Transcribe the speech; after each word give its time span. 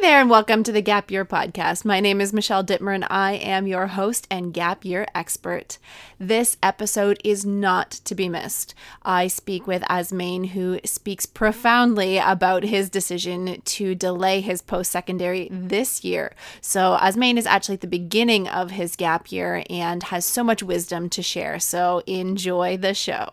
there, 0.00 0.20
and 0.20 0.30
welcome 0.30 0.62
to 0.62 0.70
the 0.70 0.80
Gap 0.80 1.10
Year 1.10 1.24
Podcast. 1.24 1.84
My 1.84 1.98
name 1.98 2.20
is 2.20 2.32
Michelle 2.32 2.62
Dittmer, 2.62 2.94
and 2.94 3.04
I 3.10 3.32
am 3.32 3.66
your 3.66 3.88
host 3.88 4.28
and 4.30 4.54
Gap 4.54 4.84
Year 4.84 5.08
expert. 5.12 5.78
This 6.20 6.56
episode 6.62 7.20
is 7.24 7.44
not 7.44 7.90
to 7.90 8.14
be 8.14 8.28
missed. 8.28 8.76
I 9.02 9.26
speak 9.26 9.66
with 9.66 9.82
Azmain, 9.82 10.50
who 10.50 10.78
speaks 10.84 11.26
profoundly 11.26 12.16
about 12.16 12.62
his 12.62 12.88
decision 12.88 13.60
to 13.60 13.96
delay 13.96 14.40
his 14.40 14.62
post 14.62 14.92
secondary 14.92 15.48
this 15.50 16.04
year. 16.04 16.32
So, 16.60 16.96
Azmain 17.00 17.36
is 17.36 17.46
actually 17.46 17.74
at 17.74 17.80
the 17.80 17.88
beginning 17.88 18.46
of 18.46 18.70
his 18.70 18.94
gap 18.94 19.32
year 19.32 19.64
and 19.68 20.04
has 20.04 20.24
so 20.24 20.44
much 20.44 20.62
wisdom 20.62 21.08
to 21.10 21.22
share. 21.22 21.58
So, 21.58 22.04
enjoy 22.06 22.76
the 22.76 22.94
show. 22.94 23.28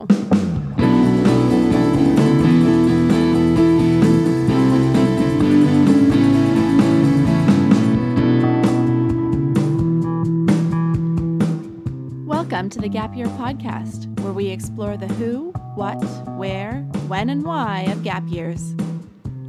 Welcome 12.56 12.70
to 12.70 12.80
the 12.80 12.88
Gap 12.88 13.14
Year 13.18 13.26
Podcast, 13.26 14.18
where 14.22 14.32
we 14.32 14.48
explore 14.48 14.96
the 14.96 15.08
who, 15.08 15.52
what, 15.76 16.02
where, 16.38 16.84
when, 17.10 17.30
and 17.30 17.44
why 17.44 17.82
of 17.92 18.02
gap 18.02 18.24
years. 18.30 18.74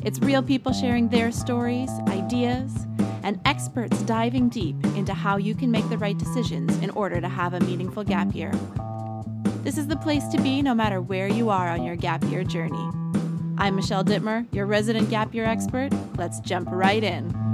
It's 0.03 0.19
real 0.19 0.43
people 0.43 0.73
sharing 0.73 1.09
their 1.09 1.31
stories, 1.31 1.89
ideas, 2.09 2.75
and 3.23 3.41
experts 3.45 4.03
diving 4.03 4.49
deep 4.49 4.75
into 4.97 5.15
how 5.15 5.37
you 5.37 5.55
can 5.55 5.71
make 5.71 5.89
the 5.89 5.99
right 5.99 6.19
decisions 6.19 6.77
in 6.79 6.91
order 6.91 7.21
to 7.21 7.29
have 7.29 7.55
a 7.55 7.61
meaningful 7.61 8.03
gap 8.03 8.35
year. 8.35 8.51
This 9.63 9.79
is 9.79 9.87
the 9.87 9.97
place 9.99 10.27
to 10.33 10.43
be 10.43 10.61
no 10.61 10.75
matter 10.75 11.01
where 11.01 11.29
you 11.29 11.49
are 11.49 11.69
on 11.69 11.85
your 11.85 11.95
gap 11.95 12.25
year 12.25 12.43
journey. 12.43 12.91
I'm 13.57 13.77
Michelle 13.77 14.03
Dittmer, 14.03 14.53
your 14.53 14.67
resident 14.67 15.11
gap 15.11 15.33
year 15.33 15.45
expert. 15.45 15.91
Let's 16.17 16.41
jump 16.41 16.71
right 16.73 17.05
in. 17.05 17.46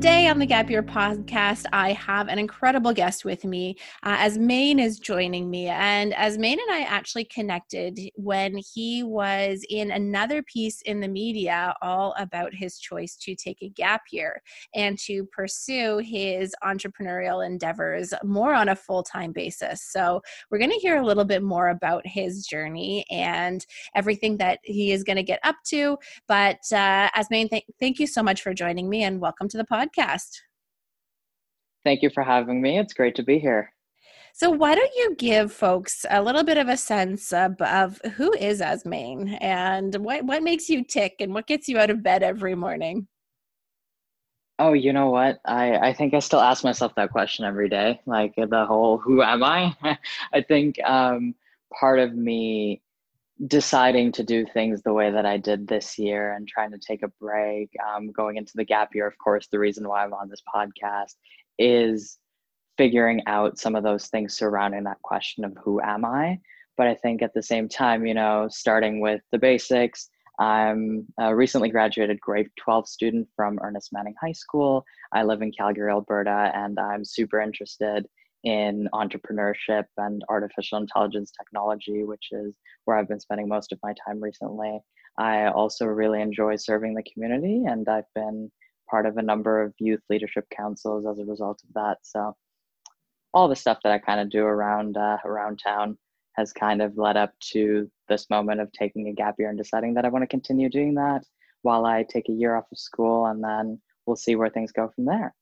Today 0.00 0.28
on 0.28 0.38
the 0.38 0.46
Gap 0.46 0.70
Year 0.70 0.82
podcast, 0.82 1.66
I 1.74 1.92
have 1.92 2.28
an 2.28 2.38
incredible 2.38 2.94
guest 2.94 3.26
with 3.26 3.44
me. 3.44 3.76
Uh, 4.02 4.16
Azmain 4.16 4.80
is 4.80 4.98
joining 4.98 5.50
me, 5.50 5.66
and 5.66 6.14
Azmain 6.14 6.54
and 6.54 6.70
I 6.70 6.86
actually 6.88 7.24
connected 7.24 8.00
when 8.14 8.56
he 8.72 9.02
was 9.02 9.62
in 9.68 9.90
another 9.90 10.42
piece 10.42 10.80
in 10.86 11.00
the 11.00 11.08
media 11.08 11.74
all 11.82 12.14
about 12.18 12.54
his 12.54 12.78
choice 12.78 13.14
to 13.16 13.34
take 13.34 13.58
a 13.60 13.68
gap 13.68 14.04
year 14.10 14.40
and 14.74 14.98
to 15.00 15.26
pursue 15.26 15.98
his 15.98 16.54
entrepreneurial 16.64 17.44
endeavors 17.44 18.14
more 18.24 18.54
on 18.54 18.70
a 18.70 18.76
full 18.76 19.02
time 19.02 19.32
basis. 19.32 19.82
So, 19.82 20.22
we're 20.50 20.56
going 20.56 20.70
to 20.70 20.76
hear 20.76 20.96
a 20.96 21.04
little 21.04 21.26
bit 21.26 21.42
more 21.42 21.68
about 21.68 22.06
his 22.06 22.46
journey 22.46 23.04
and 23.10 23.66
everything 23.94 24.38
that 24.38 24.60
he 24.62 24.92
is 24.92 25.04
going 25.04 25.16
to 25.16 25.22
get 25.22 25.40
up 25.44 25.56
to. 25.66 25.98
But, 26.26 26.60
uh, 26.72 27.10
Azmain, 27.10 27.50
th- 27.50 27.66
thank 27.78 27.98
you 27.98 28.06
so 28.06 28.22
much 28.22 28.40
for 28.40 28.54
joining 28.54 28.88
me 28.88 29.02
and 29.02 29.20
welcome 29.20 29.46
to 29.50 29.58
the 29.58 29.64
podcast 29.64 29.89
podcast. 29.96 30.40
Thank 31.84 32.02
you 32.02 32.10
for 32.10 32.22
having 32.22 32.60
me. 32.60 32.78
It's 32.78 32.92
great 32.92 33.14
to 33.16 33.22
be 33.22 33.38
here. 33.38 33.72
So, 34.32 34.50
why 34.50 34.74
don't 34.74 34.94
you 34.94 35.14
give 35.16 35.52
folks 35.52 36.06
a 36.08 36.22
little 36.22 36.44
bit 36.44 36.56
of 36.56 36.68
a 36.68 36.76
sense 36.76 37.32
of, 37.32 37.60
of 37.60 38.00
who 38.14 38.32
is 38.34 38.60
Azmain 38.60 39.36
and 39.40 39.94
what, 39.96 40.24
what 40.24 40.42
makes 40.42 40.68
you 40.68 40.84
tick 40.84 41.16
and 41.20 41.34
what 41.34 41.46
gets 41.46 41.68
you 41.68 41.78
out 41.78 41.90
of 41.90 42.02
bed 42.02 42.22
every 42.22 42.54
morning? 42.54 43.08
Oh, 44.58 44.74
you 44.74 44.92
know 44.92 45.08
what? 45.08 45.40
I, 45.46 45.88
I 45.88 45.92
think 45.94 46.12
I 46.12 46.18
still 46.18 46.40
ask 46.40 46.64
myself 46.64 46.94
that 46.94 47.10
question 47.10 47.44
every 47.44 47.68
day. 47.68 48.00
Like 48.06 48.34
the 48.36 48.66
whole 48.66 48.98
who 48.98 49.22
am 49.22 49.42
I? 49.42 49.74
I 50.32 50.42
think 50.42 50.78
um, 50.84 51.34
part 51.78 51.98
of 51.98 52.14
me 52.14 52.82
deciding 53.46 54.12
to 54.12 54.22
do 54.22 54.44
things 54.44 54.82
the 54.82 54.92
way 54.92 55.10
that 55.10 55.24
I 55.24 55.38
did 55.38 55.66
this 55.66 55.98
year 55.98 56.34
and 56.34 56.46
trying 56.46 56.72
to 56.72 56.78
take 56.78 57.02
a 57.02 57.08
break, 57.20 57.70
um, 57.94 58.12
going 58.12 58.36
into 58.36 58.52
the 58.54 58.64
gap 58.64 58.94
year, 58.94 59.06
of 59.06 59.16
course, 59.18 59.46
the 59.46 59.58
reason 59.58 59.88
why 59.88 60.04
I'm 60.04 60.12
on 60.12 60.28
this 60.28 60.42
podcast 60.54 61.14
is 61.58 62.18
figuring 62.76 63.22
out 63.26 63.58
some 63.58 63.74
of 63.74 63.82
those 63.82 64.06
things 64.08 64.36
surrounding 64.36 64.84
that 64.84 65.02
question 65.02 65.44
of 65.44 65.56
who 65.62 65.80
am 65.80 66.04
I. 66.04 66.38
But 66.76 66.86
I 66.86 66.94
think 66.94 67.22
at 67.22 67.34
the 67.34 67.42
same 67.42 67.68
time, 67.68 68.06
you 68.06 68.14
know, 68.14 68.48
starting 68.50 69.00
with 69.00 69.22
the 69.32 69.38
basics, 69.38 70.08
I'm 70.38 71.06
a 71.18 71.34
recently 71.34 71.68
graduated 71.68 72.20
grade 72.20 72.48
12 72.58 72.88
student 72.88 73.28
from 73.36 73.58
Ernest 73.62 73.90
Manning 73.92 74.14
High 74.20 74.32
School. 74.32 74.84
I 75.12 75.22
live 75.22 75.42
in 75.42 75.52
Calgary, 75.52 75.90
Alberta, 75.90 76.50
and 76.54 76.78
I'm 76.78 77.04
super 77.04 77.40
interested 77.40 78.06
in 78.44 78.88
entrepreneurship 78.94 79.84
and 79.96 80.24
artificial 80.28 80.78
intelligence 80.78 81.30
technology, 81.30 82.04
which 82.04 82.28
is 82.32 82.54
where 82.84 82.96
I've 82.96 83.08
been 83.08 83.20
spending 83.20 83.48
most 83.48 83.72
of 83.72 83.78
my 83.82 83.94
time 84.06 84.20
recently. 84.20 84.80
I 85.18 85.48
also 85.48 85.86
really 85.86 86.22
enjoy 86.22 86.56
serving 86.56 86.94
the 86.94 87.02
community, 87.02 87.64
and 87.66 87.88
I've 87.88 88.12
been 88.14 88.50
part 88.88 89.06
of 89.06 89.16
a 89.16 89.22
number 89.22 89.62
of 89.62 89.74
youth 89.78 90.00
leadership 90.08 90.46
councils 90.54 91.06
as 91.06 91.18
a 91.18 91.24
result 91.24 91.60
of 91.62 91.74
that. 91.74 91.98
So, 92.02 92.34
all 93.32 93.48
the 93.48 93.56
stuff 93.56 93.78
that 93.84 93.92
I 93.92 93.98
kind 93.98 94.20
of 94.20 94.30
do 94.30 94.44
around 94.44 94.96
uh, 94.96 95.18
around 95.24 95.60
town 95.62 95.98
has 96.34 96.52
kind 96.52 96.80
of 96.80 96.96
led 96.96 97.16
up 97.16 97.32
to 97.52 97.90
this 98.08 98.30
moment 98.30 98.60
of 98.60 98.72
taking 98.72 99.08
a 99.08 99.12
gap 99.12 99.34
year 99.38 99.50
and 99.50 99.58
deciding 99.58 99.94
that 99.94 100.04
I 100.04 100.08
want 100.08 100.22
to 100.22 100.26
continue 100.26 100.68
doing 100.70 100.94
that 100.94 101.24
while 101.62 101.84
I 101.84 102.04
take 102.08 102.28
a 102.28 102.32
year 102.32 102.56
off 102.56 102.72
of 102.72 102.78
school, 102.78 103.26
and 103.26 103.42
then 103.44 103.80
we'll 104.06 104.16
see 104.16 104.36
where 104.36 104.48
things 104.48 104.72
go 104.72 104.90
from 104.94 105.04
there. 105.04 105.34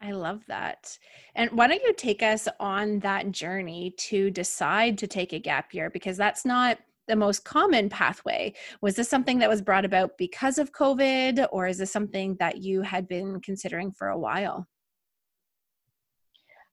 I 0.00 0.12
love 0.12 0.44
that. 0.48 0.98
And 1.34 1.50
why 1.52 1.66
don't 1.66 1.82
you 1.82 1.94
take 1.94 2.22
us 2.22 2.48
on 2.60 2.98
that 3.00 3.32
journey 3.32 3.94
to 3.98 4.30
decide 4.30 4.98
to 4.98 5.06
take 5.06 5.32
a 5.32 5.38
gap 5.38 5.72
year? 5.72 5.90
Because 5.90 6.16
that's 6.16 6.44
not 6.44 6.78
the 7.08 7.16
most 7.16 7.44
common 7.44 7.88
pathway. 7.88 8.52
Was 8.82 8.96
this 8.96 9.08
something 9.08 9.38
that 9.38 9.48
was 9.48 9.62
brought 9.62 9.84
about 9.84 10.18
because 10.18 10.58
of 10.58 10.72
COVID, 10.72 11.46
or 11.52 11.66
is 11.66 11.78
this 11.78 11.92
something 11.92 12.36
that 12.40 12.58
you 12.58 12.82
had 12.82 13.08
been 13.08 13.40
considering 13.40 13.92
for 13.92 14.08
a 14.08 14.18
while? 14.18 14.66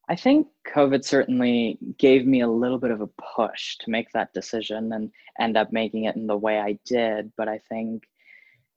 I 0.10 0.16
think 0.16 0.48
COVID 0.68 1.06
certainly 1.06 1.80
gave 1.98 2.26
me 2.26 2.42
a 2.42 2.48
little 2.48 2.78
bit 2.78 2.92
of 2.92 3.00
a 3.00 3.10
push 3.36 3.78
to 3.78 3.90
make 3.90 4.12
that 4.12 4.34
decision 4.34 4.92
and 4.92 5.10
end 5.40 5.56
up 5.56 5.72
making 5.72 6.06
it 6.06 6.18
in 6.18 6.28
the 6.28 6.38
way 6.38 6.60
I 6.60 6.78
did. 6.86 7.32
But 7.38 7.48
I 7.48 7.60
think 7.70 8.04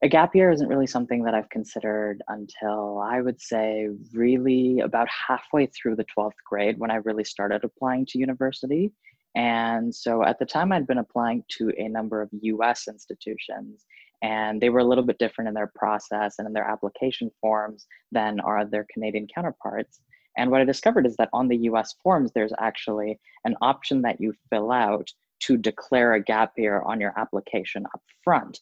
a 0.03 0.09
gap 0.09 0.35
year 0.35 0.51
isn't 0.51 0.69
really 0.69 0.87
something 0.87 1.25
that 1.25 1.35
I've 1.35 1.49
considered 1.49 2.23
until 2.29 3.01
I 3.01 3.21
would 3.21 3.41
say 3.41 3.89
really 4.13 4.81
about 4.81 5.09
halfway 5.09 5.67
through 5.67 5.97
the 5.97 6.05
12th 6.17 6.33
grade 6.45 6.79
when 6.79 6.91
I 6.91 6.97
really 6.97 7.25
started 7.25 7.65
applying 7.65 8.05
to 8.07 8.19
university. 8.19 8.93
And 9.35 9.95
so 9.95 10.23
at 10.23 10.39
the 10.39 10.45
time, 10.47 10.71
I'd 10.71 10.87
been 10.87 10.99
applying 10.99 11.45
to 11.59 11.73
a 11.79 11.89
number 11.89 12.21
of 12.21 12.29
US 12.33 12.89
institutions, 12.89 13.85
and 14.23 14.61
they 14.61 14.69
were 14.69 14.81
a 14.81 14.85
little 14.85 15.05
bit 15.05 15.19
different 15.19 15.49
in 15.49 15.55
their 15.55 15.73
process 15.75 16.37
and 16.39 16.47
in 16.47 16.53
their 16.53 16.69
application 16.69 17.31
forms 17.41 17.87
than 18.13 18.41
are 18.41 18.65
their 18.67 18.87
Canadian 18.93 19.27
counterparts. 19.35 20.01
And 20.39 20.51
what 20.51 20.61
I 20.61 20.65
discovered 20.65 21.07
is 21.07 21.17
that 21.17 21.31
on 21.33 21.49
the 21.49 21.57
US 21.69 21.95
forms, 22.03 22.33
there's 22.35 22.53
actually 22.59 23.19
an 23.45 23.57
option 23.63 24.03
that 24.03 24.21
you 24.21 24.35
fill 24.51 24.71
out 24.73 25.09
to 25.41 25.57
declare 25.57 26.15
a 26.15 26.23
gap 26.23 26.53
year 26.59 26.83
on 26.83 27.01
your 27.01 27.15
application 27.19 27.87
up 27.95 28.03
front. 28.23 28.61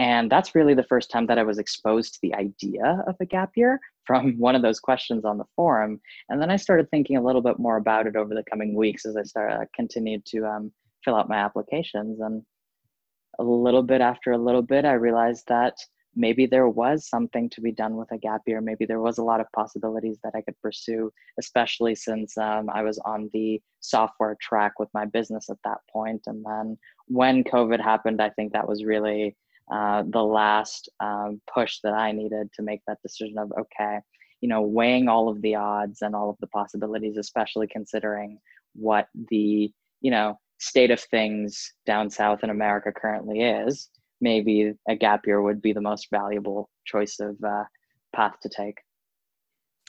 And 0.00 0.32
that's 0.32 0.54
really 0.54 0.72
the 0.72 0.82
first 0.84 1.10
time 1.10 1.26
that 1.26 1.38
I 1.38 1.42
was 1.42 1.58
exposed 1.58 2.14
to 2.14 2.20
the 2.22 2.34
idea 2.34 3.04
of 3.06 3.16
a 3.20 3.26
gap 3.26 3.50
year 3.54 3.78
from 4.06 4.32
one 4.38 4.54
of 4.54 4.62
those 4.62 4.80
questions 4.80 5.26
on 5.26 5.36
the 5.36 5.44
forum. 5.54 6.00
And 6.30 6.40
then 6.40 6.50
I 6.50 6.56
started 6.56 6.90
thinking 6.90 7.18
a 7.18 7.22
little 7.22 7.42
bit 7.42 7.58
more 7.58 7.76
about 7.76 8.06
it 8.06 8.16
over 8.16 8.34
the 8.34 8.44
coming 8.48 8.74
weeks 8.74 9.04
as 9.04 9.14
I 9.14 9.24
started 9.24 9.56
uh, 9.56 9.64
continued 9.76 10.24
to 10.28 10.46
um, 10.46 10.72
fill 11.04 11.16
out 11.16 11.28
my 11.28 11.36
applications. 11.36 12.18
And 12.20 12.42
a 13.38 13.44
little 13.44 13.82
bit 13.82 14.00
after 14.00 14.32
a 14.32 14.38
little 14.38 14.62
bit, 14.62 14.86
I 14.86 14.94
realized 14.94 15.44
that 15.48 15.74
maybe 16.16 16.46
there 16.46 16.70
was 16.70 17.06
something 17.06 17.50
to 17.50 17.60
be 17.60 17.70
done 17.70 17.96
with 17.96 18.10
a 18.10 18.16
gap 18.16 18.40
year. 18.46 18.62
Maybe 18.62 18.86
there 18.86 19.02
was 19.02 19.18
a 19.18 19.22
lot 19.22 19.40
of 19.42 19.52
possibilities 19.54 20.18
that 20.24 20.32
I 20.34 20.40
could 20.40 20.58
pursue, 20.62 21.12
especially 21.38 21.94
since 21.94 22.38
um, 22.38 22.70
I 22.72 22.82
was 22.82 22.98
on 23.04 23.28
the 23.34 23.60
software 23.80 24.38
track 24.40 24.78
with 24.78 24.88
my 24.94 25.04
business 25.04 25.50
at 25.50 25.58
that 25.64 25.78
point. 25.92 26.22
And 26.26 26.42
then 26.42 26.78
when 27.08 27.44
COVID 27.44 27.82
happened, 27.82 28.22
I 28.22 28.30
think 28.30 28.54
that 28.54 28.66
was 28.66 28.82
really 28.82 29.36
uh, 29.70 30.02
the 30.08 30.22
last 30.22 30.88
um, 31.00 31.40
push 31.52 31.78
that 31.82 31.94
I 31.94 32.12
needed 32.12 32.50
to 32.54 32.62
make 32.62 32.80
that 32.86 33.02
decision 33.02 33.38
of 33.38 33.52
okay, 33.58 33.98
you 34.40 34.48
know, 34.48 34.62
weighing 34.62 35.08
all 35.08 35.28
of 35.28 35.40
the 35.42 35.54
odds 35.54 36.02
and 36.02 36.14
all 36.14 36.30
of 36.30 36.36
the 36.40 36.46
possibilities, 36.48 37.16
especially 37.16 37.68
considering 37.68 38.38
what 38.74 39.08
the 39.30 39.70
you 40.00 40.10
know 40.10 40.38
state 40.58 40.90
of 40.90 41.00
things 41.00 41.72
down 41.86 42.10
south 42.10 42.42
in 42.42 42.50
America 42.50 42.92
currently 42.92 43.42
is. 43.42 43.88
Maybe 44.20 44.72
a 44.88 44.96
gap 44.96 45.26
year 45.26 45.40
would 45.40 45.62
be 45.62 45.72
the 45.72 45.80
most 45.80 46.08
valuable 46.10 46.68
choice 46.84 47.20
of 47.20 47.36
uh, 47.42 47.64
path 48.14 48.34
to 48.42 48.48
take. 48.48 48.76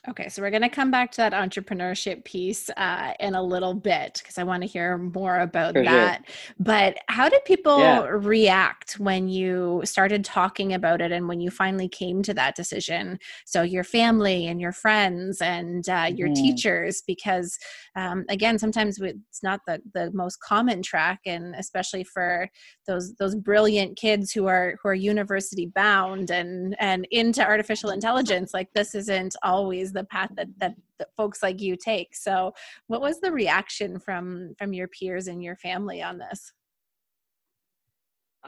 Okay, 0.09 0.29
so 0.29 0.41
we're 0.41 0.49
going 0.49 0.63
to 0.63 0.69
come 0.69 0.89
back 0.89 1.11
to 1.11 1.17
that 1.17 1.31
entrepreneurship 1.31 2.23
piece 2.25 2.71
uh, 2.71 3.13
in 3.19 3.35
a 3.35 3.43
little 3.43 3.75
bit 3.75 4.17
because 4.17 4.39
I 4.39 4.43
want 4.43 4.63
to 4.63 4.67
hear 4.67 4.97
more 4.97 5.41
about 5.41 5.75
For 5.75 5.83
that. 5.83 6.23
Sure. 6.25 6.55
But 6.59 6.97
how 7.07 7.29
did 7.29 7.45
people 7.45 7.77
yeah. 7.77 8.07
react 8.09 8.93
when 8.93 9.29
you 9.29 9.81
started 9.83 10.25
talking 10.25 10.73
about 10.73 11.01
it 11.01 11.11
and 11.11 11.27
when 11.27 11.39
you 11.39 11.51
finally 11.51 11.87
came 11.87 12.23
to 12.23 12.33
that 12.33 12.55
decision? 12.55 13.19
So, 13.45 13.61
your 13.61 13.83
family 13.83 14.47
and 14.47 14.59
your 14.59 14.71
friends 14.71 15.39
and 15.39 15.87
uh, 15.87 16.09
your 16.11 16.29
mm. 16.29 16.35
teachers, 16.35 17.03
because 17.05 17.59
um, 17.95 18.25
again, 18.27 18.57
sometimes 18.57 18.99
it's 18.99 19.43
not 19.43 19.59
the, 19.67 19.83
the 19.93 20.09
most 20.13 20.39
common 20.39 20.81
track, 20.81 21.19
and 21.27 21.53
especially 21.53 22.05
for 22.05 22.49
those 22.87 23.13
those 23.19 23.35
brilliant 23.35 23.97
kids 23.97 24.31
who 24.31 24.47
are 24.47 24.77
who 24.81 24.89
are 24.89 24.95
university 24.95 25.67
bound 25.67 26.31
and 26.31 26.75
and 26.79 27.07
into 27.11 27.45
artificial 27.45 27.91
intelligence, 27.91 28.51
like 28.51 28.69
this 28.73 28.95
isn't 28.95 29.35
always 29.43 29.90
the 29.91 30.03
path 30.05 30.29
that, 30.35 30.47
that, 30.57 30.75
that 30.99 31.09
folks 31.17 31.43
like 31.43 31.61
you 31.61 31.75
take. 31.75 32.15
So 32.15 32.53
what 32.87 33.01
was 33.01 33.19
the 33.19 33.31
reaction 33.31 33.99
from 33.99 34.53
from 34.57 34.73
your 34.73 34.87
peers 34.87 35.27
and 35.27 35.43
your 35.43 35.55
family 35.55 36.01
on 36.01 36.17
this? 36.17 36.53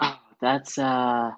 Oh 0.02 0.18
that's 0.42 0.78
uh 0.78 1.32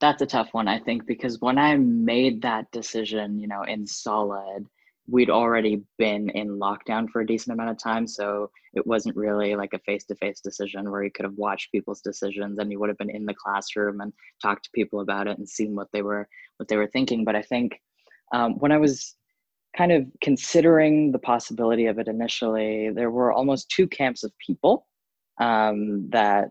that's 0.00 0.22
a 0.22 0.26
tough 0.26 0.48
one 0.52 0.68
i 0.68 0.78
think 0.78 1.06
because 1.06 1.40
when 1.40 1.58
i 1.58 1.76
made 1.76 2.42
that 2.42 2.70
decision 2.72 3.38
you 3.38 3.48
know 3.48 3.62
in 3.62 3.86
solid 3.86 4.66
we'd 5.10 5.30
already 5.30 5.82
been 5.98 6.30
in 6.30 6.58
lockdown 6.58 7.08
for 7.08 7.20
a 7.20 7.26
decent 7.26 7.52
amount 7.52 7.70
of 7.70 7.78
time. 7.78 8.06
So 8.06 8.50
it 8.74 8.86
wasn't 8.86 9.16
really 9.16 9.56
like 9.56 9.72
a 9.72 9.78
face-to-face 9.80 10.40
decision 10.40 10.90
where 10.90 11.02
you 11.02 11.10
could 11.10 11.24
have 11.24 11.36
watched 11.36 11.72
people's 11.72 12.00
decisions 12.00 12.58
and 12.58 12.70
you 12.70 12.78
would 12.78 12.88
have 12.88 12.98
been 12.98 13.10
in 13.10 13.26
the 13.26 13.34
classroom 13.34 14.00
and 14.00 14.12
talked 14.40 14.64
to 14.64 14.70
people 14.72 15.00
about 15.00 15.26
it 15.26 15.38
and 15.38 15.48
seen 15.48 15.74
what 15.74 15.88
they 15.92 16.02
were 16.02 16.28
what 16.58 16.68
they 16.68 16.76
were 16.76 16.86
thinking. 16.86 17.24
But 17.24 17.36
i 17.36 17.42
think 17.42 17.80
um, 18.32 18.54
when 18.58 18.72
i 18.72 18.76
was 18.76 19.16
kind 19.76 19.92
of 19.92 20.06
considering 20.20 21.12
the 21.12 21.18
possibility 21.18 21.86
of 21.86 21.98
it 21.98 22.08
initially, 22.08 22.90
there 22.90 23.10
were 23.10 23.32
almost 23.32 23.70
two 23.70 23.86
camps 23.86 24.24
of 24.24 24.32
people 24.44 24.86
um, 25.40 26.08
that 26.10 26.50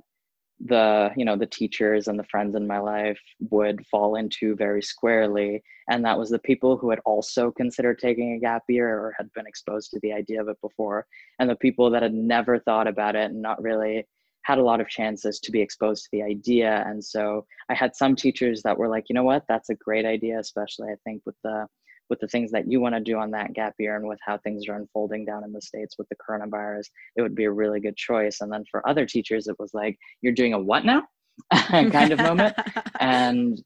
the 0.66 1.10
you 1.16 1.24
know 1.24 1.38
the 1.38 1.46
teachers 1.46 2.10
and 2.10 2.20
the 2.20 2.26
friends 2.26 2.54
in 2.54 2.68
my 2.68 2.80
life 2.80 3.20
would 3.50 3.86
fall 3.88 4.16
into 4.16 4.56
very 4.56 4.82
squarely. 4.82 5.62
And 5.90 6.04
that 6.06 6.18
was 6.18 6.30
the 6.30 6.40
people 6.40 6.78
who 6.78 6.90
had 6.90 7.00
also 7.06 7.52
considered 7.52 8.00
taking 8.00 8.34
a 8.34 8.40
gap 8.40 8.64
year 8.68 8.90
or 8.90 9.14
had 9.18 9.32
been 9.34 9.48
exposed 9.48 9.92
to 9.92 10.00
the 10.02 10.12
idea 10.14 10.42
of 10.42 10.50
it 10.50 10.58
before 10.62 11.06
and 11.40 11.50
the 11.50 11.56
people 11.56 11.90
that 11.92 12.04
had 12.04 12.14
never 12.14 12.60
thought 12.60 12.88
about 12.88 13.16
it 13.16 13.32
and 13.32 13.42
not 13.42 13.62
really 13.62 14.06
had 14.44 14.58
a 14.58 14.64
lot 14.64 14.82
of 14.82 14.88
chances 14.88 15.40
to 15.40 15.52
be 15.52 15.62
exposed 15.62 16.04
to 16.04 16.10
the 16.12 16.24
idea. 16.24 16.84
And 16.88 17.04
so 17.04 17.46
i 17.70 17.74
had 17.74 17.96
some 17.96 18.16
teachers 18.16 18.62
that 18.64 18.78
were 18.78 18.90
like 18.90 19.06
you 19.10 19.16
know 19.16 19.24
what? 19.24 19.44
That's 19.48 19.70
a 19.70 19.76
great 19.76 20.06
idea 20.06 20.40
especially 20.40 20.90
i 20.90 20.96
think 21.06 21.22
with 21.26 21.36
the 21.44 21.68
with 22.10 22.20
the 22.20 22.28
things 22.28 22.52
that 22.52 22.70
you 22.70 22.80
want 22.80 22.96
to 22.96 23.02
do 23.02 23.18
on 23.18 23.32
that 23.32 23.54
gap 23.54 23.74
year 23.80 23.96
and 23.96 24.08
with 24.08 24.20
how 24.26 24.38
things 24.38 24.68
are 24.68 24.76
unfolding 24.76 25.26
down 25.26 25.44
in 25.44 25.54
the 25.54 25.62
states 25.62 25.96
with 25.98 26.08
the 26.10 26.16
coronavirus 26.16 26.86
it 27.16 27.22
would 27.22 27.36
be 27.36 27.46
a 27.46 27.52
really 27.52 27.80
good 27.80 27.96
choice. 27.96 28.42
And 28.42 28.52
then 28.52 28.64
for 28.70 28.88
other 28.88 29.06
teachers 29.06 29.48
it 29.48 29.56
was 29.60 29.74
like 29.74 29.98
you're 30.22 30.34
doing 30.34 30.54
a 30.54 30.60
what 30.60 30.86
now? 30.86 31.04
kind 31.54 32.12
of 32.12 32.20
moment. 32.20 32.56
And 33.00 33.62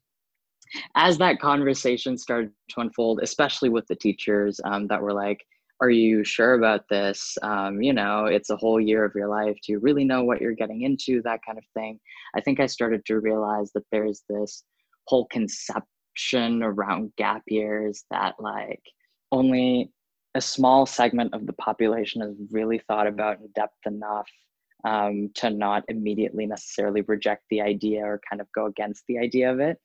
as 0.96 1.18
that 1.18 1.40
conversation 1.40 2.18
started 2.18 2.50
to 2.70 2.80
unfold 2.80 3.20
especially 3.22 3.68
with 3.68 3.86
the 3.86 3.94
teachers 3.94 4.60
um, 4.64 4.86
that 4.88 5.00
were 5.00 5.12
like 5.12 5.40
are 5.80 5.90
you 5.90 6.22
sure 6.24 6.54
about 6.54 6.88
this? 6.88 7.36
Um, 7.42 7.82
you 7.82 7.92
know 7.92 8.26
it's 8.26 8.50
a 8.50 8.56
whole 8.56 8.80
year 8.80 9.04
of 9.04 9.14
your 9.14 9.28
life. 9.28 9.56
Do 9.64 9.72
you 9.72 9.80
really 9.80 10.04
know 10.04 10.22
what 10.22 10.40
you're 10.40 10.54
getting 10.54 10.82
into? 10.82 11.20
That 11.22 11.40
kind 11.44 11.58
of 11.58 11.64
thing. 11.74 11.98
I 12.36 12.40
think 12.40 12.60
i 12.60 12.66
started 12.66 13.04
to 13.06 13.20
realize 13.20 13.72
that 13.72 13.84
there's 13.90 14.22
this 14.28 14.64
whole 15.06 15.26
concept 15.32 15.86
around 16.62 17.12
gap 17.16 17.42
years 17.46 18.04
that 18.10 18.34
like 18.38 18.82
only 19.32 19.90
a 20.34 20.40
small 20.40 20.86
segment 20.86 21.34
of 21.34 21.46
the 21.46 21.52
population 21.54 22.20
has 22.20 22.34
really 22.50 22.78
thought 22.78 23.06
about 23.06 23.38
in 23.38 23.48
depth 23.54 23.86
enough 23.86 24.28
um, 24.84 25.30
to 25.34 25.50
not 25.50 25.84
immediately 25.88 26.46
necessarily 26.46 27.00
reject 27.02 27.44
the 27.50 27.60
idea 27.60 28.04
or 28.04 28.20
kind 28.28 28.40
of 28.40 28.48
go 28.54 28.66
against 28.66 29.04
the 29.08 29.18
idea 29.18 29.52
of 29.52 29.60
it. 29.60 29.78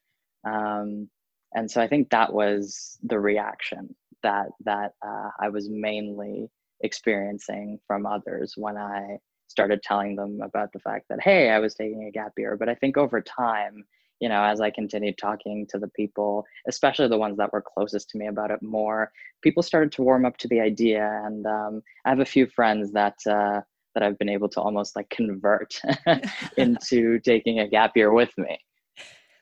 Um, 0.46 1.10
and 1.54 1.70
so 1.70 1.82
I 1.82 1.88
think 1.88 2.10
that 2.10 2.34
was 2.34 2.98
the 3.04 3.20
reaction 3.20 3.96
that 4.24 4.50
that 4.66 4.94
uh, 5.06 5.30
I 5.40 5.50
was 5.50 5.70
mainly 5.70 6.50
experiencing 6.82 7.80
from 7.88 8.06
others 8.06 8.54
when 8.56 8.78
I 8.78 9.18
started 9.48 9.82
telling 9.82 10.16
them 10.16 10.40
about 10.44 10.72
the 10.74 10.80
fact 10.80 11.06
that 11.10 11.22
hey, 11.22 11.50
I 11.50 11.60
was 11.60 11.76
taking 11.76 12.06
a 12.06 12.12
gap 12.12 12.34
year. 12.38 12.56
But 12.58 12.70
I 12.70 12.76
think 12.76 12.98
over 12.98 13.22
time, 13.22 13.86
you 14.20 14.30
know, 14.30 14.44
as 14.44 14.62
I 14.62 14.70
continued 14.70 15.18
talking 15.18 15.66
to 15.70 15.80
the 15.80 15.88
people, 15.88 16.46
especially 16.68 17.08
the 17.08 17.18
ones 17.18 17.38
that 17.38 17.54
were 17.54 17.62
closest 17.62 18.10
to 18.12 18.18
me 18.18 18.28
about 18.28 18.52
it 18.52 18.62
more, 18.62 19.12
people 19.42 19.64
started 19.64 19.92
to 19.94 20.04
warm 20.04 20.26
up 20.26 20.38
to 20.38 20.48
the 20.48 20.60
idea. 20.60 21.22
And 21.26 21.46
um, 21.46 21.82
I 22.06 22.10
have 22.10 22.20
a 22.20 22.26
few 22.26 22.48
friends 22.48 22.92
that 22.94 23.16
uh, 23.30 23.62
that 23.96 24.04
I've 24.04 24.20
been 24.20 24.30
able 24.30 24.50
to 24.50 24.62
almost 24.62 24.96
like 24.96 25.10
convert 25.10 25.80
into 26.58 27.20
taking 27.20 27.60
a 27.60 27.68
gap 27.68 27.96
year 27.96 28.14
with 28.14 28.38
me. 28.38 28.60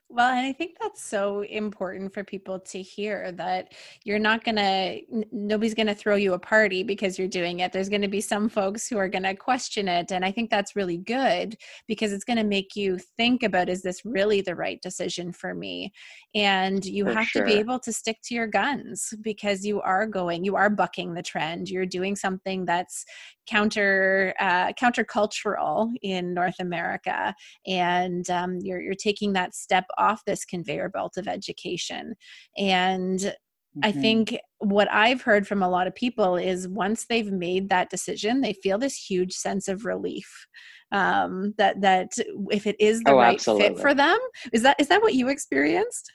Well, 0.09 0.29
and 0.29 0.45
I 0.45 0.53
think 0.53 0.77
that's 0.79 1.03
so 1.03 1.41
important 1.41 2.13
for 2.13 2.23
people 2.23 2.59
to 2.59 2.81
hear 2.81 3.33
that 3.33 3.73
you're 4.05 4.19
not 4.19 4.45
going 4.45 4.55
to, 4.55 5.01
nobody's 5.33 5.73
going 5.73 5.87
to 5.87 5.95
throw 5.95 6.15
you 6.15 6.33
a 6.33 6.39
party 6.39 6.81
because 6.81 7.19
you're 7.19 7.27
doing 7.27 7.59
it. 7.59 7.73
There's 7.73 7.89
going 7.89 8.03
to 8.03 8.07
be 8.07 8.21
some 8.21 8.47
folks 8.47 8.87
who 8.87 8.97
are 8.97 9.09
going 9.09 9.23
to 9.23 9.35
question 9.35 9.89
it. 9.89 10.13
And 10.13 10.23
I 10.23 10.31
think 10.31 10.49
that's 10.49 10.77
really 10.77 10.97
good 10.97 11.57
because 11.89 12.13
it's 12.13 12.23
going 12.23 12.37
to 12.37 12.45
make 12.45 12.73
you 12.73 12.97
think 13.17 13.43
about 13.43 13.67
is 13.67 13.81
this 13.81 14.05
really 14.05 14.39
the 14.39 14.55
right 14.55 14.81
decision 14.81 15.33
for 15.33 15.53
me? 15.53 15.91
And 16.33 16.85
you 16.85 17.03
for 17.03 17.13
have 17.13 17.27
sure. 17.27 17.43
to 17.43 17.45
be 17.45 17.59
able 17.59 17.79
to 17.79 17.91
stick 17.91 18.19
to 18.23 18.33
your 18.33 18.47
guns 18.47 19.13
because 19.21 19.65
you 19.65 19.81
are 19.81 20.07
going, 20.07 20.45
you 20.45 20.55
are 20.55 20.69
bucking 20.69 21.15
the 21.15 21.21
trend. 21.23 21.69
You're 21.69 21.85
doing 21.85 22.15
something 22.15 22.63
that's 22.63 23.03
counter 23.47 24.33
uh, 24.39 24.73
countercultural 24.73 25.91
in 26.01 26.33
North 26.33 26.59
America, 26.59 27.33
and 27.65 28.29
um, 28.29 28.59
you're 28.61 28.81
you're 28.81 28.93
taking 28.93 29.33
that 29.33 29.55
step 29.55 29.85
off 29.97 30.23
this 30.25 30.45
conveyor 30.45 30.89
belt 30.89 31.17
of 31.17 31.27
education. 31.27 32.15
And 32.57 33.19
mm-hmm. 33.19 33.79
I 33.83 33.91
think 33.91 34.37
what 34.59 34.91
I've 34.91 35.21
heard 35.21 35.47
from 35.47 35.61
a 35.61 35.69
lot 35.69 35.87
of 35.87 35.95
people 35.95 36.35
is 36.35 36.67
once 36.67 37.05
they've 37.07 37.31
made 37.31 37.69
that 37.69 37.89
decision, 37.89 38.41
they 38.41 38.53
feel 38.53 38.77
this 38.77 38.95
huge 38.95 39.33
sense 39.33 39.67
of 39.67 39.85
relief 39.85 40.47
um, 40.91 41.53
that 41.57 41.81
that 41.81 42.11
if 42.49 42.65
it 42.65 42.75
is 42.79 43.01
the 43.01 43.11
oh, 43.11 43.17
right 43.17 43.35
absolutely. 43.35 43.69
fit 43.69 43.79
for 43.79 43.93
them, 43.93 44.17
is 44.53 44.63
that 44.63 44.77
is 44.79 44.87
that 44.87 45.01
what 45.01 45.13
you 45.13 45.27
experienced? 45.27 46.11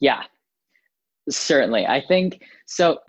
Yeah, 0.00 0.22
certainly. 1.28 1.86
I 1.86 2.02
think 2.06 2.42
so. 2.66 2.98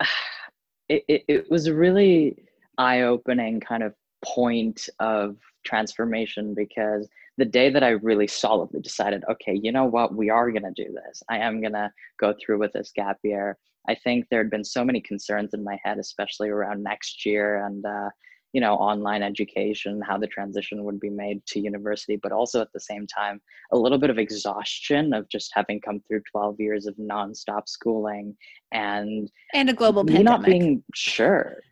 It, 0.88 1.04
it, 1.08 1.22
it 1.28 1.50
was 1.50 1.70
really 1.70 2.36
eye-opening 2.76 3.60
kind 3.60 3.82
of 3.82 3.94
point 4.22 4.90
of 4.98 5.36
transformation 5.64 6.54
because 6.54 7.08
the 7.38 7.44
day 7.44 7.70
that 7.70 7.82
I 7.82 7.90
really 7.90 8.26
solidly 8.26 8.80
decided, 8.80 9.24
okay, 9.30 9.58
you 9.60 9.72
know 9.72 9.84
what, 9.84 10.14
we 10.14 10.30
are 10.30 10.50
going 10.50 10.62
to 10.62 10.84
do 10.84 10.92
this. 10.92 11.22
I 11.30 11.38
am 11.38 11.60
going 11.60 11.72
to 11.72 11.90
go 12.20 12.34
through 12.34 12.58
with 12.58 12.72
this 12.72 12.92
gap 12.94 13.18
year. 13.22 13.56
I 13.88 13.94
think 13.94 14.26
there 14.30 14.40
had 14.40 14.50
been 14.50 14.64
so 14.64 14.84
many 14.84 15.00
concerns 15.00 15.54
in 15.54 15.64
my 15.64 15.78
head, 15.82 15.98
especially 15.98 16.50
around 16.50 16.82
next 16.82 17.24
year 17.24 17.64
and, 17.66 17.84
uh, 17.84 18.10
you 18.52 18.60
know, 18.60 18.74
online 18.74 19.22
education, 19.22 20.00
how 20.06 20.18
the 20.18 20.26
transition 20.26 20.84
would 20.84 21.00
be 21.00 21.08
made 21.08 21.44
to 21.46 21.60
university, 21.60 22.16
but 22.22 22.32
also 22.32 22.60
at 22.60 22.72
the 22.74 22.80
same 22.80 23.06
time, 23.06 23.40
a 23.72 23.78
little 23.78 23.98
bit 23.98 24.10
of 24.10 24.18
exhaustion 24.18 25.14
of 25.14 25.26
just 25.30 25.50
having 25.54 25.80
come 25.80 26.02
through 26.06 26.20
12 26.30 26.60
years 26.60 26.86
of 26.86 26.94
nonstop 26.96 27.66
schooling 27.66 28.36
and 28.72 29.30
and 29.54 29.70
a 29.70 29.72
global 29.72 30.04
pandemic. 30.04 30.24
Not 30.24 30.44
being 30.44 30.84
sure. 30.94 31.62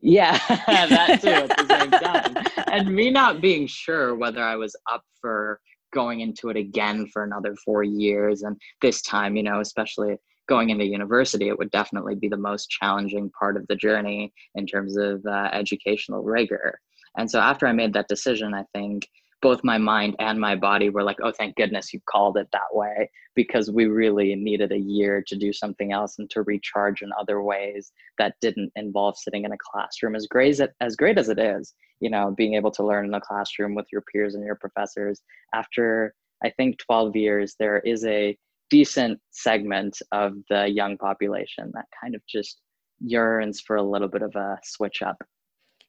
Yeah, 0.00 0.38
that 0.66 1.20
too 1.22 1.28
at 1.28 1.56
the 1.56 1.66
same 1.66 1.90
time. 2.66 2.66
and 2.70 2.94
me 2.94 3.10
not 3.10 3.40
being 3.40 3.66
sure 3.66 4.14
whether 4.14 4.42
I 4.42 4.56
was 4.56 4.76
up 4.90 5.02
for 5.20 5.60
going 5.92 6.20
into 6.20 6.48
it 6.50 6.56
again 6.56 7.06
for 7.12 7.24
another 7.24 7.54
four 7.64 7.82
years. 7.82 8.42
And 8.42 8.56
this 8.82 9.02
time, 9.02 9.36
you 9.36 9.42
know, 9.42 9.60
especially 9.60 10.16
going 10.48 10.70
into 10.70 10.84
university, 10.84 11.48
it 11.48 11.58
would 11.58 11.70
definitely 11.70 12.14
be 12.14 12.28
the 12.28 12.36
most 12.36 12.68
challenging 12.70 13.30
part 13.38 13.56
of 13.56 13.66
the 13.68 13.76
journey 13.76 14.32
in 14.54 14.66
terms 14.66 14.96
of 14.96 15.24
uh, 15.26 15.48
educational 15.52 16.22
rigor. 16.22 16.78
And 17.18 17.30
so 17.30 17.40
after 17.40 17.66
I 17.66 17.72
made 17.72 17.94
that 17.94 18.08
decision, 18.08 18.54
I 18.54 18.64
think 18.74 19.08
both 19.46 19.62
my 19.62 19.78
mind 19.78 20.16
and 20.18 20.40
my 20.40 20.56
body 20.56 20.90
were 20.90 21.04
like, 21.04 21.18
oh, 21.22 21.30
thank 21.30 21.54
goodness 21.54 21.94
you 21.94 22.00
called 22.10 22.36
it 22.36 22.48
that 22.50 22.72
way, 22.72 23.08
because 23.36 23.70
we 23.70 23.86
really 23.86 24.34
needed 24.34 24.72
a 24.72 24.76
year 24.76 25.22
to 25.24 25.36
do 25.36 25.52
something 25.52 25.92
else 25.92 26.18
and 26.18 26.28
to 26.28 26.42
recharge 26.42 27.00
in 27.00 27.10
other 27.16 27.40
ways 27.40 27.92
that 28.18 28.34
didn't 28.40 28.72
involve 28.74 29.16
sitting 29.16 29.44
in 29.44 29.52
a 29.52 29.56
classroom. 29.60 30.16
As 30.16 30.26
great 30.26 30.50
as, 30.50 30.58
it, 30.58 30.72
as 30.80 30.96
great 30.96 31.16
as 31.16 31.28
it 31.28 31.38
is, 31.38 31.74
you 32.00 32.10
know, 32.10 32.34
being 32.36 32.54
able 32.54 32.72
to 32.72 32.84
learn 32.84 33.04
in 33.04 33.12
the 33.12 33.20
classroom 33.20 33.76
with 33.76 33.86
your 33.92 34.02
peers 34.12 34.34
and 34.34 34.44
your 34.44 34.56
professors, 34.56 35.22
after 35.54 36.12
I 36.42 36.50
think 36.50 36.78
12 36.80 37.14
years, 37.14 37.54
there 37.56 37.78
is 37.78 38.04
a 38.04 38.36
decent 38.68 39.20
segment 39.30 39.96
of 40.10 40.32
the 40.50 40.66
young 40.66 40.98
population 40.98 41.70
that 41.74 41.84
kind 42.02 42.16
of 42.16 42.22
just 42.28 42.58
yearns 42.98 43.60
for 43.60 43.76
a 43.76 43.82
little 43.92 44.08
bit 44.08 44.22
of 44.22 44.34
a 44.34 44.58
switch 44.64 45.02
up 45.02 45.22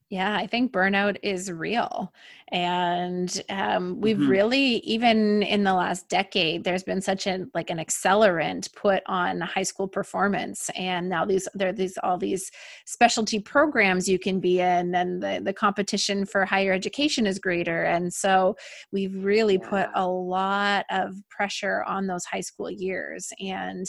Yeah, 0.09 0.37
I 0.37 0.47
think 0.47 0.71
burnout 0.71 1.17
is 1.21 1.51
real. 1.51 2.13
And 2.53 3.43
um, 3.49 3.99
we've 3.99 4.17
Mm-hmm. 4.19 4.29
really, 4.29 4.77
even 4.77 5.43
in 5.43 5.65
the 5.65 5.73
last 5.73 6.07
decade, 6.07 6.63
there's 6.63 6.83
been 6.83 7.01
such 7.01 7.27
an 7.27 7.51
like 7.53 7.69
an 7.69 7.77
accelerant 7.77 8.73
put 8.73 9.03
on 9.07 9.41
high 9.41 9.63
school 9.63 9.85
performance. 9.85 10.69
And 10.75 11.09
now 11.09 11.25
these 11.25 11.49
there 11.53 11.67
are 11.69 11.73
these 11.73 11.97
all 12.03 12.17
these 12.17 12.49
specialty 12.85 13.41
programs 13.41 14.07
you 14.07 14.17
can 14.17 14.39
be 14.39 14.61
in, 14.61 14.95
and 14.95 15.21
the, 15.21 15.41
the 15.43 15.51
competition 15.51 16.25
for 16.25 16.45
higher 16.45 16.71
education 16.71 17.27
is 17.27 17.37
greater. 17.37 17.83
And 17.83 18.13
so 18.13 18.55
we've 18.93 19.25
really 19.25 19.57
put 19.57 19.89
a 19.93 20.07
lot 20.07 20.85
of 20.89 21.17
pressure 21.29 21.83
on 21.83 22.07
those 22.07 22.23
high 22.23 22.39
school 22.39 22.71
years. 22.71 23.33
And 23.41 23.85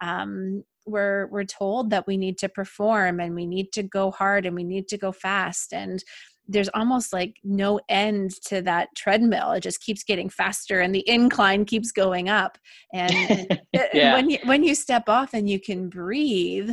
um, 0.00 0.64
we're 0.86 1.26
we're 1.28 1.44
told 1.44 1.90
that 1.90 2.06
we 2.06 2.16
need 2.16 2.38
to 2.38 2.48
perform 2.48 3.20
and 3.20 3.34
we 3.34 3.46
need 3.46 3.72
to 3.72 3.82
go 3.82 4.10
hard 4.10 4.46
and 4.46 4.54
we 4.54 4.64
need 4.64 4.88
to 4.88 4.98
go 4.98 5.12
fast 5.12 5.72
and 5.72 6.02
there's 6.48 6.68
almost 6.70 7.12
like 7.12 7.36
no 7.44 7.80
end 7.88 8.32
to 8.44 8.60
that 8.62 8.88
treadmill 8.96 9.52
it 9.52 9.60
just 9.60 9.80
keeps 9.80 10.02
getting 10.02 10.28
faster 10.28 10.80
and 10.80 10.94
the 10.94 11.08
incline 11.08 11.64
keeps 11.64 11.92
going 11.92 12.28
up 12.28 12.58
and, 12.92 13.12
and 13.12 13.46
eh, 13.50 13.56
eh, 13.74 13.88
yeah. 13.92 14.14
when 14.14 14.28
you 14.28 14.38
when 14.44 14.64
you 14.64 14.74
step 14.74 15.08
off 15.08 15.30
and 15.32 15.48
you 15.48 15.60
can 15.60 15.88
breathe 15.88 16.70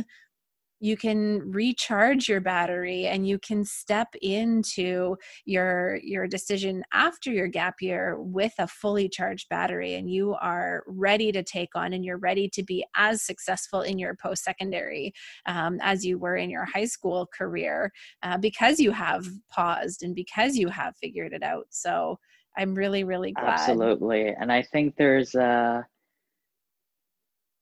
you 0.80 0.96
can 0.96 1.40
recharge 1.50 2.28
your 2.28 2.40
battery 2.40 3.06
and 3.06 3.26
you 3.26 3.38
can 3.38 3.64
step 3.64 4.08
into 4.22 5.16
your 5.44 5.98
your 6.02 6.26
decision 6.26 6.82
after 6.92 7.30
your 7.30 7.48
gap 7.48 7.76
year 7.80 8.16
with 8.20 8.52
a 8.58 8.66
fully 8.66 9.08
charged 9.08 9.48
battery 9.48 9.94
and 9.94 10.10
you 10.10 10.34
are 10.40 10.84
ready 10.86 11.32
to 11.32 11.42
take 11.42 11.74
on 11.74 11.92
and 11.92 12.04
you're 12.04 12.18
ready 12.18 12.48
to 12.48 12.62
be 12.62 12.84
as 12.96 13.22
successful 13.22 13.80
in 13.82 13.98
your 13.98 14.16
post-secondary 14.22 15.12
um, 15.46 15.78
as 15.82 16.04
you 16.04 16.18
were 16.18 16.36
in 16.36 16.50
your 16.50 16.64
high 16.64 16.84
school 16.84 17.28
career 17.36 17.90
uh, 18.22 18.38
because 18.38 18.78
you 18.78 18.90
have 18.90 19.26
paused 19.50 20.02
and 20.02 20.14
because 20.14 20.56
you 20.56 20.68
have 20.68 20.94
figured 20.96 21.32
it 21.32 21.42
out 21.42 21.66
so 21.70 22.18
i'm 22.56 22.74
really 22.74 23.04
really 23.04 23.32
glad 23.32 23.58
Absolutely. 23.58 24.28
And 24.28 24.52
I 24.52 24.62
think 24.62 24.96
there's 24.96 25.34
a 25.34 25.86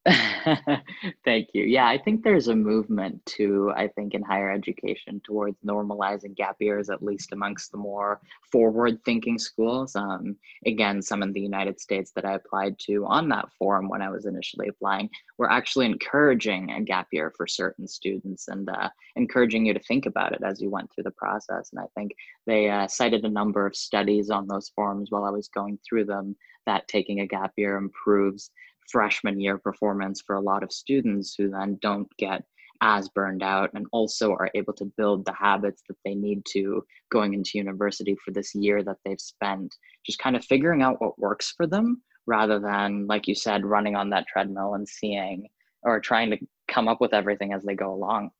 Thank 1.25 1.49
you. 1.53 1.65
Yeah, 1.65 1.89
I 1.89 1.99
think 1.99 2.23
there's 2.23 2.47
a 2.47 2.55
movement 2.55 3.25
to, 3.27 3.73
I 3.77 3.89
think, 3.89 4.15
in 4.15 4.23
higher 4.23 4.51
education 4.51 5.21
towards 5.25 5.57
normalizing 5.67 6.37
gap 6.37 6.57
years, 6.61 6.91
at 6.91 7.03
least 7.03 7.33
amongst 7.33 7.73
the 7.73 7.79
more 7.79 8.21
forward 8.53 9.01
thinking 9.05 9.37
schools. 9.39 9.97
Um, 9.97 10.37
again, 10.65 11.03
some 11.03 11.23
in 11.23 11.33
the 11.33 11.41
United 11.41 11.81
States 11.81 12.13
that 12.13 12.25
I 12.25 12.35
applied 12.35 12.79
to 12.81 13.05
on 13.07 13.29
that 13.31 13.49
forum 13.59 13.89
when 13.89 14.01
I 14.01 14.09
was 14.09 14.27
initially 14.27 14.69
applying 14.69 15.11
were 15.39 15.51
actually 15.51 15.87
encouraging 15.87 16.71
a 16.71 16.83
gap 16.83 17.09
year 17.11 17.33
for 17.37 17.49
certain 17.49 17.89
students 17.89 18.47
and 18.47 18.69
uh, 18.69 18.89
encouraging 19.17 19.67
you 19.67 19.75
to 19.75 19.81
think 19.81 20.07
about 20.07 20.33
it 20.33 20.43
as 20.45 20.61
you 20.61 20.71
went 20.71 20.93
through 20.93 21.05
the 21.05 21.11
process. 21.13 21.71
And 21.73 21.81
I 21.81 21.87
think 21.97 22.13
they 22.47 22.71
uh, 22.71 22.87
cited 22.87 23.25
a 23.25 23.31
number 23.31 23.67
of 23.67 23.75
studies 23.75 24.31
on 24.31 24.47
those 24.47 24.69
forums 24.69 25.11
while 25.11 25.25
I 25.25 25.31
was 25.31 25.49
going 25.49 25.81
through 25.89 26.05
them 26.05 26.37
that 26.67 26.87
taking 26.87 27.21
a 27.21 27.27
gap 27.27 27.53
year 27.57 27.77
improves 27.77 28.51
freshman 28.91 29.41
year 29.41 29.59
performance 29.59 30.23
for 30.27 30.37
a 30.37 30.41
lot 30.41 30.63
of 30.63 30.73
students 30.73 31.35
who 31.37 31.51
then 31.51 31.79
don't 31.81 32.09
get 32.19 32.43
as 32.83 33.09
burned 33.09 33.43
out 33.43 33.71
and 33.75 33.87
also 33.93 34.33
are 34.33 34.51
able 34.55 34.73
to 34.75 34.93
build 34.97 35.25
the 35.25 35.33
habits 35.33 35.83
that 35.89 35.97
they 36.05 36.15
need 36.15 36.43
to 36.47 36.83
going 37.11 37.35
into 37.35 37.53
university 37.55 38.17
for 38.25 38.33
this 38.33 38.55
year 38.55 38.83
that 38.83 38.99
they've 39.05 39.21
spent 39.21 39.75
just 40.05 40.19
kind 40.19 40.37
of 40.37 40.45
figuring 40.45 40.83
out 40.83 41.01
what 41.01 41.19
works 41.19 41.55
for 41.57 41.67
them 41.67 42.03
rather 42.27 42.59
than 42.59 43.07
like 43.07 43.27
you 43.27 43.35
said 43.35 43.65
running 43.65 43.97
on 43.97 44.11
that 44.11 44.27
treadmill 44.27 44.75
and 44.75 44.89
seeing 44.89 45.47
or 45.83 46.01
trying 46.01 46.31
to 46.31 46.39
come 46.69 46.89
up 46.89 47.01
with 47.01 47.15
everything 47.15 47.53
as 47.53 47.63
they 47.63 47.75
go 47.75 47.93
along 47.93 48.31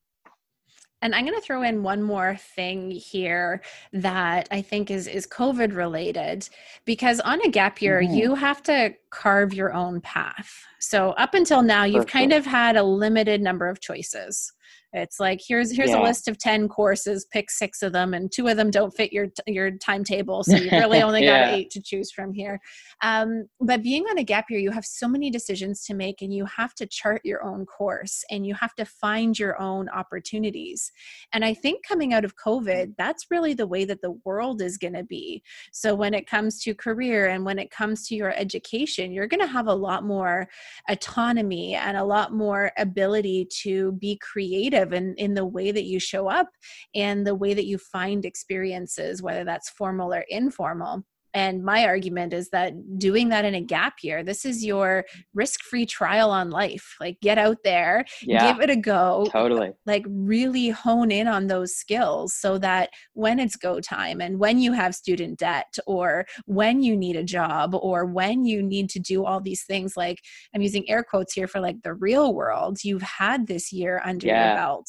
and 1.03 1.15
i'm 1.15 1.25
going 1.25 1.35
to 1.35 1.41
throw 1.45 1.63
in 1.63 1.83
one 1.83 2.03
more 2.03 2.37
thing 2.37 2.91
here 2.91 3.63
that 3.93 4.49
i 4.51 4.61
think 4.63 4.91
is 4.91 5.07
is 5.07 5.27
covid 5.27 5.75
related 5.75 6.49
because 6.85 7.21
on 7.21 7.41
a 7.43 7.49
gap 7.51 7.81
year 7.83 8.03
Mhm. 8.03 8.17
you 8.17 8.35
have 8.35 8.63
to 8.65 8.95
carve 9.11 9.55
your 9.55 9.73
own 9.73 10.01
path. 10.03 10.63
So 10.79 11.11
up 11.13 11.33
until 11.35 11.63
now 11.63 11.85
you've 11.85 12.07
kind 12.07 12.33
of 12.35 12.45
had 12.45 12.77
a 12.77 12.83
limited 12.83 13.41
number 13.41 13.67
of 13.69 13.81
choices 13.81 14.53
it's 14.97 15.21
like 15.21 15.41
here's 15.47 15.75
here's 15.75 15.93
a 15.93 16.01
list 16.01 16.29
of 16.29 16.39
10 16.39 16.69
courses 16.69 17.27
pick 17.31 17.51
six 17.51 17.83
of 17.83 17.93
them 17.93 18.15
and 18.15 18.33
two 18.33 18.49
of 18.49 18.57
them 18.57 18.71
don't 18.71 18.95
fit 18.95 19.13
your 19.13 19.27
your 19.47 19.71
timetable 19.73 20.43
so 20.45 20.57
you've 20.57 20.73
really 20.73 21.03
only 21.03 21.25
got 21.25 21.55
eight 21.55 21.71
to 21.71 21.81
choose 21.81 22.11
from 22.11 22.33
here. 22.33 22.61
Um, 23.03 23.47
but 23.61 23.83
being 23.83 24.05
on 24.05 24.19
a 24.19 24.25
gap 24.25 24.47
year 24.51 24.61
you 24.61 24.71
have 24.71 24.85
so 24.85 25.09
many 25.09 25.31
decisions 25.31 25.85
to 25.85 25.95
make 25.95 26.23
and 26.23 26.33
you 26.33 26.47
have 26.47 26.75
to 26.75 26.87
chart 26.87 27.21
your 27.25 27.45
own 27.45 27.67
course 27.67 28.25
and 28.31 28.47
you 28.47 28.55
have 28.55 28.75
to 28.77 28.85
find 28.85 29.39
your 29.39 29.61
own 29.61 29.89
opportunities. 29.89 30.91
And 31.33 31.45
I 31.45 31.55
think 31.55 31.87
coming 31.87 32.15
out 32.15 32.25
of 32.25 32.37
COVID, 32.37 32.95
that's 32.97 33.27
really 33.31 33.55
the 33.55 33.67
way 33.67 33.85
that 33.85 34.03
the 34.03 34.19
world 34.25 34.63
is 34.63 34.79
going 34.79 34.95
to 34.95 35.05
be. 35.05 35.43
So 35.73 35.95
when 35.95 36.15
it 36.15 36.27
comes 36.27 36.61
to 36.63 36.75
career 36.75 37.29
and 37.29 37.45
when 37.45 37.59
it 37.59 37.71
comes 37.71 38.07
to 38.09 38.15
your 38.15 38.33
education, 38.37 39.13
you're 39.13 39.27
going 39.27 39.41
to 39.41 39.47
have 39.47 39.67
a 39.67 39.75
lot 39.75 40.05
more 40.05 40.49
autonomy 40.89 41.75
and 41.75 41.97
a 41.97 42.05
lot 42.05 42.33
more 42.33 42.73
ability 42.79 43.49
to 43.63 43.93
be 43.93 44.19
creative 44.19 44.86
in, 44.93 45.15
in 45.15 45.35
the 45.35 45.47
way 45.47 45.71
that 45.71 45.85
you 45.85 45.99
show 46.01 46.29
up 46.29 46.49
and 46.95 47.27
the 47.27 47.35
way 47.35 47.55
that 47.55 47.67
you 47.67 47.79
find 47.79 48.25
experiences, 48.25 49.23
whether 49.23 49.45
that's 49.45 49.71
formal 49.71 50.13
or 50.13 50.25
informal. 50.29 51.05
And 51.37 51.63
my 51.63 51.85
argument 51.85 52.33
is 52.33 52.49
that 52.51 52.73
doing 52.99 53.29
that 53.29 53.45
in 53.45 53.55
a 53.55 53.61
gap 53.61 53.95
year, 54.03 54.25
this 54.25 54.45
is 54.51 54.65
your 54.65 55.05
risk 55.35 55.61
free 55.71 55.85
trial 55.87 56.31
on 56.31 56.49
life. 56.51 56.97
Like, 56.99 57.19
get 57.21 57.39
out 57.39 57.59
there, 57.63 58.05
yeah. 58.23 58.53
give 58.53 58.63
it 58.63 58.71
a 58.71 58.77
go, 58.77 59.29
totally. 59.31 59.71
like 59.85 60.05
really 60.09 60.71
hone 60.71 61.11
in 61.11 61.29
on 61.29 61.47
those 61.49 61.77
skills 61.77 62.35
so 62.35 62.57
that 62.59 62.89
when 63.13 63.39
it's 63.39 63.57
go 63.57 63.81
time 63.81 64.21
and 64.23 64.39
when 64.39 64.59
you 64.59 64.73
have 64.73 64.95
student 64.95 65.39
debt 65.39 65.73
or 65.87 66.25
when 66.47 66.83
you 66.83 66.97
need 66.97 67.17
a 67.17 67.23
job 67.39 67.75
or 67.75 68.07
when 68.07 68.45
you 68.47 68.63
need 68.63 68.89
to 68.91 68.99
do 68.99 69.25
all 69.27 69.41
these 69.41 69.65
things 69.65 69.97
like 69.97 70.19
i'm 70.55 70.63
using 70.63 70.89
air 70.89 71.03
quotes 71.03 71.33
here 71.35 71.49
for 71.49 71.61
like 71.61 71.77
the 71.83 71.93
real 71.95 72.35
world 72.35 72.79
you've 72.83 73.03
had 73.03 73.47
this 73.47 73.73
year 73.73 74.01
under 74.05 74.27
Yeah. 74.27 74.47
your 74.49 74.57
belt. 74.57 74.89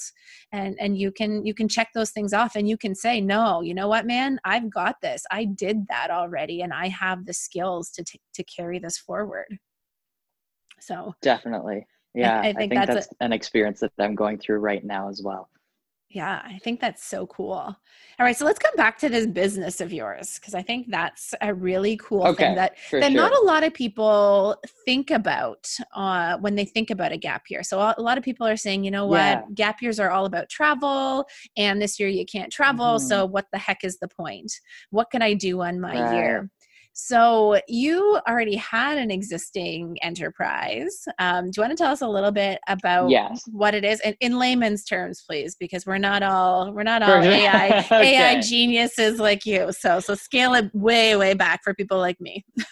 And 0.53 0.77
and 0.79 0.97
you 0.97 1.11
can 1.11 1.45
you 1.45 1.53
can 1.53 1.67
check 1.67 1.89
those 1.93 2.11
things 2.11 2.31
off 2.33 2.55
and 2.55 2.69
you 2.69 2.77
can 2.77 2.95
say 2.95 3.19
no 3.19 3.61
you 3.61 3.73
know 3.73 3.89
what 3.89 4.05
man? 4.05 4.39
I've 4.45 4.69
got 4.69 4.95
this. 5.01 5.21
I 5.29 5.43
did 5.45 5.87
that 5.89 6.09
already 6.09 6.36
and 6.37 6.73
i 6.73 6.87
have 6.87 7.25
the 7.25 7.33
skills 7.33 7.89
to 7.91 8.03
t- 8.03 8.21
to 8.33 8.43
carry 8.43 8.79
this 8.79 8.97
forward. 8.97 9.57
So 10.79 11.13
definitely. 11.21 11.85
Yeah 12.13 12.39
I 12.41 12.49
i 12.49 12.53
think 12.53 12.69
think, 12.69 12.73
that's 12.85 12.89
a- 12.91 12.93
that's 12.95 13.09
an 13.19 13.33
experience 13.33 13.79
that 13.81 13.91
i'm 13.99 14.15
going 14.15 14.37
through 14.37 14.59
right 14.59 14.83
now 14.83 15.09
as 15.09 15.21
well 15.23 15.49
Yeah, 16.09 16.41
I 16.45 16.57
think 16.59 16.79
that's 16.79 17.03
so 17.03 17.27
cool. 17.27 17.51
All 17.51 17.75
right, 18.19 18.35
so 18.35 18.45
let's 18.45 18.59
come 18.59 18.73
back 18.77 18.97
to 18.99 19.09
this 19.09 19.27
business 19.27 19.81
of 19.81 19.91
yours 19.91 20.39
because 20.39 20.53
I 20.53 20.61
think 20.61 20.87
that's 20.89 21.33
a 21.41 21.53
really 21.53 21.97
cool 21.97 22.25
okay 22.27 22.45
thing 22.45 22.55
that 22.55 22.77
that 22.93 23.11
sure 23.11 23.15
not 23.15 23.31
a 23.41 23.45
lot 23.45 23.63
of 23.65 23.73
people 23.73 24.55
think 24.85 25.11
about 25.11 25.67
uh, 25.93 26.37
when 26.37 26.55
they 26.55 26.63
think 26.63 26.91
about 26.91 27.11
a 27.11 27.17
gap 27.17 27.43
year. 27.49 27.61
So 27.61 27.79
a 27.79 28.01
lot 28.01 28.17
of 28.17 28.23
people 28.23 28.47
are 28.47 28.55
saying, 28.55 28.85
you 28.85 28.91
know 28.91 29.05
what, 29.05 29.39
Yeah. 29.39 29.41
gap 29.53 29.81
years 29.81 29.99
are 29.99 30.09
all 30.09 30.25
about 30.25 30.47
travel, 30.49 31.25
and 31.57 31.81
this 31.81 31.99
year 31.99 32.09
you 32.09 32.25
can't 32.25 32.51
travel. 32.53 32.99
So 32.99 33.25
what 33.25 33.47
the 33.51 33.59
heck 33.59 33.83
is 33.83 33.99
the 33.99 34.07
point? 34.07 34.51
What 34.91 35.11
can 35.11 35.21
I 35.21 35.33
do 35.33 35.61
on 35.61 35.81
my 35.81 35.95
Right. 35.95 36.13
year? 36.13 36.49
So 36.99 37.61
you 37.67 38.19
already 38.27 38.55
had 38.55 38.97
an 38.97 39.11
existing 39.11 39.99
enterprise. 40.01 41.05
Um, 41.19 41.51
do 41.51 41.51
you 41.57 41.61
want 41.61 41.77
to 41.77 41.81
tell 41.81 41.91
us 41.91 42.01
a 42.01 42.07
little 42.07 42.31
bit 42.31 42.59
about 42.67 43.11
Yes. 43.11 43.43
what 43.51 43.75
it 43.75 43.85
is 43.85 43.99
in, 44.01 44.15
in 44.19 44.39
layman's 44.39 44.83
terms, 44.83 45.21
please? 45.21 45.55
Because 45.55 45.85
we're 45.85 45.99
not 45.99 46.23
all 46.23 46.73
we're 46.73 46.81
not 46.81 47.03
all. 47.03 47.21
AI 47.21 47.85
AI 47.91 48.41
geniuses 48.41 49.19
like 49.19 49.45
you. 49.45 49.71
So 49.73 49.99
so 49.99 50.15
scale 50.15 50.55
it 50.55 50.73
way 50.73 51.15
way 51.15 51.35
back 51.35 51.63
for 51.63 51.75
people 51.75 51.99
like 51.99 52.19
me. 52.19 52.43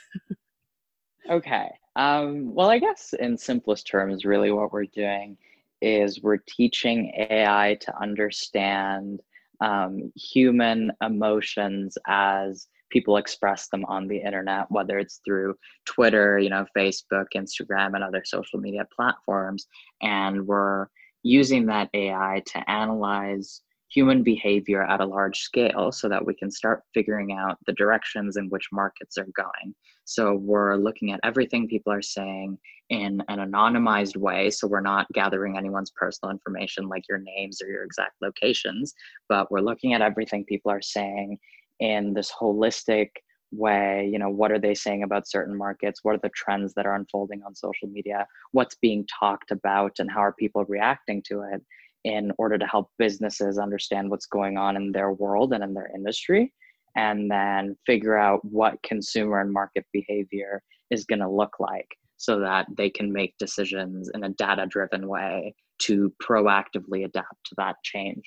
Okay. 1.27 1.71
Um, 1.95 2.53
well, 2.53 2.69
I 2.69 2.77
guess 2.77 3.13
in 3.19 3.35
simplest 3.35 3.87
terms, 3.87 4.25
really 4.25 4.51
what 4.51 4.71
we're 4.71 4.85
doing 4.85 5.35
is 5.81 6.21
we're 6.21 6.37
teaching 6.37 7.11
AI 7.31 7.79
to 7.81 7.99
understand 7.99 9.21
um, 9.59 10.11
human 10.15 10.91
emotions 11.01 11.97
as 12.05 12.67
people 12.95 13.17
express 13.17 13.67
them 13.67 13.83
on 13.89 14.07
the 14.07 14.15
internet, 14.15 14.71
whether 14.71 14.97
it's 14.97 15.19
through 15.25 15.53
Twitter, 15.83 16.39
you 16.39 16.49
know, 16.49 16.65
Facebook, 16.77 17.25
Instagram, 17.35 17.93
and 17.93 18.01
other 18.05 18.23
social 18.23 18.57
media 18.57 18.87
platforms. 18.95 19.67
And 20.01 20.47
we're 20.47 20.87
using 21.21 21.65
that 21.65 21.89
AI 21.93 22.41
to 22.53 22.69
analyze 22.69 23.59
human 23.89 24.23
behavior 24.23 24.81
at 24.81 25.01
a 25.01 25.05
large 25.05 25.39
scale 25.39 25.91
so 25.91 26.07
that 26.07 26.25
we 26.25 26.33
can 26.35 26.49
start 26.49 26.83
figuring 26.93 27.33
out 27.33 27.57
the 27.67 27.73
directions 27.73 28.37
in 28.37 28.47
which 28.47 28.69
markets 28.71 29.17
are 29.17 29.27
going. 29.35 29.75
So 30.05 30.35
we're 30.35 30.77
looking 30.77 31.11
at 31.11 31.19
everything 31.25 31.67
people 31.67 31.91
are 31.91 32.01
saying 32.01 32.57
in 32.89 33.21
an 33.27 33.39
anonymized 33.39 34.15
way. 34.15 34.51
So 34.51 34.67
we're 34.67 34.79
not 34.79 35.11
gathering 35.13 35.57
anyone's 35.57 35.91
personal 35.91 36.31
information 36.31 36.87
like 36.87 37.03
your 37.09 37.17
names 37.17 37.61
or 37.61 37.67
your 37.67 37.83
exact 37.83 38.13
locations, 38.21 38.93
but 39.27 39.51
we're 39.51 39.59
looking 39.59 39.93
at 39.93 40.01
everything 40.01 40.45
people 40.45 40.71
are 40.71 40.81
saying 40.81 41.37
in 41.79 42.13
this 42.13 42.31
holistic 42.31 43.09
way. 43.51 44.09
You 44.11 44.19
know, 44.19 44.29
what 44.29 44.51
are 44.51 44.59
they 44.59 44.73
saying 44.73 45.03
about 45.03 45.29
certain 45.29 45.57
markets? 45.57 45.99
What 46.03 46.15
are 46.15 46.21
the 46.21 46.31
trends 46.35 46.73
that 46.75 46.85
are 46.85 46.95
unfolding 46.95 47.41
on 47.43 47.55
social 47.55 47.87
media? 47.87 48.27
What's 48.51 48.75
being 48.75 49.07
talked 49.19 49.51
about 49.51 49.93
and 49.99 50.11
how 50.11 50.19
are 50.19 50.33
people 50.33 50.65
reacting 50.65 51.23
to 51.27 51.41
it? 51.53 51.61
in 52.05 52.31
order 52.37 52.57
to 52.57 52.67
help 52.67 52.91
businesses 52.99 53.57
understand 53.57 54.09
what's 54.09 54.27
going 54.27 54.57
on 54.57 54.77
in 54.77 54.91
their 54.91 55.11
world 55.11 55.51
and 55.51 55.63
in 55.63 55.73
their 55.73 55.89
industry 55.93 56.53
and 56.95 57.29
then 57.29 57.75
figure 57.85 58.17
out 58.17 58.39
what 58.45 58.81
consumer 58.83 59.41
and 59.41 59.51
market 59.51 59.85
behavior 59.91 60.61
is 60.91 61.03
going 61.03 61.19
to 61.19 61.29
look 61.29 61.59
like 61.59 61.87
so 62.17 62.39
that 62.39 62.67
they 62.77 62.89
can 62.89 63.11
make 63.11 63.33
decisions 63.37 64.09
in 64.13 64.23
a 64.23 64.29
data 64.29 64.65
driven 64.67 65.07
way 65.07 65.53
to 65.79 66.13
proactively 66.23 67.03
adapt 67.03 67.43
to 67.43 67.55
that 67.57 67.75
change 67.83 68.23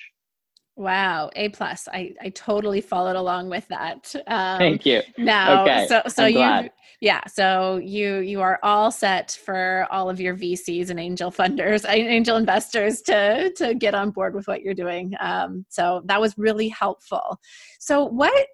Wow, 0.79 1.29
A 1.35 1.49
plus. 1.49 1.89
I 1.91 2.13
I 2.21 2.29
totally 2.29 2.79
followed 2.79 3.17
along 3.17 3.49
with 3.49 3.67
that. 3.67 4.15
Um, 4.27 4.59
Thank 4.59 4.85
you. 4.85 5.01
Now, 5.17 5.63
okay. 5.63 5.85
so 5.89 6.01
so 6.07 6.23
I'm 6.23 6.29
you 6.29 6.37
glad. 6.37 6.71
yeah, 7.01 7.19
so 7.27 7.81
you 7.83 8.19
you 8.19 8.39
are 8.39 8.61
all 8.63 8.89
set 8.89 9.37
for 9.43 9.85
all 9.91 10.09
of 10.09 10.21
your 10.21 10.37
VCs 10.37 10.89
and 10.89 10.97
angel 10.97 11.33
funders, 11.33 11.85
angel 11.89 12.37
investors 12.37 13.01
to 13.01 13.51
to 13.57 13.75
get 13.75 13.93
on 13.93 14.11
board 14.11 14.33
with 14.33 14.47
what 14.47 14.61
you're 14.61 14.73
doing. 14.73 15.11
Um, 15.19 15.65
so 15.67 16.01
that 16.05 16.21
was 16.21 16.33
really 16.37 16.69
helpful. 16.69 17.41
So 17.81 18.05
what 18.05 18.47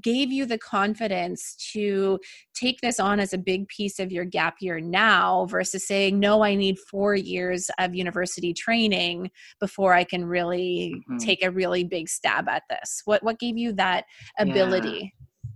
gave 0.00 0.30
you 0.30 0.46
the 0.46 0.58
confidence 0.58 1.56
to 1.72 2.20
take 2.54 2.80
this 2.80 3.00
on 3.00 3.18
as 3.18 3.32
a 3.32 3.38
big 3.38 3.66
piece 3.66 3.98
of 3.98 4.12
your 4.12 4.24
gap 4.24 4.56
year 4.60 4.80
now 4.80 5.44
versus 5.46 5.86
saying 5.86 6.20
no 6.20 6.44
i 6.44 6.54
need 6.54 6.78
4 6.78 7.16
years 7.16 7.68
of 7.78 7.94
university 7.94 8.54
training 8.54 9.28
before 9.58 9.92
i 9.92 10.04
can 10.04 10.24
really 10.24 10.94
mm-hmm. 10.96 11.16
take 11.16 11.44
a 11.44 11.50
really 11.50 11.82
big 11.82 12.08
stab 12.08 12.48
at 12.48 12.62
this 12.70 13.02
what 13.06 13.24
what 13.24 13.40
gave 13.40 13.58
you 13.58 13.72
that 13.72 14.04
ability 14.38 15.12
yeah. 15.42 15.50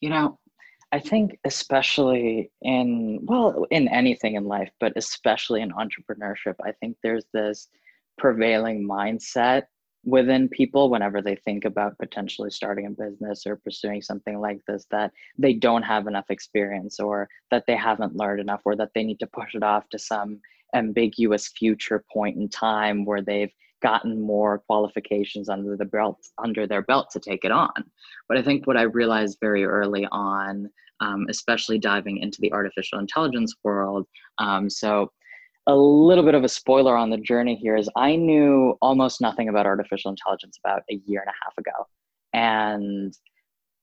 you 0.00 0.10
know 0.10 0.38
i 0.90 0.98
think 0.98 1.38
especially 1.44 2.50
in 2.62 3.20
well 3.22 3.66
in 3.70 3.86
anything 3.88 4.34
in 4.34 4.44
life 4.46 4.70
but 4.80 4.92
especially 4.96 5.60
in 5.60 5.70
entrepreneurship 5.70 6.56
i 6.64 6.72
think 6.80 6.96
there's 7.04 7.26
this 7.32 7.68
prevailing 8.18 8.86
mindset 8.86 9.62
within 10.08 10.48
people 10.48 10.88
whenever 10.88 11.20
they 11.20 11.36
think 11.36 11.66
about 11.66 11.98
potentially 11.98 12.50
starting 12.50 12.86
a 12.86 12.90
business 12.90 13.46
or 13.46 13.56
pursuing 13.56 14.00
something 14.00 14.40
like 14.40 14.58
this 14.66 14.86
that 14.90 15.12
they 15.36 15.52
don't 15.52 15.82
have 15.82 16.06
enough 16.06 16.24
experience 16.30 16.98
or 16.98 17.28
that 17.50 17.64
they 17.66 17.76
haven't 17.76 18.16
learned 18.16 18.40
enough 18.40 18.62
or 18.64 18.74
that 18.74 18.88
they 18.94 19.04
need 19.04 19.20
to 19.20 19.26
push 19.26 19.54
it 19.54 19.62
off 19.62 19.86
to 19.90 19.98
some 19.98 20.40
ambiguous 20.74 21.48
future 21.48 22.02
point 22.10 22.38
in 22.38 22.48
time 22.48 23.04
where 23.04 23.20
they've 23.20 23.52
gotten 23.82 24.18
more 24.20 24.58
qualifications 24.60 25.50
under 25.50 25.76
the 25.76 25.84
belt 25.84 26.18
under 26.42 26.66
their 26.66 26.82
belt 26.82 27.10
to 27.10 27.20
take 27.20 27.44
it 27.44 27.52
on. 27.52 27.84
But 28.28 28.38
i 28.38 28.42
think 28.42 28.66
what 28.66 28.78
i 28.78 28.82
realized 28.82 29.38
very 29.40 29.64
early 29.64 30.06
on 30.10 30.70
um, 31.00 31.26
especially 31.28 31.78
diving 31.78 32.18
into 32.18 32.40
the 32.40 32.52
artificial 32.52 32.98
intelligence 32.98 33.54
world 33.62 34.06
um, 34.38 34.70
so 34.70 35.12
a 35.68 35.76
little 35.76 36.24
bit 36.24 36.34
of 36.34 36.44
a 36.44 36.48
spoiler 36.48 36.96
on 36.96 37.10
the 37.10 37.18
journey 37.18 37.54
here 37.54 37.76
is 37.76 37.90
I 37.94 38.16
knew 38.16 38.76
almost 38.80 39.20
nothing 39.20 39.50
about 39.50 39.66
artificial 39.66 40.10
intelligence 40.10 40.58
about 40.64 40.82
a 40.90 40.98
year 41.06 41.20
and 41.20 41.28
a 41.28 41.44
half 41.44 41.56
ago. 41.58 41.86
And 42.32 43.14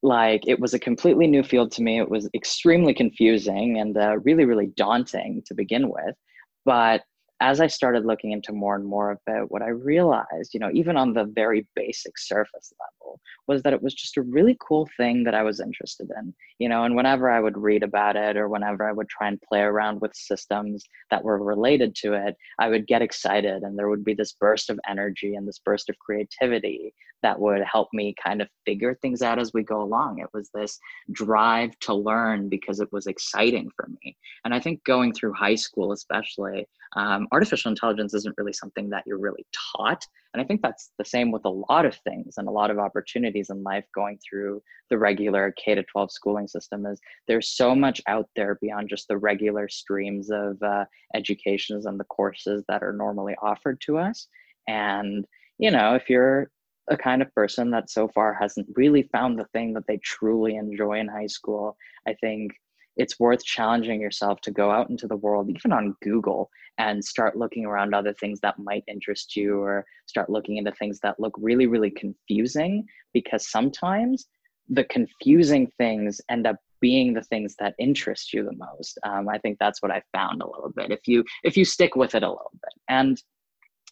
like 0.02 0.42
it 0.48 0.58
was 0.58 0.74
a 0.74 0.80
completely 0.80 1.28
new 1.28 1.44
field 1.44 1.70
to 1.72 1.82
me. 1.82 2.00
It 2.00 2.10
was 2.10 2.28
extremely 2.34 2.92
confusing 2.92 3.78
and 3.78 3.96
uh, 3.96 4.18
really, 4.24 4.44
really 4.44 4.66
daunting 4.76 5.44
to 5.46 5.54
begin 5.54 5.88
with. 5.88 6.16
But 6.64 7.02
as 7.40 7.60
I 7.60 7.66
started 7.66 8.06
looking 8.06 8.32
into 8.32 8.52
more 8.52 8.76
and 8.76 8.86
more 8.86 9.10
of 9.10 9.18
it, 9.26 9.50
what 9.50 9.62
I 9.62 9.68
realized, 9.68 10.54
you 10.54 10.60
know, 10.60 10.70
even 10.72 10.96
on 10.96 11.12
the 11.12 11.24
very 11.24 11.66
basic 11.74 12.18
surface 12.18 12.72
level, 12.80 13.20
was 13.46 13.62
that 13.62 13.74
it 13.74 13.82
was 13.82 13.94
just 13.94 14.16
a 14.16 14.22
really 14.22 14.56
cool 14.60 14.88
thing 14.96 15.24
that 15.24 15.34
I 15.34 15.42
was 15.42 15.60
interested 15.60 16.08
in, 16.18 16.34
you 16.58 16.68
know, 16.68 16.84
and 16.84 16.96
whenever 16.96 17.30
I 17.30 17.40
would 17.40 17.58
read 17.58 17.82
about 17.82 18.16
it 18.16 18.36
or 18.36 18.48
whenever 18.48 18.88
I 18.88 18.92
would 18.92 19.08
try 19.08 19.28
and 19.28 19.40
play 19.42 19.60
around 19.60 20.00
with 20.00 20.14
systems 20.14 20.82
that 21.10 21.24
were 21.24 21.42
related 21.42 21.94
to 21.96 22.14
it, 22.14 22.36
I 22.58 22.68
would 22.68 22.86
get 22.86 23.02
excited 23.02 23.62
and 23.62 23.78
there 23.78 23.88
would 23.88 24.04
be 24.04 24.14
this 24.14 24.32
burst 24.32 24.70
of 24.70 24.80
energy 24.88 25.34
and 25.34 25.46
this 25.46 25.60
burst 25.62 25.90
of 25.90 25.98
creativity 25.98 26.94
that 27.22 27.38
would 27.40 27.62
help 27.62 27.88
me 27.92 28.14
kind 28.22 28.40
of 28.40 28.48
figure 28.64 28.94
things 28.94 29.22
out 29.22 29.38
as 29.38 29.52
we 29.52 29.62
go 29.62 29.82
along. 29.82 30.20
It 30.20 30.28
was 30.32 30.50
this 30.54 30.78
drive 31.12 31.78
to 31.80 31.94
learn 31.94 32.48
because 32.48 32.80
it 32.80 32.88
was 32.92 33.06
exciting 33.06 33.70
for 33.74 33.88
me. 34.02 34.16
And 34.44 34.54
I 34.54 34.60
think 34.60 34.84
going 34.84 35.12
through 35.12 35.32
high 35.34 35.54
school, 35.54 35.92
especially, 35.92 36.68
um, 36.94 37.26
artificial 37.32 37.70
intelligence 37.70 38.14
isn't 38.14 38.36
really 38.38 38.52
something 38.52 38.88
that 38.90 39.04
you're 39.06 39.18
really 39.18 39.46
taught. 39.76 40.04
And 40.32 40.42
I 40.42 40.46
think 40.46 40.62
that's 40.62 40.92
the 40.98 41.04
same 41.04 41.32
with 41.32 41.44
a 41.44 41.50
lot 41.50 41.86
of 41.86 41.96
things 41.96 42.34
and 42.36 42.46
a 42.46 42.52
lot 42.52 42.70
of 42.70 42.78
opportunities 42.78 43.50
in 43.50 43.62
life 43.62 43.84
going 43.94 44.18
through 44.18 44.62
the 44.90 44.98
regular 44.98 45.54
K 45.56 45.74
to 45.74 45.82
12 45.82 46.12
schooling 46.12 46.46
system 46.46 46.86
is 46.86 47.00
there's 47.26 47.48
so 47.48 47.74
much 47.74 48.00
out 48.06 48.28
there 48.36 48.58
beyond 48.60 48.88
just 48.88 49.08
the 49.08 49.16
regular 49.16 49.68
streams 49.68 50.30
of 50.30 50.62
uh, 50.62 50.84
educations 51.14 51.86
and 51.86 51.98
the 51.98 52.04
courses 52.04 52.64
that 52.68 52.82
are 52.82 52.92
normally 52.92 53.34
offered 53.42 53.80
to 53.86 53.98
us. 53.98 54.28
And, 54.68 55.26
you 55.58 55.70
know, 55.70 55.94
if 55.94 56.10
you're 56.10 56.50
a 56.88 56.96
kind 56.96 57.22
of 57.22 57.34
person 57.34 57.70
that 57.70 57.90
so 57.90 58.08
far 58.08 58.34
hasn't 58.34 58.68
really 58.76 59.08
found 59.12 59.38
the 59.38 59.46
thing 59.46 59.72
that 59.74 59.86
they 59.88 59.98
truly 59.98 60.56
enjoy 60.56 60.98
in 61.00 61.08
high 61.08 61.26
school, 61.26 61.76
I 62.06 62.14
think 62.14 62.52
it's 62.96 63.20
worth 63.20 63.44
challenging 63.44 64.00
yourself 64.00 64.40
to 64.42 64.50
go 64.50 64.70
out 64.70 64.90
into 64.90 65.06
the 65.06 65.16
world, 65.16 65.50
even 65.50 65.72
on 65.72 65.96
Google, 66.02 66.50
and 66.78 67.04
start 67.04 67.36
looking 67.36 67.64
around 67.64 67.94
other 67.94 68.14
things 68.14 68.40
that 68.40 68.58
might 68.58 68.84
interest 68.88 69.36
you 69.36 69.60
or 69.60 69.84
start 70.06 70.30
looking 70.30 70.56
into 70.56 70.72
things 70.72 71.00
that 71.00 71.18
look 71.18 71.34
really, 71.38 71.66
really 71.66 71.90
confusing 71.90 72.86
because 73.12 73.48
sometimes 73.48 74.26
the 74.68 74.84
confusing 74.84 75.70
things 75.78 76.20
end 76.28 76.46
up 76.46 76.56
being 76.80 77.14
the 77.14 77.22
things 77.22 77.54
that 77.58 77.74
interest 77.78 78.32
you 78.32 78.44
the 78.44 78.52
most. 78.52 78.98
Um, 79.02 79.28
I 79.28 79.38
think 79.38 79.58
that's 79.58 79.80
what 79.82 79.90
I 79.90 80.02
found 80.12 80.42
a 80.42 80.46
little 80.46 80.70
bit. 80.74 80.90
If 80.90 81.06
you 81.06 81.24
if 81.42 81.56
you 81.56 81.64
stick 81.64 81.96
with 81.96 82.14
it 82.14 82.22
a 82.22 82.28
little 82.28 82.52
bit, 82.52 82.72
and 82.88 83.22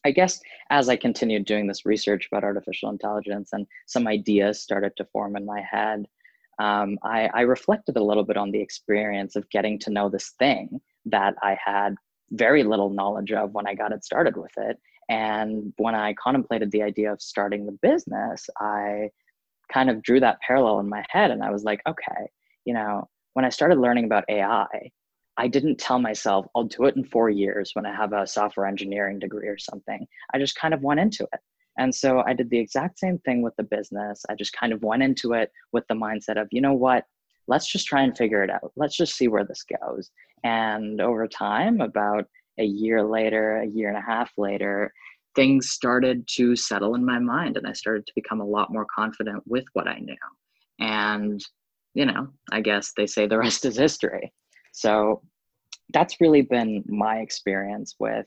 I 0.05 0.11
guess 0.11 0.41
as 0.71 0.89
I 0.89 0.97
continued 0.97 1.47
doing 1.47 1.67
this 1.67 1.87
research 1.87 2.29
about 2.31 2.45
artificial 2.45 2.91
intelligence 2.91 3.51
and 3.53 3.67
some 3.87 4.07
ideas 4.07 4.61
started 4.61 4.93
to 4.97 5.07
form 5.07 5.37
in 5.37 5.47
my 5.47 5.63
head, 5.63 6.07
um, 6.59 6.99
I, 7.03 7.29
I 7.35 7.41
reflected 7.43 7.97
a 7.97 8.03
little 8.05 8.25
bit 8.25 8.37
on 8.37 8.51
the 8.51 8.61
experience 8.61 9.37
of 9.37 9.49
getting 9.51 9.79
to 9.81 9.91
know 9.91 10.09
this 10.09 10.31
thing 10.39 10.81
that 11.07 11.35
I 11.43 11.57
had 11.63 11.97
very 12.31 12.65
little 12.65 12.91
knowledge 12.91 13.33
of 13.33 13.53
when 13.53 13.67
I 13.67 13.75
got 13.75 13.93
it 13.93 14.05
started 14.05 14.37
with 14.37 14.53
it. 14.57 14.79
And 15.09 15.73
when 15.77 15.95
I 15.95 16.15
contemplated 16.15 16.71
the 16.71 16.83
idea 16.83 17.13
of 17.13 17.21
starting 17.21 17.67
the 17.67 17.79
business, 17.83 18.49
I 18.59 19.11
kind 19.73 19.91
of 19.91 20.03
drew 20.03 20.21
that 20.21 20.41
parallel 20.41 20.81
in 20.81 20.89
my 20.89 21.05
head 21.09 21.31
and 21.31 21.43
I 21.43 21.51
was 21.51 21.65
like, 21.65 21.81
okay, 21.87 22.31
you 22.65 22.75
know, 22.75 23.09
when 23.35 23.45
I 23.45 23.51
started 23.51 23.79
learning 23.79 24.05
about 24.05 24.25
AI, 24.29 24.91
I 25.37 25.49
didn't 25.49 25.79
tell 25.79 25.99
myself 25.99 26.47
I'll 26.55 26.65
do 26.65 26.85
it 26.85 26.97
in 26.97 27.05
four 27.05 27.29
years 27.29 27.71
when 27.75 27.87
I 27.87 27.95
have 27.95 28.13
a 28.13 28.27
software 28.27 28.67
engineering 28.67 29.19
degree 29.19 29.49
or 29.49 29.59
something. 29.59 30.07
I 30.33 30.39
just 30.39 30.57
kind 30.57 30.73
of 30.73 30.83
went 30.83 31.01
into 31.01 31.25
it. 31.25 31.41
And 31.79 31.95
so 31.95 32.23
I 32.27 32.35
did 32.35 32.51
the 32.51 32.59
exact 32.59 32.99
same 32.99 33.19
thing 33.19 33.43
with 33.43 33.55
the 33.57 33.65
business. 33.65 34.23
I 34.29 34.35
just 34.35 34.53
kind 34.53 34.73
of 34.73 34.83
went 34.83 35.03
into 35.03 35.33
it 35.33 35.51
with 35.73 35.87
the 35.89 35.95
mindset 35.95 36.41
of, 36.41 36.49
you 36.51 36.61
know 36.61 36.75
what, 36.75 37.05
let's 37.49 37.71
just 37.71 37.87
try 37.87 38.03
and 38.03 38.17
figure 38.17 38.43
it 38.43 38.51
out. 38.51 38.73
Let's 38.77 38.97
just 38.97 39.17
see 39.17 39.29
where 39.29 39.45
this 39.45 39.65
goes. 39.81 40.11
And 40.45 41.01
over 41.01 41.27
time, 41.27 41.81
about 41.81 42.27
a 42.59 42.65
year 42.65 43.03
later, 43.03 43.59
a 43.59 43.67
year 43.67 43.89
and 43.89 43.99
a 43.99 44.01
half 44.01 44.33
later, 44.37 44.93
things 45.35 45.71
started 45.71 46.27
to 46.37 46.55
settle 46.55 46.95
in 46.95 47.05
my 47.05 47.19
mind 47.19 47.57
and 47.57 47.67
I 47.67 47.73
started 47.73 48.07
to 48.07 48.13
become 48.15 48.41
a 48.41 48.47
lot 48.47 48.73
more 48.73 48.87
confident 48.95 49.43
with 49.47 49.65
what 49.73 49.89
I 49.89 49.99
knew. 49.99 50.17
And, 50.79 51.41
you 51.95 52.07
know, 52.07 52.29
I 52.53 52.61
guess 52.61 52.93
they 52.97 53.07
say 53.07 53.27
the 53.27 53.39
rest 53.47 53.65
is 53.65 53.77
history. 53.77 54.33
So 54.73 55.23
that's 55.93 56.21
really 56.21 56.43
been 56.43 56.85
my 56.87 57.19
experience 57.19 57.97
with 57.99 58.27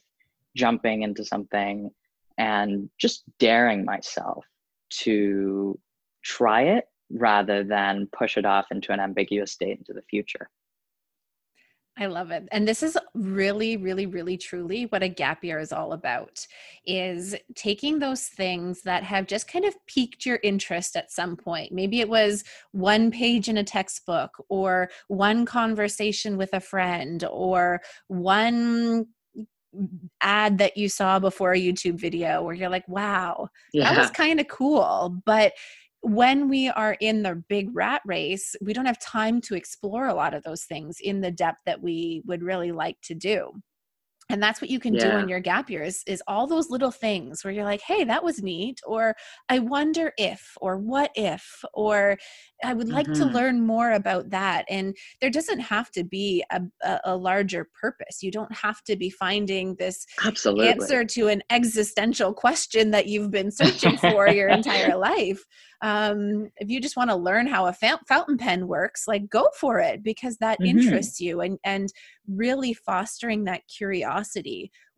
jumping 0.56 1.04
into 1.04 1.24
something 1.24 1.92
and 2.38 2.90
just 3.00 3.24
daring 3.40 3.86
myself 3.86 4.46
to 4.90 5.78
try 6.24 6.64
it 6.64 6.86
rather 7.10 7.64
than 7.64 8.08
push 8.18 8.38
it 8.38 8.46
off 8.46 8.68
into 8.72 8.92
an 8.92 9.00
ambiguous 9.00 9.52
state 9.52 9.78
into 9.78 9.94
the 9.94 10.02
future. 10.10 10.50
I 12.00 12.06
love 12.06 12.30
it. 12.30 12.48
And 12.52 12.68
this 12.68 12.84
is 12.84 12.96
really, 13.16 13.76
really, 13.76 14.06
really, 14.06 14.38
truly 14.38 14.84
what 14.86 15.02
a 15.02 15.08
gap 15.08 15.44
year 15.44 15.58
is 15.58 15.72
all 15.72 15.94
about 15.94 16.46
is 16.86 17.36
taking 17.56 17.98
those 17.98 18.28
things 18.28 18.84
that 18.84 19.02
have 19.02 19.26
just 19.26 19.52
kind 19.52 19.66
of 19.66 19.74
piqued 19.88 20.24
your 20.24 20.40
interest 20.44 20.96
at 20.96 21.12
some 21.12 21.36
point. 21.36 21.72
Maybe 21.72 22.00
it 22.00 22.08
was 22.08 22.44
one 22.72 23.10
page 23.10 23.50
in 23.50 23.58
a 23.58 23.64
textbook 23.64 24.32
or 24.48 24.90
one 25.08 25.44
conversation 25.46 26.38
with 26.38 26.54
a 26.54 26.60
friend 26.60 27.26
or 27.32 27.82
one 28.08 29.08
ad 30.22 30.58
that 30.58 30.78
you 30.78 30.90
saw 30.90 31.20
before 31.20 31.54
a 31.54 31.60
YouTube 31.60 32.00
video 32.00 32.42
where 32.42 32.56
you're 32.56 32.70
like, 32.70 32.88
wow, 32.88 33.50
yeah. 33.74 33.94
that 33.94 34.00
was 34.00 34.12
kind 34.12 34.40
of 34.40 34.48
cool. 34.48 35.22
But 35.26 35.54
when 36.02 36.48
we 36.48 36.70
are 36.70 36.96
in 37.00 37.24
the 37.24 37.44
big 37.50 37.70
rat 37.76 38.02
race, 38.06 38.56
we 38.62 38.74
don't 38.74 38.86
have 38.86 39.00
time 39.00 39.42
to 39.42 39.56
explore 39.56 40.08
a 40.08 40.14
lot 40.14 40.34
of 40.34 40.44
those 40.44 40.64
things 40.64 40.98
in 41.02 41.22
the 41.22 41.32
depth 41.32 41.62
that 41.66 41.82
we 41.82 42.22
would 42.26 42.44
really 42.44 42.72
like 42.72 42.98
to 43.04 43.16
do. 43.16 43.52
And 44.30 44.44
that's 44.44 44.60
what 44.60 44.70
you 44.70 44.80
can 44.80 44.94
yeah. 44.94 45.12
do 45.12 45.18
in 45.18 45.30
your 45.30 45.40
gap 45.40 45.70
years 45.70 46.04
is 46.06 46.22
all 46.28 46.48
those 46.48 46.70
little 46.70 46.92
things 46.92 47.44
where 47.44 47.54
you're 47.54 47.64
like 47.64 47.82
hey 47.82 48.04
that 48.04 48.24
was 48.24 48.42
neat 48.42 48.80
or 48.86 49.16
i 49.50 49.60
wonder 49.60 50.14
if 50.18 50.54
or 50.62 50.78
what 50.78 51.12
if 51.16 51.64
or 51.74 52.18
i 52.64 52.74
would 52.74 52.90
like 52.90 53.08
mm-hmm. 53.08 53.24
to 53.24 53.26
learn 53.26 53.66
more 53.66 53.92
about 53.92 54.30
that 54.30 54.66
and 54.70 54.96
there 55.22 55.30
doesn't 55.30 55.60
have 55.60 55.90
to 55.92 56.04
be 56.04 56.44
a, 56.52 56.62
a, 57.06 57.16
larger 57.18 57.68
purpose 57.80 58.22
you 58.22 58.32
don't 58.32 58.54
have 58.54 58.84
to 58.84 58.96
be 58.96 59.10
finding 59.10 59.76
this 59.76 60.06
Absolutely. 60.24 60.70
answer 60.70 61.04
to 61.04 61.28
an 61.28 61.42
existential 61.50 62.34
question 62.34 62.92
that 62.92 63.08
you've 63.08 63.32
been 63.32 63.52
searching 63.52 63.98
for 63.98 64.28
your 64.28 64.50
entire 64.50 64.98
life 64.98 65.44
um, 65.82 66.50
if 66.58 66.70
you 66.70 66.82
just 66.82 66.98
want 66.98 67.12
to 67.12 67.16
learn 67.16 67.46
how 67.46 67.68
a 67.68 67.74
fountain 67.74 68.38
pen 68.38 68.68
works 68.68 69.08
like 69.08 69.30
go 69.30 69.48
for 69.60 69.80
it 69.80 70.04
because 70.04 70.38
that 70.38 70.60
mm-hmm. 70.60 70.78
interests 70.78 71.20
you 71.20 71.42
and 71.42 71.60
and 71.64 71.94
really 72.28 72.74
fostering 72.74 73.46
that 73.46 73.62
curiosity 73.68 74.17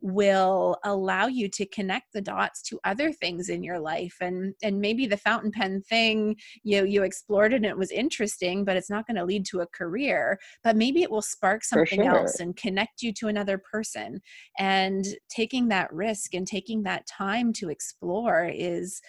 will 0.00 0.78
allow 0.84 1.26
you 1.26 1.48
to 1.48 1.66
connect 1.66 2.12
the 2.12 2.20
dots 2.22 2.62
to 2.62 2.80
other 2.84 3.12
things 3.12 3.50
in 3.50 3.62
your 3.62 3.78
life 3.78 4.16
and 4.20 4.54
and 4.62 4.80
maybe 4.80 5.06
the 5.06 5.16
fountain 5.16 5.50
pen 5.50 5.82
thing 5.82 6.34
you 6.62 6.84
you 6.86 7.02
explored 7.02 7.52
it 7.52 7.56
and 7.56 7.66
it 7.66 7.76
was 7.76 7.90
interesting 7.90 8.64
but 8.64 8.76
it's 8.76 8.88
not 8.88 9.06
going 9.06 9.16
to 9.16 9.24
lead 9.24 9.44
to 9.44 9.60
a 9.60 9.66
career 9.66 10.38
but 10.64 10.76
maybe 10.76 11.02
it 11.02 11.10
will 11.10 11.20
spark 11.20 11.62
something 11.62 12.02
sure. 12.02 12.16
else 12.16 12.40
and 12.40 12.56
connect 12.56 13.02
you 13.02 13.12
to 13.12 13.28
another 13.28 13.58
person 13.70 14.20
and 14.58 15.04
taking 15.28 15.68
that 15.68 15.92
risk 15.92 16.34
and 16.34 16.46
taking 16.46 16.82
that 16.82 17.06
time 17.06 17.52
to 17.52 17.68
explore 17.68 18.50
is 18.52 19.02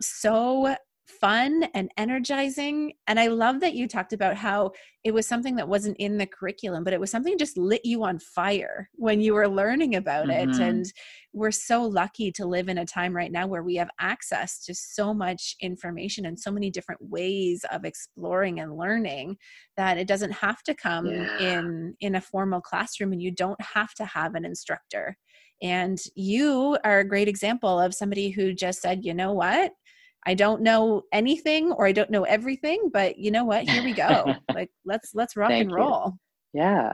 so 0.00 0.76
fun 1.10 1.64
and 1.74 1.90
energizing. 1.96 2.92
And 3.06 3.18
I 3.18 3.26
love 3.26 3.60
that 3.60 3.74
you 3.74 3.88
talked 3.88 4.12
about 4.12 4.36
how 4.36 4.72
it 5.02 5.12
was 5.12 5.26
something 5.26 5.56
that 5.56 5.68
wasn't 5.68 5.96
in 5.98 6.18
the 6.18 6.26
curriculum, 6.26 6.84
but 6.84 6.92
it 6.92 7.00
was 7.00 7.10
something 7.10 7.38
just 7.38 7.56
lit 7.56 7.84
you 7.84 8.04
on 8.04 8.18
fire 8.18 8.88
when 8.94 9.20
you 9.20 9.34
were 9.34 9.48
learning 9.48 9.96
about 9.96 10.28
mm-hmm. 10.28 10.50
it. 10.50 10.60
And 10.60 10.84
we're 11.32 11.50
so 11.50 11.82
lucky 11.82 12.30
to 12.32 12.46
live 12.46 12.68
in 12.68 12.78
a 12.78 12.86
time 12.86 13.14
right 13.14 13.32
now 13.32 13.46
where 13.46 13.62
we 13.62 13.76
have 13.76 13.90
access 13.98 14.64
to 14.64 14.74
so 14.74 15.12
much 15.14 15.56
information 15.60 16.26
and 16.26 16.38
so 16.38 16.50
many 16.50 16.70
different 16.70 17.00
ways 17.02 17.64
of 17.70 17.84
exploring 17.84 18.60
and 18.60 18.76
learning 18.76 19.36
that 19.76 19.98
it 19.98 20.06
doesn't 20.06 20.32
have 20.32 20.62
to 20.64 20.74
come 20.74 21.06
yeah. 21.06 21.38
in 21.38 21.94
in 22.00 22.14
a 22.14 22.20
formal 22.20 22.60
classroom 22.60 23.12
and 23.12 23.22
you 23.22 23.30
don't 23.30 23.60
have 23.60 23.94
to 23.94 24.04
have 24.04 24.34
an 24.34 24.44
instructor. 24.44 25.16
And 25.62 25.98
you 26.14 26.78
are 26.84 27.00
a 27.00 27.08
great 27.08 27.28
example 27.28 27.78
of 27.78 27.94
somebody 27.94 28.30
who 28.30 28.52
just 28.52 28.80
said, 28.80 29.04
you 29.04 29.14
know 29.14 29.32
what? 29.32 29.72
I 30.26 30.34
don't 30.34 30.62
know 30.62 31.02
anything 31.12 31.72
or 31.72 31.86
I 31.86 31.92
don't 31.92 32.10
know 32.10 32.24
everything, 32.24 32.90
but 32.92 33.18
you 33.18 33.30
know 33.30 33.44
what? 33.44 33.68
Here 33.68 33.82
we 33.82 33.92
go. 33.92 34.34
like 34.54 34.70
let's 34.84 35.14
let's 35.14 35.36
rock 35.36 35.50
and 35.50 35.72
roll. 35.72 36.18
You. 36.52 36.60
Yeah. 36.60 36.92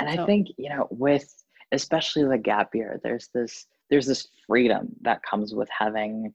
And 0.00 0.14
so. 0.14 0.22
I 0.22 0.26
think, 0.26 0.48
you 0.56 0.70
know, 0.70 0.88
with 0.90 1.32
especially 1.72 2.24
the 2.24 2.38
gap 2.38 2.74
year, 2.74 3.00
there's 3.02 3.28
this 3.34 3.66
there's 3.90 4.06
this 4.06 4.28
freedom 4.46 4.88
that 5.02 5.22
comes 5.22 5.54
with 5.54 5.68
having 5.76 6.34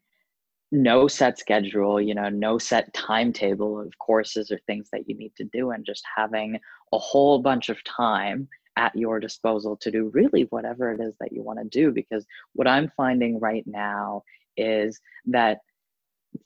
no 0.72 1.08
set 1.08 1.38
schedule, 1.38 2.00
you 2.00 2.16
know, 2.16 2.30
no 2.30 2.58
set 2.58 2.94
timetable 2.94 3.80
of 3.80 3.98
courses 4.00 4.52
or 4.52 4.60
things 4.60 4.90
that 4.92 5.08
you 5.08 5.18
need 5.18 5.34
to 5.36 5.44
do 5.52 5.72
and 5.72 5.86
just 5.86 6.04
having 6.16 6.58
a 6.94 6.98
whole 6.98 7.40
bunch 7.40 7.70
of 7.70 7.84
time 7.84 8.48
at 8.78 8.96
your 8.96 9.20
disposal 9.20 9.76
to 9.76 9.92
do 9.92 10.10
really 10.14 10.44
whatever 10.50 10.94
it 10.94 11.02
is 11.02 11.14
that 11.20 11.34
you 11.34 11.44
want 11.44 11.60
to 11.60 11.66
do 11.66 11.92
because 11.92 12.26
what 12.54 12.70
I'm 12.70 12.90
finding 12.96 13.38
right 13.38 13.66
now 13.68 14.24
is 14.56 15.00
that 15.26 15.60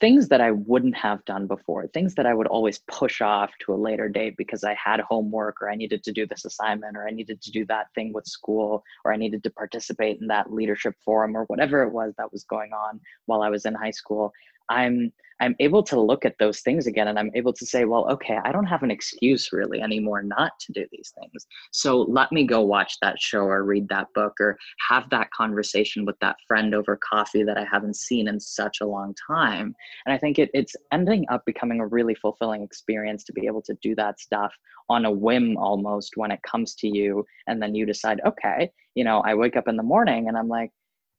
things 0.00 0.28
that 0.28 0.40
I 0.40 0.50
wouldn't 0.50 0.96
have 0.96 1.24
done 1.24 1.46
before, 1.46 1.86
things 1.86 2.14
that 2.16 2.26
I 2.26 2.34
would 2.34 2.46
always 2.46 2.78
push 2.88 3.20
off 3.20 3.50
to 3.60 3.72
a 3.72 3.76
later 3.76 4.08
date 4.08 4.36
because 4.36 4.64
I 4.64 4.74
had 4.74 5.00
homework 5.00 5.62
or 5.62 5.70
I 5.70 5.74
needed 5.74 6.02
to 6.04 6.12
do 6.12 6.26
this 6.26 6.44
assignment 6.44 6.96
or 6.96 7.06
I 7.06 7.12
needed 7.12 7.40
to 7.42 7.50
do 7.50 7.64
that 7.66 7.92
thing 7.94 8.12
with 8.12 8.26
school 8.26 8.84
or 9.04 9.12
I 9.12 9.16
needed 9.16 9.42
to 9.44 9.50
participate 9.50 10.20
in 10.20 10.26
that 10.26 10.52
leadership 10.52 10.94
forum 11.04 11.36
or 11.36 11.44
whatever 11.44 11.82
it 11.82 11.92
was 11.92 12.14
that 12.18 12.32
was 12.32 12.44
going 12.44 12.72
on 12.72 13.00
while 13.26 13.42
I 13.42 13.48
was 13.48 13.64
in 13.64 13.74
high 13.74 13.92
school. 13.92 14.32
I'm 14.68 15.12
I'm 15.40 15.54
able 15.60 15.82
to 15.84 16.00
look 16.00 16.24
at 16.24 16.38
those 16.38 16.60
things 16.60 16.86
again 16.86 17.08
and 17.08 17.18
I'm 17.18 17.30
able 17.34 17.52
to 17.52 17.66
say, 17.66 17.84
well, 17.84 18.08
okay, 18.10 18.38
I 18.44 18.52
don't 18.52 18.66
have 18.66 18.82
an 18.82 18.90
excuse 18.90 19.52
really 19.52 19.80
anymore 19.80 20.22
not 20.22 20.52
to 20.60 20.72
do 20.72 20.86
these 20.90 21.12
things. 21.20 21.46
So 21.72 22.02
let 22.02 22.32
me 22.32 22.44
go 22.46 22.62
watch 22.62 22.96
that 23.02 23.20
show 23.20 23.40
or 23.40 23.64
read 23.64 23.88
that 23.88 24.06
book 24.14 24.34
or 24.40 24.56
have 24.88 25.10
that 25.10 25.30
conversation 25.32 26.04
with 26.04 26.18
that 26.20 26.36
friend 26.48 26.74
over 26.74 26.96
coffee 26.96 27.42
that 27.42 27.58
I 27.58 27.66
haven't 27.70 27.96
seen 27.96 28.28
in 28.28 28.40
such 28.40 28.80
a 28.80 28.86
long 28.86 29.14
time. 29.26 29.74
And 30.06 30.14
I 30.14 30.18
think 30.18 30.38
it, 30.38 30.50
it's 30.54 30.74
ending 30.92 31.26
up 31.28 31.44
becoming 31.44 31.80
a 31.80 31.86
really 31.86 32.14
fulfilling 32.14 32.62
experience 32.62 33.24
to 33.24 33.32
be 33.32 33.46
able 33.46 33.62
to 33.62 33.76
do 33.82 33.94
that 33.96 34.18
stuff 34.18 34.54
on 34.88 35.04
a 35.04 35.10
whim 35.10 35.56
almost 35.58 36.16
when 36.16 36.30
it 36.30 36.42
comes 36.42 36.74
to 36.76 36.88
you. 36.88 37.26
And 37.46 37.60
then 37.60 37.74
you 37.74 37.84
decide, 37.84 38.20
okay, 38.26 38.70
you 38.94 39.04
know, 39.04 39.20
I 39.20 39.34
wake 39.34 39.56
up 39.56 39.68
in 39.68 39.76
the 39.76 39.82
morning 39.82 40.28
and 40.28 40.38
I'm 40.38 40.48
like, 40.48 40.70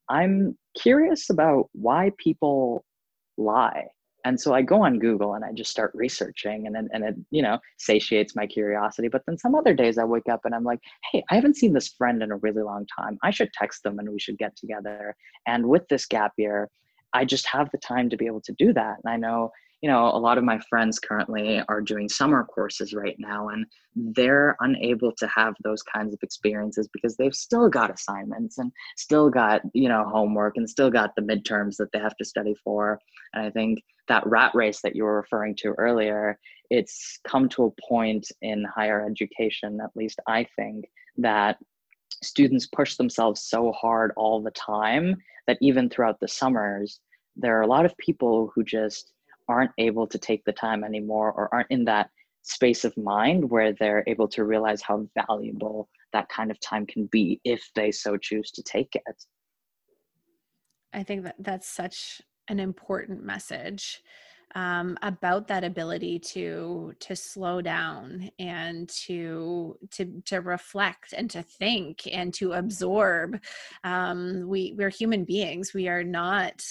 I'm 0.10 0.58
curious 0.76 1.30
about 1.30 1.70
why 1.74 2.12
people 2.18 2.84
lie 3.38 3.88
and 4.28 4.40
so 4.42 4.54
i 4.54 4.62
go 4.62 4.82
on 4.82 5.00
google 5.00 5.34
and 5.34 5.46
i 5.46 5.52
just 5.54 5.72
start 5.72 5.92
researching 5.94 6.68
and 6.68 6.76
then 6.76 6.90
and 6.92 7.04
it 7.04 7.16
you 7.32 7.42
know 7.42 7.58
satiates 7.78 8.36
my 8.36 8.46
curiosity. 8.46 9.08
But 9.08 9.24
then 9.26 9.38
some 9.38 9.56
other 9.56 9.74
days 9.74 9.98
i 9.98 10.04
wake 10.04 10.30
up 10.30 10.42
and 10.44 10.54
i'm 10.54 10.64
like 10.64 10.82
hey 11.12 11.24
i 11.30 11.36
haven't 11.36 11.56
seen 11.56 11.74
this 11.74 11.90
friend 11.98 12.22
in 12.22 12.32
a 12.32 12.38
really 12.38 12.62
long 12.62 12.86
time. 13.00 13.18
I 13.24 13.32
should 13.32 13.52
text 13.54 13.84
them 13.84 14.00
and 14.00 14.10
we 14.10 14.20
should 14.20 14.38
get 14.38 14.56
together. 14.56 15.16
And 15.46 15.68
with 15.68 15.88
this 15.88 16.06
gap 16.06 16.34
year 16.38 16.70
i 17.14 17.24
just 17.24 17.48
have 17.48 17.70
the 17.72 17.78
time 17.78 18.10
to 18.10 18.18
be 18.18 18.28
able 18.28 18.42
to 18.42 18.54
do 18.58 18.74
that. 18.74 18.98
And 19.04 19.14
i 19.14 19.18
know 19.18 19.52
you 19.82 19.90
know 19.90 20.06
a 20.06 20.18
lot 20.18 20.38
of 20.38 20.44
my 20.44 20.60
friends 20.70 21.00
currently 21.00 21.62
are 21.70 21.82
doing 21.82 22.10
summer 22.10 22.44
courses 22.44 22.94
right 22.94 23.16
now 23.20 23.50
and 23.50 23.66
they're 23.96 24.56
unable 24.62 25.12
to 25.12 25.28
have 25.28 25.54
those 25.64 25.84
kinds 25.84 26.14
of 26.14 26.20
experiences 26.24 26.90
because 26.92 27.16
they've 27.16 27.36
still 27.36 27.70
got 27.70 27.94
assignments 27.94 28.58
and 28.58 28.72
still 28.96 29.30
got 29.30 29.62
you 29.74 29.90
know 29.90 30.04
homework 30.12 30.58
and 30.58 30.70
still 30.70 30.90
got 30.90 31.12
the 31.16 31.22
midterms 31.22 31.76
that 31.78 31.92
they 31.92 32.00
have 32.00 32.16
to 32.18 32.26
study 32.26 32.56
for. 32.64 33.00
And 33.34 33.46
i 33.46 33.50
think 33.50 33.80
that 34.08 34.26
rat 34.26 34.52
race 34.56 34.82
that 34.82 34.96
you 34.96 35.04
were 35.04 35.18
referring 35.18 35.56
to 35.58 35.74
earlier 35.78 36.40
it's 36.70 37.20
come 37.26 37.48
to 37.50 37.66
a 37.66 37.88
point 37.88 38.28
in 38.42 38.66
higher 38.66 39.06
education 39.06 39.80
at 39.84 39.96
least 39.96 40.20
i 40.28 40.46
think 40.56 40.86
that 41.18 41.58
students 42.24 42.68
push 42.68 42.96
themselves 42.96 43.44
so 43.44 43.72
hard 43.74 44.12
all 44.18 44.42
the 44.42 44.52
time 44.52 45.16
that 45.46 45.58
even 45.62 45.90
throughout 45.90 46.20
the 46.20 46.28
summers 46.28 47.00
there 47.36 47.58
are 47.58 47.62
a 47.62 47.68
lot 47.68 47.86
of 47.86 47.96
people 47.98 48.52
who 48.56 48.64
just 48.64 49.14
aren't 49.48 49.72
able 49.78 50.08
to 50.08 50.18
take 50.18 50.44
the 50.46 50.54
time 50.54 50.84
anymore 50.84 51.32
or 51.32 51.54
aren't 51.54 51.72
in 51.72 51.86
that 51.86 52.10
space 52.44 52.86
of 52.86 52.96
mind 52.98 53.50
where 53.50 53.74
they're 53.74 54.04
able 54.08 54.28
to 54.28 54.44
realize 54.44 54.82
how 54.82 55.06
valuable 55.28 55.90
that 56.14 56.30
kind 56.30 56.50
of 56.50 56.60
time 56.62 56.86
can 56.86 57.06
be 57.08 57.42
if 57.44 57.70
they 57.76 57.92
so 57.92 58.18
choose 58.18 58.52
to 58.52 58.64
take 58.64 58.96
it. 58.96 59.24
I 60.94 61.04
think 61.04 61.24
that 61.26 61.36
that's 61.40 61.68
such 61.68 62.22
an 62.48 62.60
important 62.60 63.24
message 63.24 64.02
um, 64.56 64.98
about 65.02 65.48
that 65.50 65.64
ability 65.64 66.20
to 66.20 66.94
to 67.00 67.16
slow 67.16 67.62
down 67.62 68.32
and 68.40 68.88
to 68.90 69.78
to 69.92 70.22
to 70.26 70.38
reflect 70.40 71.14
and 71.14 71.30
to 71.32 71.44
think 71.44 72.08
and 72.12 72.34
to 72.36 72.54
absorb. 72.54 73.40
Um, 73.84 74.48
we 74.48 74.74
we're 74.78 74.90
human 74.90 75.26
beings. 75.26 75.74
We 75.74 75.88
are 75.90 76.04
not 76.04 76.64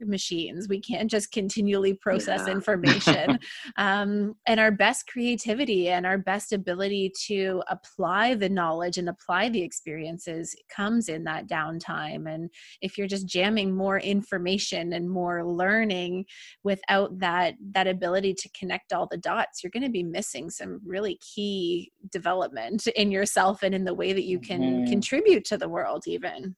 machines 0.00 0.68
we 0.68 0.80
can't 0.80 1.10
just 1.10 1.32
continually 1.32 1.94
process 1.94 2.42
yeah. 2.46 2.52
information 2.52 3.38
um, 3.76 4.34
and 4.46 4.60
our 4.60 4.70
best 4.70 5.06
creativity 5.06 5.88
and 5.88 6.04
our 6.04 6.18
best 6.18 6.52
ability 6.52 7.12
to 7.26 7.62
apply 7.68 8.34
the 8.34 8.48
knowledge 8.48 8.98
and 8.98 9.08
apply 9.08 9.48
the 9.48 9.62
experiences 9.62 10.54
comes 10.74 11.08
in 11.08 11.24
that 11.24 11.48
downtime 11.48 12.32
and 12.32 12.50
if 12.82 12.98
you're 12.98 13.06
just 13.06 13.26
jamming 13.26 13.74
more 13.74 13.98
information 13.98 14.92
and 14.92 15.08
more 15.08 15.44
learning 15.44 16.24
without 16.62 17.18
that 17.18 17.54
that 17.72 17.86
ability 17.86 18.34
to 18.34 18.48
connect 18.58 18.92
all 18.92 19.06
the 19.10 19.16
dots 19.16 19.62
you're 19.62 19.70
going 19.70 19.82
to 19.82 19.88
be 19.88 20.02
missing 20.02 20.50
some 20.50 20.80
really 20.84 21.18
key 21.34 21.90
development 22.10 22.86
in 22.96 23.10
yourself 23.10 23.62
and 23.62 23.74
in 23.74 23.84
the 23.84 23.94
way 23.94 24.12
that 24.12 24.24
you 24.24 24.38
can 24.38 24.60
mm-hmm. 24.60 24.90
contribute 24.90 25.44
to 25.44 25.56
the 25.56 25.68
world 25.68 26.04
even 26.06 26.54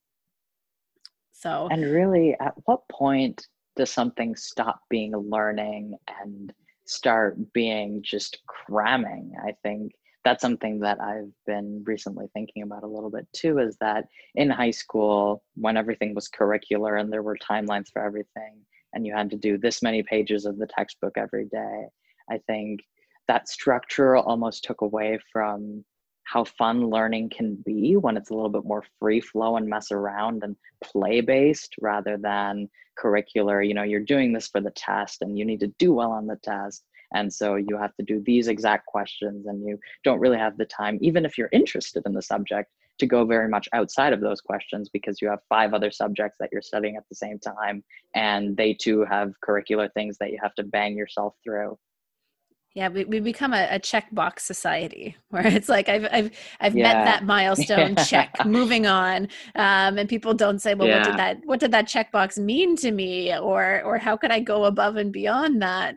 so, 1.39 1.69
and 1.71 1.83
really, 1.83 2.35
at 2.41 2.55
what 2.65 2.89
point 2.89 3.47
does 3.77 3.91
something 3.91 4.35
stop 4.35 4.81
being 4.91 5.17
learning 5.17 5.97
and 6.23 6.53
start 6.85 7.37
being 7.53 8.03
just 8.03 8.39
cramming? 8.47 9.33
I 9.41 9.53
think 9.63 9.93
that's 10.25 10.43
something 10.43 10.81
that 10.81 11.01
I've 11.01 11.33
been 11.47 11.85
recently 11.87 12.27
thinking 12.35 12.63
about 12.65 12.83
a 12.83 12.89
little 12.89 13.11
bit 13.11 13.27
too 13.33 13.59
is 13.61 13.77
that 13.81 14.07
in 14.35 14.51
high 14.51 14.73
school, 14.73 15.45
when 15.55 15.77
everything 15.77 16.13
was 16.15 16.29
curricular 16.29 17.01
and 17.01 17.13
there 17.13 17.23
were 17.23 17.37
timelines 17.39 17.87
for 17.93 18.05
everything, 18.05 18.59
and 18.93 19.07
you 19.07 19.15
had 19.15 19.31
to 19.31 19.37
do 19.37 19.59
this 19.59 19.81
many 19.81 20.03
pages 20.03 20.45
of 20.45 20.59
the 20.59 20.67
textbook 20.67 21.17
every 21.17 21.47
day, 21.47 21.87
I 22.29 22.39
think 22.49 22.81
that 23.29 23.49
structure 23.49 24.17
almost 24.17 24.65
took 24.65 24.81
away 24.81 25.19
from 25.33 25.85
how 26.29 26.45
fun 26.45 26.91
learning 26.91 27.31
can 27.31 27.55
be 27.65 27.97
when 27.97 28.17
it's 28.17 28.31
a 28.31 28.35
little 28.35 28.51
bit 28.51 28.65
more 28.65 28.85
free 29.01 29.21
flow 29.21 29.57
and 29.57 29.67
mess 29.67 29.91
around 29.91 30.45
and 30.45 30.57
play 30.85 31.23
based 31.23 31.75
rather 31.81 32.19
than 32.19 32.69
curricular. 33.03 33.67
You 33.67 33.73
know, 33.73 33.83
you're 33.83 34.01
doing 34.01 34.33
this 34.33 34.49
for 34.49 34.61
the 34.61 34.73
test 34.73 35.23
and 35.23 35.39
you 35.39 35.47
need 35.47 35.61
to 35.61 35.73
do 35.79 35.95
well 35.95 36.13
on 36.13 36.27
the 36.27 36.37
test. 36.37 36.85
And 37.15 37.33
so 37.33 37.57
you 37.57 37.79
have 37.79 37.97
to 37.97 38.03
do 38.03 38.23
these 38.27 38.49
exact 38.49 38.85
questions 38.85 39.47
and 39.47 39.67
you 39.67 39.79
don't 40.05 40.21
really 40.21 40.37
have 40.37 40.59
the 40.59 40.67
time, 40.67 40.99
even 41.01 41.25
if 41.25 41.39
you're 41.39 41.49
interested 41.51 42.03
in 42.05 42.13
the 42.13 42.21
subject, 42.21 42.71
to 42.99 43.07
go 43.07 43.25
very 43.25 43.49
much 43.49 43.67
outside 43.73 44.13
of 44.13 44.21
those 44.21 44.43
questions 44.43 44.91
because 44.91 45.23
you 45.23 45.31
have 45.31 45.39
five 45.49 45.73
other 45.73 45.91
subjects 45.91 46.37
that 46.41 46.51
you're 46.53 46.61
studying 46.61 46.97
at 46.97 47.05
the 47.09 47.15
same 47.15 47.39
time 47.39 47.83
and 48.15 48.55
they 48.57 48.75
too 48.75 49.07
have 49.09 49.33
curricular 49.43 49.89
things 49.95 50.19
that 50.19 50.31
you 50.31 50.39
have 50.43 50.55
to 50.57 50.65
bang 50.65 50.97
yourself 50.97 51.35
through 51.43 51.79
yeah 52.79 52.89
we, 52.89 53.05
we 53.07 53.19
become 53.19 53.53
a, 53.53 53.67
a 53.73 53.81
checkbox 53.81 54.41
society 54.41 55.17
where 55.31 55.47
it's 55.47 55.69
like 55.69 55.89
i've 55.89 56.07
i've, 56.13 56.31
I've 56.61 56.77
yeah. 56.77 56.85
met 56.85 57.05
that 57.05 57.25
milestone 57.25 57.95
yeah. 57.97 58.05
check 58.13 58.47
moving 58.47 58.87
on 58.87 59.25
um, 59.57 59.99
and 59.99 60.09
people 60.09 60.33
don't 60.33 60.61
say 60.61 60.75
well 60.75 60.87
yeah. 60.87 60.99
what 60.99 61.07
did 61.07 61.19
that 61.19 61.37
what 61.45 61.61
did 61.61 61.73
that 61.73 61.87
checkbox 61.87 62.39
mean 62.39 62.77
to 62.77 62.93
me 62.93 63.37
or 63.37 63.83
or 63.83 63.99
how 63.99 64.17
could 64.17 64.31
i 64.31 64.39
go 64.39 64.65
above 64.67 64.95
and 64.95 65.13
beyond 65.13 65.61
that 65.61 65.97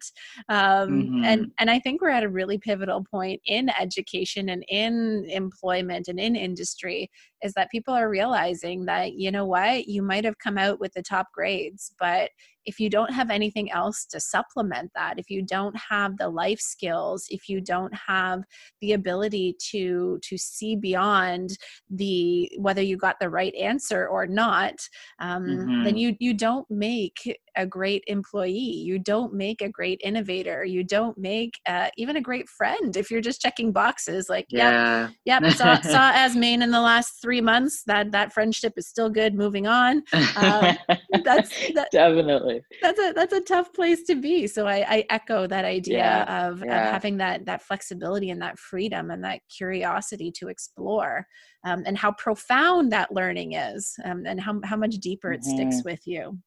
um, 0.49 0.89
mm-hmm. 0.89 1.23
and 1.23 1.51
and 1.59 1.69
i 1.69 1.77
think 1.77 2.01
we're 2.01 2.09
at 2.09 2.23
a 2.23 2.29
really 2.29 2.57
pivotal 2.57 3.03
point 3.03 3.39
in 3.45 3.69
education 3.79 4.49
and 4.49 4.65
in 4.67 5.25
employment 5.29 6.07
and 6.07 6.19
in 6.19 6.35
industry 6.35 7.11
is 7.43 7.53
that 7.53 7.71
people 7.71 7.93
are 7.93 8.09
realizing 8.09 8.85
that 8.85 9.13
you 9.13 9.31
know 9.31 9.45
what 9.45 9.87
you 9.87 10.01
might 10.01 10.25
have 10.25 10.37
come 10.39 10.57
out 10.57 10.79
with 10.79 10.93
the 10.93 11.01
top 11.01 11.27
grades 11.33 11.93
but 11.99 12.29
if 12.65 12.79
you 12.79 12.89
don't 12.89 13.11
have 13.11 13.31
anything 13.31 13.71
else 13.71 14.05
to 14.05 14.19
supplement 14.19 14.91
that 14.93 15.17
if 15.17 15.29
you 15.29 15.41
don't 15.41 15.75
have 15.75 16.17
the 16.17 16.29
life 16.29 16.59
skills 16.59 17.25
if 17.29 17.49
you 17.49 17.59
don't 17.59 17.93
have 17.93 18.41
the 18.81 18.93
ability 18.93 19.55
to 19.59 20.19
to 20.21 20.37
see 20.37 20.75
beyond 20.75 21.57
the 21.89 22.51
whether 22.59 22.81
you 22.81 22.97
got 22.97 23.15
the 23.19 23.29
right 23.29 23.55
answer 23.55 24.07
or 24.07 24.27
not 24.27 24.75
um, 25.19 25.45
mm-hmm. 25.45 25.83
then 25.83 25.97
you 25.97 26.15
you 26.19 26.33
don't 26.33 26.69
make 26.69 27.17
a 27.55 27.65
great 27.65 28.03
employee. 28.07 28.53
You 28.53 28.99
don't 28.99 29.33
make 29.33 29.61
a 29.61 29.69
great 29.69 29.99
innovator. 30.03 30.63
You 30.63 30.83
don't 30.83 31.17
make 31.17 31.59
uh, 31.67 31.89
even 31.97 32.15
a 32.15 32.21
great 32.21 32.47
friend 32.49 32.95
if 32.95 33.11
you're 33.11 33.21
just 33.21 33.41
checking 33.41 33.71
boxes 33.71 34.29
like 34.29 34.45
yeah. 34.49 35.09
yep, 35.25 35.41
yep 35.41 35.53
saw, 35.53 35.81
saw 35.81 36.11
Azmain 36.13 36.61
in 36.61 36.71
the 36.71 36.81
last 36.81 37.21
three 37.21 37.30
months 37.39 37.83
that 37.83 38.11
that 38.11 38.33
friendship 38.33 38.73
is 38.75 38.87
still 38.87 39.09
good 39.09 39.33
moving 39.33 39.67
on 39.67 40.03
um, 40.35 40.77
that's 41.23 41.71
that, 41.73 41.87
definitely 41.91 42.61
that's 42.81 42.99
a 42.99 43.13
that's 43.13 43.33
a 43.33 43.41
tough 43.41 43.71
place 43.73 44.03
to 44.03 44.15
be 44.15 44.47
so 44.47 44.67
i, 44.67 44.85
I 44.87 45.05
echo 45.09 45.47
that 45.47 45.63
idea 45.63 45.97
yeah, 45.97 46.47
of, 46.47 46.63
yeah. 46.65 46.87
of 46.87 46.91
having 46.91 47.17
that 47.17 47.45
that 47.45 47.61
flexibility 47.61 48.31
and 48.31 48.41
that 48.41 48.59
freedom 48.59 49.11
and 49.11 49.23
that 49.23 49.41
curiosity 49.55 50.31
to 50.37 50.47
explore 50.47 51.25
um, 51.63 51.83
and 51.85 51.97
how 51.97 52.11
profound 52.13 52.91
that 52.91 53.13
learning 53.13 53.53
is 53.53 53.93
um, 54.03 54.23
and 54.25 54.41
how, 54.41 54.59
how 54.63 54.75
much 54.75 54.95
deeper 54.95 55.31
it 55.31 55.41
mm-hmm. 55.41 55.55
sticks 55.55 55.83
with 55.85 56.01
you 56.05 56.37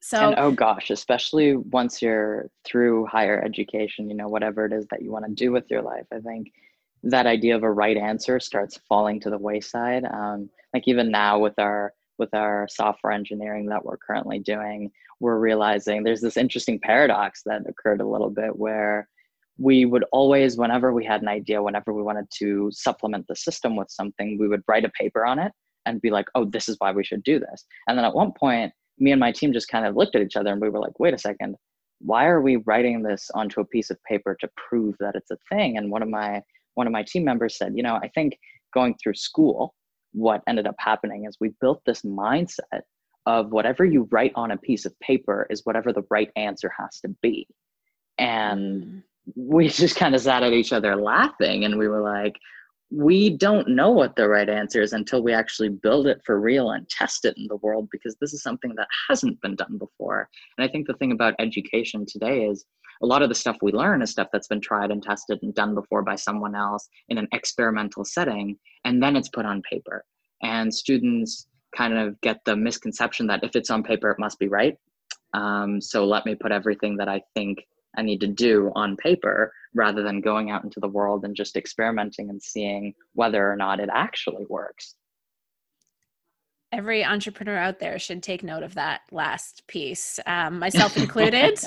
so 0.00 0.28
and, 0.28 0.38
oh 0.38 0.50
gosh 0.50 0.90
especially 0.90 1.56
once 1.56 2.00
you're 2.00 2.48
through 2.64 3.04
higher 3.06 3.42
education 3.44 4.08
you 4.08 4.16
know 4.16 4.28
whatever 4.28 4.64
it 4.64 4.72
is 4.72 4.86
that 4.90 5.02
you 5.02 5.12
want 5.12 5.24
to 5.26 5.32
do 5.32 5.52
with 5.52 5.64
your 5.70 5.82
life 5.82 6.06
i 6.12 6.18
think 6.18 6.50
that 7.04 7.26
idea 7.26 7.56
of 7.56 7.62
a 7.62 7.70
right 7.70 7.96
answer 7.96 8.38
starts 8.40 8.78
falling 8.88 9.20
to 9.20 9.30
the 9.30 9.38
wayside. 9.38 10.04
Um, 10.04 10.50
like 10.74 10.84
even 10.86 11.10
now 11.10 11.38
with 11.38 11.58
our 11.58 11.92
with 12.18 12.32
our 12.34 12.68
software 12.70 13.12
engineering 13.12 13.66
that 13.66 13.84
we're 13.84 13.96
currently 13.96 14.38
doing 14.38 14.90
we're 15.20 15.38
realizing 15.38 16.02
there's 16.02 16.20
this 16.20 16.36
interesting 16.36 16.78
paradox 16.80 17.42
that 17.46 17.62
occurred 17.68 18.00
a 18.00 18.06
little 18.06 18.30
bit 18.30 18.56
where 18.56 19.08
we 19.58 19.84
would 19.84 20.04
always 20.12 20.56
whenever 20.56 20.92
we 20.92 21.04
had 21.04 21.22
an 21.22 21.28
idea 21.28 21.62
whenever 21.62 21.92
we 21.92 22.02
wanted 22.02 22.26
to 22.30 22.68
supplement 22.72 23.26
the 23.28 23.36
system 23.36 23.76
with 23.76 23.90
something 23.90 24.36
we 24.38 24.48
would 24.48 24.62
write 24.68 24.84
a 24.84 24.90
paper 24.90 25.24
on 25.24 25.38
it 25.38 25.52
and 25.86 26.00
be 26.00 26.10
like 26.10 26.26
oh 26.34 26.44
this 26.44 26.68
is 26.68 26.76
why 26.78 26.92
we 26.92 27.04
should 27.04 27.22
do 27.22 27.38
this. 27.38 27.64
And 27.88 27.96
then 27.96 28.04
at 28.04 28.14
one 28.14 28.32
point 28.32 28.72
me 28.98 29.10
and 29.10 29.20
my 29.20 29.32
team 29.32 29.52
just 29.52 29.68
kind 29.68 29.86
of 29.86 29.96
looked 29.96 30.14
at 30.14 30.22
each 30.22 30.36
other 30.36 30.52
and 30.52 30.60
we 30.60 30.68
were 30.68 30.78
like, 30.78 30.98
wait 31.00 31.14
a 31.14 31.18
second, 31.18 31.56
why 32.00 32.26
are 32.26 32.40
we 32.40 32.56
writing 32.66 33.02
this 33.02 33.30
onto 33.34 33.60
a 33.60 33.64
piece 33.64 33.90
of 33.90 34.02
paper 34.04 34.36
to 34.40 34.48
prove 34.56 34.96
that 35.00 35.14
it's 35.14 35.30
a 35.30 35.38
thing? 35.48 35.76
And 35.76 35.90
one 35.90 36.02
of 36.02 36.08
my 36.08 36.42
one 36.74 36.86
of 36.86 36.92
my 36.92 37.04
team 37.06 37.24
members 37.24 37.56
said, 37.56 37.72
you 37.74 37.82
know, 37.82 37.96
I 37.96 38.08
think 38.08 38.38
going 38.74 38.94
through 39.02 39.14
school, 39.14 39.74
what 40.12 40.42
ended 40.46 40.66
up 40.66 40.74
happening 40.78 41.26
is 41.26 41.36
we 41.40 41.52
built 41.60 41.82
this 41.86 42.02
mindset 42.02 42.82
of 43.26 43.50
whatever 43.50 43.84
you 43.84 44.08
write 44.10 44.32
on 44.34 44.50
a 44.50 44.56
piece 44.56 44.84
of 44.84 44.98
paper 45.00 45.46
is 45.48 45.62
whatever 45.64 45.92
the 45.92 46.02
right 46.10 46.30
answer 46.36 46.70
has 46.78 47.00
to 47.00 47.08
be. 47.22 47.46
And 48.18 48.84
mm. 48.84 49.02
we 49.36 49.68
just 49.68 49.96
kind 49.96 50.14
of 50.14 50.20
sat 50.20 50.42
at 50.42 50.52
each 50.52 50.72
other 50.72 50.96
laughing 50.96 51.64
and 51.64 51.78
we 51.78 51.88
were 51.88 52.02
like, 52.02 52.36
we 52.94 53.30
don't 53.30 53.68
know 53.68 53.90
what 53.90 54.16
the 54.16 54.28
right 54.28 54.50
answer 54.50 54.82
is 54.82 54.92
until 54.92 55.22
we 55.22 55.32
actually 55.32 55.70
build 55.70 56.06
it 56.06 56.20
for 56.26 56.38
real 56.38 56.72
and 56.72 56.88
test 56.90 57.24
it 57.24 57.34
in 57.38 57.46
the 57.48 57.56
world 57.56 57.88
because 57.90 58.16
this 58.20 58.34
is 58.34 58.42
something 58.42 58.74
that 58.76 58.88
hasn't 59.08 59.40
been 59.40 59.56
done 59.56 59.78
before. 59.78 60.28
And 60.58 60.68
I 60.68 60.70
think 60.70 60.86
the 60.86 60.94
thing 60.94 61.12
about 61.12 61.34
education 61.38 62.04
today 62.06 62.44
is 62.44 62.66
a 63.02 63.06
lot 63.06 63.22
of 63.22 63.30
the 63.30 63.34
stuff 63.34 63.56
we 63.62 63.72
learn 63.72 64.02
is 64.02 64.10
stuff 64.10 64.28
that's 64.30 64.48
been 64.48 64.60
tried 64.60 64.90
and 64.90 65.02
tested 65.02 65.38
and 65.42 65.54
done 65.54 65.74
before 65.74 66.02
by 66.02 66.16
someone 66.16 66.54
else 66.54 66.86
in 67.08 67.16
an 67.16 67.28
experimental 67.32 68.04
setting, 68.04 68.58
and 68.84 69.02
then 69.02 69.16
it's 69.16 69.30
put 69.30 69.46
on 69.46 69.62
paper. 69.62 70.04
And 70.42 70.72
students 70.72 71.46
kind 71.74 71.96
of 71.96 72.20
get 72.20 72.40
the 72.44 72.56
misconception 72.56 73.26
that 73.28 73.42
if 73.42 73.56
it's 73.56 73.70
on 73.70 73.82
paper, 73.82 74.10
it 74.10 74.18
must 74.18 74.38
be 74.38 74.48
right. 74.48 74.76
Um, 75.32 75.80
so 75.80 76.04
let 76.04 76.26
me 76.26 76.34
put 76.34 76.52
everything 76.52 76.98
that 76.98 77.08
I 77.08 77.22
think 77.34 77.64
I 77.96 78.02
need 78.02 78.20
to 78.20 78.26
do 78.26 78.72
on 78.74 78.96
paper 78.96 79.52
rather 79.74 80.02
than 80.02 80.20
going 80.20 80.50
out 80.50 80.64
into 80.64 80.80
the 80.80 80.88
world 80.88 81.24
and 81.24 81.36
just 81.36 81.56
experimenting 81.56 82.30
and 82.30 82.42
seeing 82.42 82.94
whether 83.14 83.50
or 83.50 83.56
not 83.56 83.80
it 83.80 83.88
actually 83.92 84.46
works 84.48 84.94
every 86.72 87.04
entrepreneur 87.04 87.56
out 87.56 87.78
there 87.78 87.98
should 87.98 88.22
take 88.22 88.42
note 88.42 88.62
of 88.62 88.74
that 88.74 89.02
last 89.10 89.62
piece, 89.68 90.18
um, 90.26 90.58
myself 90.58 90.96
included, 90.96 91.58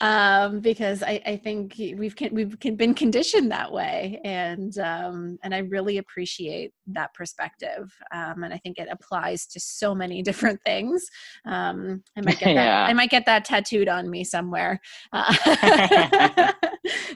um, 0.00 0.60
because 0.60 1.02
I, 1.02 1.20
I, 1.26 1.36
think 1.36 1.74
we've 1.78 2.14
we've 2.30 2.58
been 2.76 2.94
conditioned 2.94 3.50
that 3.50 3.72
way, 3.72 4.20
and 4.24 4.76
um, 4.78 5.38
and 5.42 5.54
I 5.54 5.58
really 5.58 5.98
appreciate 5.98 6.72
that 6.88 7.12
perspective, 7.14 7.92
um, 8.14 8.44
and 8.44 8.54
I 8.54 8.58
think 8.58 8.78
it 8.78 8.88
applies 8.90 9.46
to 9.48 9.60
so 9.60 9.94
many 9.94 10.22
different 10.32 10.60
things. 10.64 11.04
Um, 11.44 12.02
I 12.16 12.20
might 12.20 12.38
get 12.38 12.54
that 12.54 12.54
yeah. 12.64 12.84
I 12.84 12.92
might 12.92 13.10
get 13.10 13.26
that 13.26 13.44
tattooed 13.44 13.88
on 13.88 14.08
me 14.08 14.24
somewhere 14.24 14.80
uh, 15.12 15.34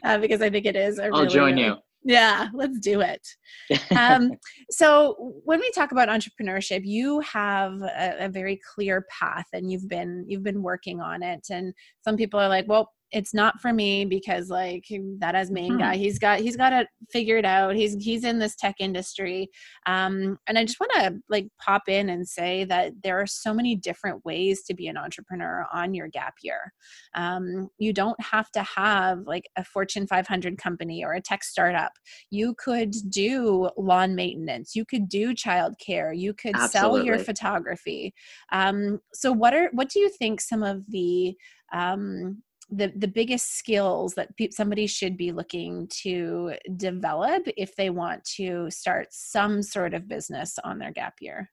uh, 0.05 0.19
because 0.19 0.43
I 0.43 0.51
think 0.51 0.67
it 0.67 0.77
is. 0.77 0.99
I'll 0.99 1.11
really, 1.11 1.29
join 1.29 1.57
you. 1.57 1.77
Yeah, 2.07 2.51
let's 2.55 2.79
do 2.79 3.01
it. 3.01 3.27
um, 3.99 4.31
so 4.71 5.35
when 5.45 5.59
we 5.59 5.69
talk 5.73 5.91
about 5.91 6.09
entrepreneurship, 6.09 6.83
you 6.85 7.19
have 7.21 7.83
a, 7.83 8.27
a, 8.27 8.29
very 8.29 8.61
clear 8.75 9.05
path, 9.11 9.47
and 9.53 9.73
you've 9.73 9.89
been 9.89 10.25
you've 10.29 10.45
been 10.45 10.63
working 10.63 11.01
on 11.01 11.25
it. 11.25 11.49
And 11.51 11.75
some 12.03 12.17
people 12.17 12.39
are 12.39 12.49
like, 12.49 12.69
"Well, 12.69 12.93
it's 13.13 13.33
not 13.33 13.61
for 13.61 13.73
me 13.73 14.05
because 14.05 14.49
like 14.49 14.85
that 15.19 15.35
Azmain 15.35 15.73
hmm. 15.73 15.79
guy 15.79 15.97
he's 15.97 16.19
got 16.19 16.41
he's 16.41 16.57
got 16.57 16.73
it 16.73 16.89
figured 17.11 17.45
out. 17.45 17.77
He's 17.77 17.95
he's 17.95 18.25
in 18.25 18.39
this 18.39 18.57
tech 18.57 18.77
industry. 18.81 19.49
Um 19.87 20.39
and 20.47 20.59
i 20.59 20.65
just 20.65 20.81
want 20.81 20.93
to 20.97 21.21
like 21.29 21.49
pop 21.61 21.83
in 21.89 22.09
and 22.09 22.27
say 22.27 22.65
that 22.65 22.93
there 23.03 23.21
are 23.21 23.27
so 23.27 23.55
many 23.55 23.77
different 23.77 24.25
ways 24.25 24.65
to 24.65 24.75
be 24.75 24.89
an 24.89 24.97
entrepreneur 24.97 25.67
on 25.73 25.95
your 25.95 26.09
gap 26.09 26.35
year. 26.43 26.73
Um 27.15 27.69
you 27.79 27.93
don't 27.93 28.21
have 28.21 28.51
to 28.53 28.63
have 28.63 29.21
like 29.27 29.45
a 29.57 29.65
fortune 29.65 30.07
500 30.07 30.59
company 30.59 31.05
or 31.05 31.13
a 31.13 31.21
tech 31.21 31.45
startup. 31.45 31.93
You 32.31 32.55
could 32.59 32.95
do 33.09 33.71
lawn 33.77 34.15
maintenance. 34.15 34.75
You 34.75 34.85
could 34.85 35.09
do 35.09 35.33
childcare. 35.33 36.17
You 36.17 36.35
could 36.35 36.57
Absolutely. 36.57 36.71
sell 37.01 37.05
your 37.05 37.19
photography. 37.19 38.15
Um 38.53 39.01
so 39.15 39.33
what 39.33 39.55
are 39.55 39.71
what 39.73 39.91
do 39.91 40.01
you 40.01 40.09
think 40.11 40.41
some 40.41 40.63
of 40.63 40.83
the 40.89 41.37
um, 41.73 42.43
the 42.71 42.93
the 42.97 43.09
biggest 43.09 43.57
skills 43.57 44.15
that 44.15 44.37
pe- 44.37 44.51
somebody 44.51 44.87
should 44.87 45.17
be 45.17 45.33
looking 45.33 45.89
to 46.03 46.55
develop 46.77 47.47
if 47.57 47.77
they 47.77 47.91
want 47.91 48.25
to 48.25 48.71
start 48.71 49.09
some 49.11 49.63
sort 49.63 49.95
of 49.95 50.09
business 50.09 50.59
on 50.65 50.79
their 50.79 50.93
gap 50.93 51.15
year? 51.21 51.51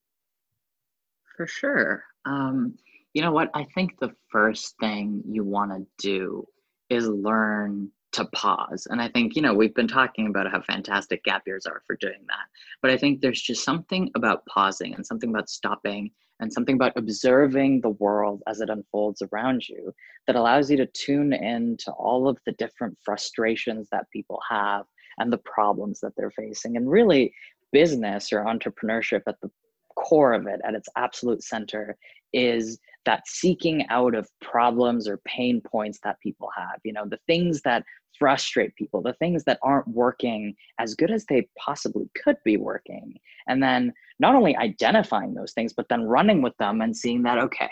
For 1.38 1.48
sure. 1.48 2.04
Um, 2.26 2.76
you 3.14 3.22
know 3.22 3.32
what? 3.32 3.50
I 3.54 3.66
think 3.76 4.00
the 4.00 4.16
first 4.30 4.76
thing 4.80 5.22
you 5.30 5.44
want 5.44 5.72
to 5.72 5.86
do 6.00 6.48
is 6.90 7.08
learn 7.08 7.92
to 8.14 8.26
pause. 8.26 8.88
And 8.90 9.02
i 9.02 9.08
think 9.10 9.36
you 9.36 9.42
know 9.42 9.54
we've 9.54 9.74
been 9.74 9.88
talking 9.88 10.28
about 10.28 10.50
how 10.50 10.62
fantastic 10.62 11.24
gap 11.24 11.44
years 11.46 11.66
are 11.66 11.82
for 11.86 11.96
doing 11.98 12.22
that. 12.28 12.46
But 12.82 12.92
i 12.92 12.98
think 12.98 13.20
there's 13.22 13.42
just 13.42 13.66
something 13.66 14.10
about 14.16 14.46
pausing 14.46 14.94
and 14.94 15.06
something 15.06 15.30
about 15.30 15.50
stopping 15.50 16.12
and 16.40 16.52
something 16.52 16.76
about 16.76 16.94
observing 16.96 17.82
the 17.82 17.90
world 17.90 18.42
as 18.48 18.60
it 18.60 18.70
unfolds 18.70 19.22
around 19.32 19.68
you 19.68 19.94
that 20.28 20.36
allows 20.36 20.70
you 20.70 20.78
to 20.78 20.86
tune 20.88 21.34
in 21.34 21.78
to 21.78 21.92
all 21.92 22.28
of 22.28 22.38
the 22.46 22.52
different 22.54 22.98
frustrations 23.04 23.88
that 23.92 24.10
people 24.12 24.40
have 24.50 24.86
and 25.20 25.32
the 25.32 25.38
problems 25.40 26.00
that 26.00 26.14
they're 26.18 26.32
facing. 26.32 26.78
And 26.78 26.90
really, 26.90 27.34
business 27.72 28.32
or 28.32 28.46
entrepreneurship 28.46 29.22
at 29.28 29.36
the 29.42 29.50
core 29.96 30.34
of 30.34 30.48
it, 30.48 30.62
at 30.66 30.76
its 30.76 30.88
absolute 30.96 31.44
center, 31.44 31.98
is 32.32 32.80
that 33.06 33.28
seeking 33.28 33.86
out 33.90 34.16
of 34.16 34.30
problems 34.42 35.08
or 35.08 35.18
pain 35.26 35.62
points 35.62 36.00
that 36.04 36.20
people 36.22 36.50
have. 36.56 36.80
You 36.84 36.94
know, 36.94 37.06
the 37.06 37.20
things 37.28 37.62
that 37.62 37.84
frustrate 38.18 38.76
people, 38.76 39.02
the 39.02 39.14
things 39.14 39.44
that 39.44 39.60
aren't 39.64 39.88
working 39.88 40.56
as 40.80 40.96
good 40.96 41.12
as 41.12 41.26
they 41.26 41.48
possibly 41.58 42.10
could 42.24 42.38
be 42.46 42.58
working. 42.58 43.16
And 43.48 43.62
then 43.62 43.94
not 44.20 44.36
only 44.36 44.56
identifying 44.56 45.34
those 45.34 45.54
things, 45.54 45.74
but 45.74 45.90
then 45.90 46.04
running 46.04 46.42
with 46.42 46.56
them 46.58 46.82
and 46.82 46.96
seeing 46.96 47.24
that, 47.24 47.40
okay, 47.40 47.70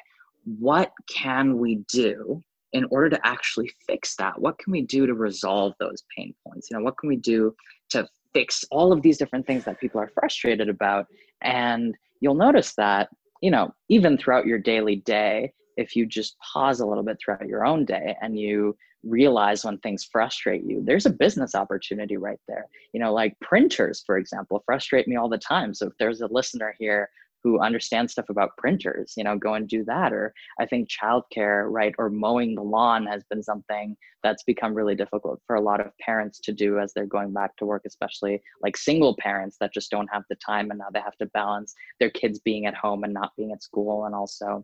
what 0.60 0.92
can 1.10 1.58
we 1.58 1.76
do 1.88 2.44
in 2.74 2.86
order 2.90 3.10
to 3.10 3.28
actually 3.28 3.72
fix 3.86 4.16
that? 4.16 4.40
What 4.40 4.58
can 4.58 4.72
we 4.72 4.82
do 4.82 5.06
to 5.06 5.14
resolve 5.14 5.74
those 5.80 6.04
pain 6.16 6.34
points? 6.46 6.70
You 6.70 6.78
know, 6.78 6.84
what 6.84 6.98
can 6.98 7.10
we 7.10 7.18
do 7.18 7.56
to 7.90 8.08
fix 8.34 8.64
all 8.72 8.92
of 8.92 9.02
these 9.02 9.18
different 9.18 9.46
things 9.46 9.66
that 9.66 9.80
people 9.80 10.00
are 10.00 10.12
frustrated 10.14 10.70
about 10.70 11.06
and 11.42 11.96
you'll 12.22 12.36
notice 12.36 12.74
that 12.76 13.10
you 13.42 13.52
know 13.52 13.74
even 13.90 14.18
throughout 14.18 14.46
your 14.46 14.60
daily 14.60 14.98
day 14.98 15.52
if 15.78 15.96
you 15.96 16.06
just 16.06 16.36
pause 16.40 16.80
a 16.80 16.86
little 16.86 17.04
bit 17.04 17.18
throughout 17.24 17.48
your 17.48 17.66
own 17.66 17.86
day 17.86 18.16
and 18.22 18.40
you 18.40 18.76
realize 19.04 19.66
when 19.66 19.78
things 19.80 20.08
frustrate 20.12 20.64
you 20.64 20.82
there's 20.86 21.08
a 21.08 21.10
business 21.10 21.56
opportunity 21.56 22.18
right 22.18 22.40
there. 22.48 22.68
You 22.94 23.00
know 23.00 23.14
like 23.14 23.40
printers 23.42 24.04
for 24.06 24.18
example 24.18 24.62
frustrate 24.66 25.08
me 25.08 25.16
all 25.16 25.30
the 25.30 25.38
time. 25.38 25.74
So 25.74 25.88
if 25.88 25.94
there's 26.00 26.22
a 26.22 26.28
listener 26.32 26.76
here 26.80 27.10
who 27.44 27.60
understands 27.60 28.12
stuff 28.12 28.30
about 28.30 28.56
printers 28.58 29.14
you 29.18 29.24
know 29.24 29.38
go 29.38 29.54
and 29.54 29.68
do 29.68 29.84
that. 29.86 30.14
Or 30.14 30.34
i 30.60 30.66
think 30.66 30.90
childcare 30.90 31.70
right 31.70 31.94
or 31.98 32.10
mowing 32.10 32.56
the 32.56 32.62
lawn 32.62 33.06
has 33.06 33.24
been 33.30 33.44
something 33.44 33.96
that's 34.24 34.44
become 34.44 34.74
really 34.74 34.96
difficult 34.96 35.42
for 35.48 35.56
a 35.56 35.62
lot 35.62 35.82
of 35.82 35.98
parents 36.00 36.40
to 36.42 36.52
do 36.52 36.80
as 36.80 36.94
they're 36.94 37.06
going 37.06 37.34
back 37.34 37.56
to 37.58 37.66
work 37.66 37.84
especially 37.86 38.42
like 38.62 38.78
single 38.78 39.16
parents 39.18 39.58
that 39.60 39.74
just 39.74 39.92
don't 39.92 40.10
have 40.12 40.24
the 40.30 40.36
time 40.36 40.70
and 40.70 40.80
now 40.80 40.88
they 40.94 41.00
have 41.00 41.18
to 41.18 41.26
balance 41.28 41.74
their 42.00 42.10
kids 42.10 42.40
being 42.40 42.66
at 42.66 42.76
home 42.76 43.04
and 43.04 43.14
not 43.14 43.36
being 43.38 43.52
at 43.52 43.64
school 43.64 44.06
and 44.06 44.16
also 44.16 44.62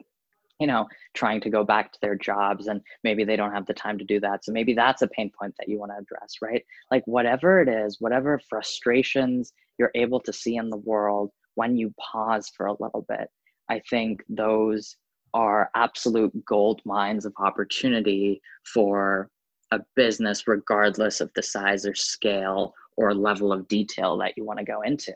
you 0.59 0.67
know 0.67 0.87
trying 1.13 1.41
to 1.41 1.49
go 1.49 1.63
back 1.63 1.91
to 1.91 1.99
their 2.01 2.15
jobs 2.15 2.67
and 2.67 2.81
maybe 3.03 3.23
they 3.23 3.35
don't 3.35 3.53
have 3.53 3.65
the 3.65 3.73
time 3.73 3.97
to 3.97 4.05
do 4.05 4.19
that. 4.19 4.43
So 4.43 4.51
maybe 4.51 4.73
that's 4.73 5.01
a 5.01 5.07
pain 5.07 5.31
point 5.39 5.55
that 5.57 5.69
you 5.69 5.79
want 5.79 5.91
to 5.91 5.97
address 5.97 6.35
right? 6.41 6.63
Like 6.91 7.03
whatever 7.05 7.61
it 7.61 7.69
is 7.69 7.97
whatever 7.99 8.39
frustrations 8.49 9.53
you're 9.77 9.91
able 9.95 10.19
to 10.21 10.33
see 10.33 10.55
in 10.55 10.69
the 10.69 10.77
world 10.77 11.31
when 11.57 11.75
you 11.75 11.91
pause 11.99 12.49
for 12.55 12.67
a 12.67 12.83
little 12.83 13.05
bit 13.09 13.27
i 13.69 13.81
think 13.89 14.23
those 14.29 14.95
are 15.33 15.69
absolute 15.75 16.31
gold 16.45 16.79
mines 16.85 17.25
of 17.25 17.33
opportunity 17.39 18.39
for 18.73 19.29
a 19.71 19.79
business 19.95 20.47
regardless 20.47 21.19
of 21.19 21.31
the 21.35 21.43
size 21.43 21.85
or 21.85 21.95
scale 21.95 22.73
or 22.95 23.13
level 23.13 23.51
of 23.51 23.67
detail 23.67 24.17
that 24.17 24.33
you 24.37 24.45
want 24.45 24.59
to 24.59 24.65
go 24.65 24.81
into 24.81 25.13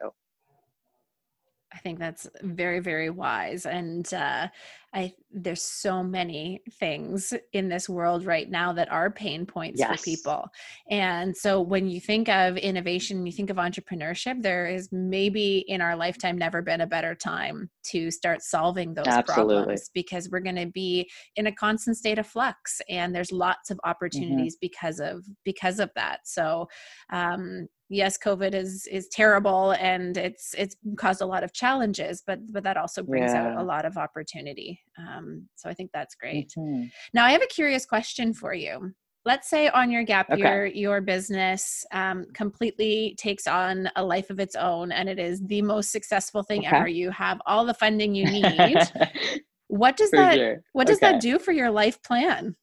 I 1.74 1.78
think 1.80 2.00
that's 2.00 2.28
very, 2.42 2.80
very 2.80 3.10
wise. 3.10 3.66
And 3.66 4.12
uh, 4.14 4.48
I 4.94 5.14
there's 5.34 5.62
so 5.62 6.04
many 6.04 6.62
things 6.80 7.34
in 7.54 7.70
this 7.70 7.88
world 7.88 8.26
right 8.26 8.50
now 8.50 8.74
that 8.74 8.92
are 8.92 9.10
pain 9.10 9.46
points 9.46 9.80
yes. 9.80 10.00
for 10.00 10.04
people. 10.04 10.50
And 10.90 11.36
so 11.36 11.62
when 11.62 11.88
you 11.88 12.02
think 12.02 12.28
of 12.28 12.58
innovation, 12.58 13.26
you 13.26 13.32
think 13.32 13.50
of 13.50 13.56
entrepreneurship, 13.56 14.42
there 14.42 14.68
is 14.68 14.90
maybe 14.92 15.64
in 15.70 15.80
our 15.80 15.96
lifetime 15.96 16.38
never 16.38 16.62
been 16.62 16.82
a 16.82 16.88
better 16.88 17.16
time 17.16 17.70
to 17.92 18.12
start 18.12 18.42
solving 18.42 18.94
those 18.94 19.08
Absolutely. 19.08 19.56
problems 19.56 19.90
because 19.94 20.30
we're 20.30 20.42
going 20.42 20.58
to 20.58 20.66
be 20.66 21.10
in 21.38 21.48
a 21.48 21.52
constant 21.54 21.96
state 21.96 22.20
of 22.20 22.28
flux 22.28 22.82
and 22.90 23.16
there's 23.16 23.32
lots 23.32 23.72
of 23.72 23.78
mm-hmm. 23.78 23.90
opportunities 23.90 24.56
mm-hmm. 24.56 24.68
because 24.68 25.00
of 25.00 25.24
because 25.46 25.80
of 25.80 25.90
that. 25.96 26.20
So 26.26 26.68
um 27.14 27.68
yes 27.92 28.18
covid 28.18 28.54
is 28.54 28.88
is 28.88 29.08
terrible 29.10 29.72
and 29.72 30.18
it's 30.18 30.56
it's 30.58 30.76
caused 30.96 31.22
a 31.22 31.26
lot 31.26 31.44
of 31.44 31.54
challenges 31.54 32.24
but 32.26 32.40
but 32.52 32.64
that 32.64 32.78
also 32.78 33.04
brings 33.04 33.34
yeah. 33.34 33.48
out 33.48 33.58
a 33.58 33.64
lot 33.64 33.86
of 33.86 33.98
opportunity 33.98 34.80
um, 34.98 35.48
so 35.56 35.70
i 35.70 35.74
think 35.74 35.92
that's 35.94 36.16
great 36.16 36.52
mm-hmm. 36.58 36.86
now 37.14 37.26
i 37.26 37.32
have 37.32 37.42
a 37.42 37.48
curious 37.48 37.86
question 37.86 38.34
for 38.34 38.54
you 38.54 38.92
let's 39.26 39.50
say 39.50 39.68
on 39.70 39.92
your 39.92 40.04
gap 40.04 40.30
okay. 40.30 40.42
year 40.42 40.66
your 40.66 41.02
business 41.02 41.86
um, 41.92 42.26
completely 42.34 43.16
takes 43.20 43.46
on 43.46 43.90
a 43.98 44.04
life 44.04 44.30
of 44.30 44.40
its 44.40 44.56
own 44.56 44.92
and 44.92 45.10
it 45.10 45.20
is 45.20 45.42
the 45.48 45.62
most 45.62 45.92
successful 45.92 46.44
thing 46.44 46.66
okay. 46.66 46.78
ever 46.78 46.88
you 46.88 47.12
have 47.12 47.42
all 47.46 47.66
the 47.66 47.74
funding 47.74 48.16
you 48.16 48.26
need 48.26 48.78
what 49.68 49.98
does 49.98 50.10
for 50.10 50.18
that 50.18 50.36
sure. 50.36 50.62
what 50.72 50.88
does 50.88 50.98
okay. 50.98 51.12
that 51.12 51.22
do 51.22 51.38
for 51.38 51.52
your 51.52 51.70
life 51.70 52.02
plan 52.04 52.56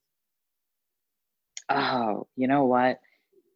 oh 1.71 2.27
you 2.35 2.49
know 2.49 2.65
what 2.65 2.99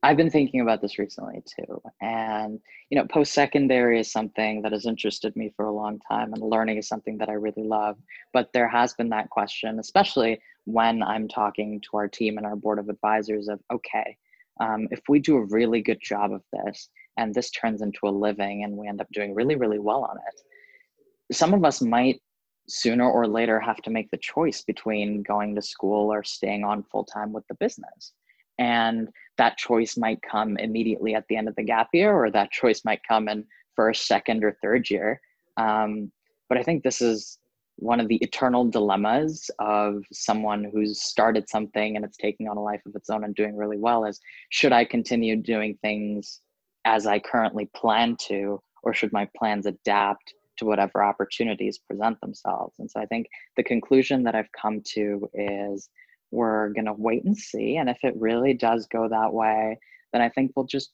I've 0.04 0.16
been 0.16 0.30
thinking 0.30 0.60
about 0.60 0.82
this 0.82 0.98
recently 0.98 1.42
too. 1.46 1.80
And, 2.00 2.58
you 2.90 2.98
know, 2.98 3.06
post 3.06 3.32
secondary 3.32 4.00
is 4.00 4.10
something 4.10 4.62
that 4.62 4.72
has 4.72 4.84
interested 4.84 5.36
me 5.36 5.52
for 5.56 5.66
a 5.66 5.72
long 5.72 6.00
time, 6.10 6.32
and 6.32 6.42
learning 6.42 6.78
is 6.78 6.88
something 6.88 7.18
that 7.18 7.28
I 7.28 7.34
really 7.34 7.62
love. 7.62 7.96
But 8.32 8.52
there 8.52 8.68
has 8.68 8.94
been 8.94 9.10
that 9.10 9.30
question, 9.30 9.78
especially 9.78 10.40
when 10.64 11.02
I'm 11.04 11.28
talking 11.28 11.80
to 11.82 11.96
our 11.98 12.08
team 12.08 12.36
and 12.36 12.46
our 12.46 12.56
board 12.56 12.80
of 12.80 12.88
advisors 12.88 13.46
of, 13.46 13.60
okay, 13.72 14.16
um, 14.60 14.88
if 14.90 15.00
we 15.08 15.20
do 15.20 15.36
a 15.36 15.46
really 15.46 15.80
good 15.80 16.00
job 16.02 16.32
of 16.32 16.42
this 16.52 16.88
and 17.16 17.32
this 17.32 17.50
turns 17.50 17.80
into 17.80 18.00
a 18.04 18.10
living 18.10 18.64
and 18.64 18.76
we 18.76 18.88
end 18.88 19.00
up 19.00 19.08
doing 19.12 19.34
really, 19.34 19.54
really 19.54 19.78
well 19.78 20.04
on 20.04 20.16
it, 20.16 21.34
some 21.34 21.54
of 21.54 21.64
us 21.64 21.80
might 21.80 22.20
sooner 22.68 23.08
or 23.08 23.26
later 23.26 23.60
have 23.60 23.78
to 23.82 23.90
make 23.90 24.10
the 24.10 24.18
choice 24.18 24.62
between 24.62 25.22
going 25.22 25.54
to 25.54 25.62
school 25.62 26.12
or 26.12 26.22
staying 26.22 26.64
on 26.64 26.82
full 26.82 27.04
time 27.04 27.32
with 27.32 27.46
the 27.48 27.54
business 27.54 28.12
and 28.58 29.08
that 29.38 29.58
choice 29.58 29.96
might 29.96 30.20
come 30.22 30.56
immediately 30.58 31.14
at 31.14 31.24
the 31.28 31.36
end 31.36 31.48
of 31.48 31.56
the 31.56 31.62
gap 31.62 31.88
year 31.92 32.12
or 32.12 32.30
that 32.30 32.50
choice 32.50 32.82
might 32.84 33.00
come 33.06 33.28
in 33.28 33.44
first 33.74 34.06
second 34.06 34.44
or 34.44 34.56
third 34.62 34.90
year. 34.90 35.20
Um, 35.56 36.12
but 36.52 36.58
i 36.58 36.62
think 36.62 36.82
this 36.82 37.00
is 37.00 37.38
one 37.76 37.98
of 37.98 38.08
the 38.08 38.16
eternal 38.16 38.68
dilemmas 38.68 39.50
of 39.58 40.04
someone 40.12 40.68
who's 40.70 41.00
started 41.00 41.48
something 41.48 41.96
and 41.96 42.04
it's 42.04 42.18
taking 42.18 42.46
on 42.46 42.58
a 42.58 42.62
life 42.62 42.82
of 42.84 42.94
its 42.94 43.08
own 43.08 43.24
and 43.24 43.34
doing 43.34 43.56
really 43.56 43.78
well 43.78 44.04
is 44.04 44.20
should 44.50 44.70
i 44.70 44.84
continue 44.84 45.34
doing 45.34 45.78
things 45.80 46.42
as 46.84 47.06
i 47.06 47.18
currently 47.18 47.70
plan 47.74 48.14
to 48.20 48.60
or 48.82 48.92
should 48.92 49.14
my 49.14 49.26
plans 49.34 49.64
adapt 49.64 50.34
to 50.58 50.66
whatever 50.66 51.02
opportunities 51.02 51.78
present 51.78 52.20
themselves? 52.20 52.78
And 52.78 52.90
so 52.90 53.00
i 53.00 53.06
think 53.06 53.28
the 53.56 53.62
conclusion 53.62 54.22
that 54.24 54.34
i've 54.34 54.52
come 54.60 54.82
to 54.92 55.26
is 55.32 55.88
we're 56.32 56.70
going 56.70 56.86
to 56.86 56.94
wait 56.94 57.24
and 57.24 57.36
see. 57.36 57.76
And 57.76 57.88
if 57.88 57.98
it 58.02 58.16
really 58.16 58.54
does 58.54 58.86
go 58.86 59.08
that 59.08 59.32
way, 59.32 59.78
then 60.12 60.22
I 60.22 60.28
think 60.28 60.52
we'll 60.54 60.66
just 60.66 60.90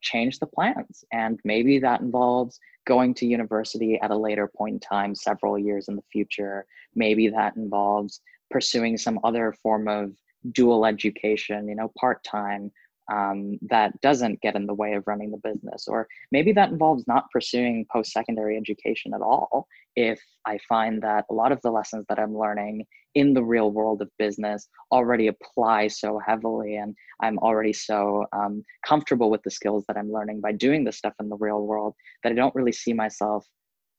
change 0.00 0.38
the 0.38 0.46
plans. 0.46 1.04
And 1.12 1.38
maybe 1.44 1.78
that 1.78 2.00
involves 2.00 2.58
going 2.86 3.14
to 3.14 3.26
university 3.26 4.00
at 4.02 4.10
a 4.10 4.16
later 4.16 4.48
point 4.48 4.74
in 4.74 4.80
time, 4.80 5.14
several 5.14 5.58
years 5.58 5.88
in 5.88 5.96
the 5.96 6.02
future. 6.10 6.66
Maybe 6.94 7.28
that 7.28 7.56
involves 7.56 8.20
pursuing 8.50 8.98
some 8.98 9.20
other 9.22 9.54
form 9.62 9.86
of 9.86 10.12
dual 10.50 10.84
education, 10.84 11.68
you 11.68 11.76
know, 11.76 11.92
part 11.96 12.24
time 12.24 12.72
um, 13.10 13.58
that 13.70 14.00
doesn't 14.00 14.40
get 14.40 14.54
in 14.54 14.66
the 14.66 14.74
way 14.74 14.92
of 14.92 15.06
running 15.06 15.30
the 15.30 15.38
business. 15.38 15.86
Or 15.88 16.08
maybe 16.30 16.52
that 16.52 16.70
involves 16.70 17.06
not 17.06 17.30
pursuing 17.30 17.86
post 17.90 18.12
secondary 18.12 18.56
education 18.56 19.14
at 19.14 19.20
all 19.20 19.66
if 19.96 20.20
I 20.46 20.58
find 20.68 21.02
that 21.02 21.26
a 21.30 21.34
lot 21.34 21.52
of 21.52 21.60
the 21.62 21.70
lessons 21.70 22.06
that 22.08 22.18
I'm 22.18 22.36
learning 22.36 22.86
in 23.14 23.34
the 23.34 23.44
real 23.44 23.70
world 23.70 24.00
of 24.00 24.10
business 24.18 24.68
already 24.90 25.26
apply 25.26 25.88
so 25.88 26.18
heavily 26.18 26.76
and 26.76 26.94
I'm 27.20 27.38
already 27.38 27.72
so 27.72 28.24
um, 28.32 28.64
comfortable 28.86 29.30
with 29.30 29.42
the 29.42 29.50
skills 29.50 29.84
that 29.88 29.98
I'm 29.98 30.10
learning 30.10 30.40
by 30.40 30.52
doing 30.52 30.84
this 30.84 30.96
stuff 30.96 31.14
in 31.20 31.28
the 31.28 31.36
real 31.36 31.66
world 31.66 31.94
that 32.22 32.32
I 32.32 32.34
don't 32.34 32.54
really 32.54 32.72
see 32.72 32.92
myself 32.92 33.46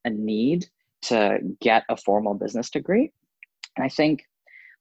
a 0.05 0.09
need 0.09 0.65
to 1.03 1.39
get 1.61 1.83
a 1.89 1.97
formal 1.97 2.33
business 2.33 2.69
degree. 2.69 3.11
And 3.77 3.85
I 3.85 3.89
think 3.89 4.23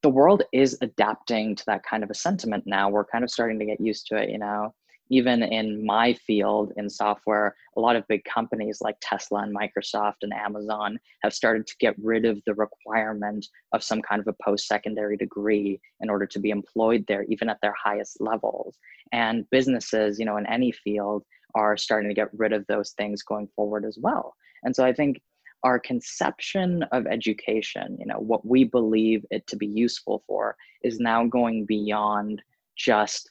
the 0.03 0.11
world 0.11 0.43
is 0.53 0.77
adapting 0.83 1.55
to 1.57 1.65
that 1.67 1.85
kind 1.85 2.03
of 2.03 2.11
a 2.11 2.15
sentiment 2.15 2.65
now. 2.67 2.89
We're 2.91 3.05
kind 3.05 3.25
of 3.25 3.31
starting 3.31 3.59
to 3.61 3.65
get 3.65 3.81
used 3.81 4.07
to 4.09 4.17
it, 4.17 4.31
you 4.31 4.39
know. 4.39 4.75
Even 5.11 5.43
in 5.43 5.85
my 5.85 6.15
field 6.15 6.73
in 6.77 6.89
software, 6.89 7.55
a 7.77 7.81
lot 7.81 7.97
of 7.97 8.09
big 8.09 8.25
companies 8.25 8.79
like 8.81 8.97
Tesla 9.03 9.43
and 9.43 9.55
Microsoft 9.55 10.23
and 10.23 10.33
Amazon 10.33 10.99
have 11.23 11.35
started 11.35 11.67
to 11.67 11.75
get 11.81 11.95
rid 12.03 12.25
of 12.25 12.41
the 12.47 12.55
requirement 12.55 13.47
of 13.73 13.85
some 13.85 14.01
kind 14.01 14.21
of 14.21 14.27
a 14.27 14.43
post 14.43 14.67
secondary 14.67 15.17
degree 15.17 15.79
in 16.01 16.09
order 16.09 16.27
to 16.27 16.39
be 16.39 16.51
employed 16.51 17.05
there, 17.09 17.25
even 17.25 17.51
at 17.51 17.59
their 17.61 17.75
highest 17.83 18.21
levels. 18.21 18.79
And 19.13 19.45
businesses, 19.51 20.19
you 20.19 20.25
know, 20.25 20.39
in 20.39 20.47
any 20.47 20.73
field 20.73 21.25
are 21.55 21.77
starting 21.77 22.09
to 22.09 22.15
get 22.15 22.29
rid 22.33 22.55
of 22.55 22.67
those 22.67 22.93
things 22.93 23.23
going 23.23 23.49
forward 23.55 23.85
as 23.85 23.99
well. 24.01 24.35
And 24.63 24.75
so 24.75 24.85
I 24.85 24.95
think 24.95 25.21
our 25.65 25.79
conception 25.79 26.83
of 26.93 27.07
education, 27.07 27.97
you 28.01 28.07
know, 28.07 28.19
what 28.19 28.45
we 28.47 28.65
believe 28.65 29.25
it 29.31 29.47
to 29.47 29.57
be 29.57 29.67
useful 29.67 30.23
for, 30.27 30.57
is 30.83 30.99
now 30.99 31.27
going 31.27 31.65
beyond 31.65 32.43
just 32.77 33.31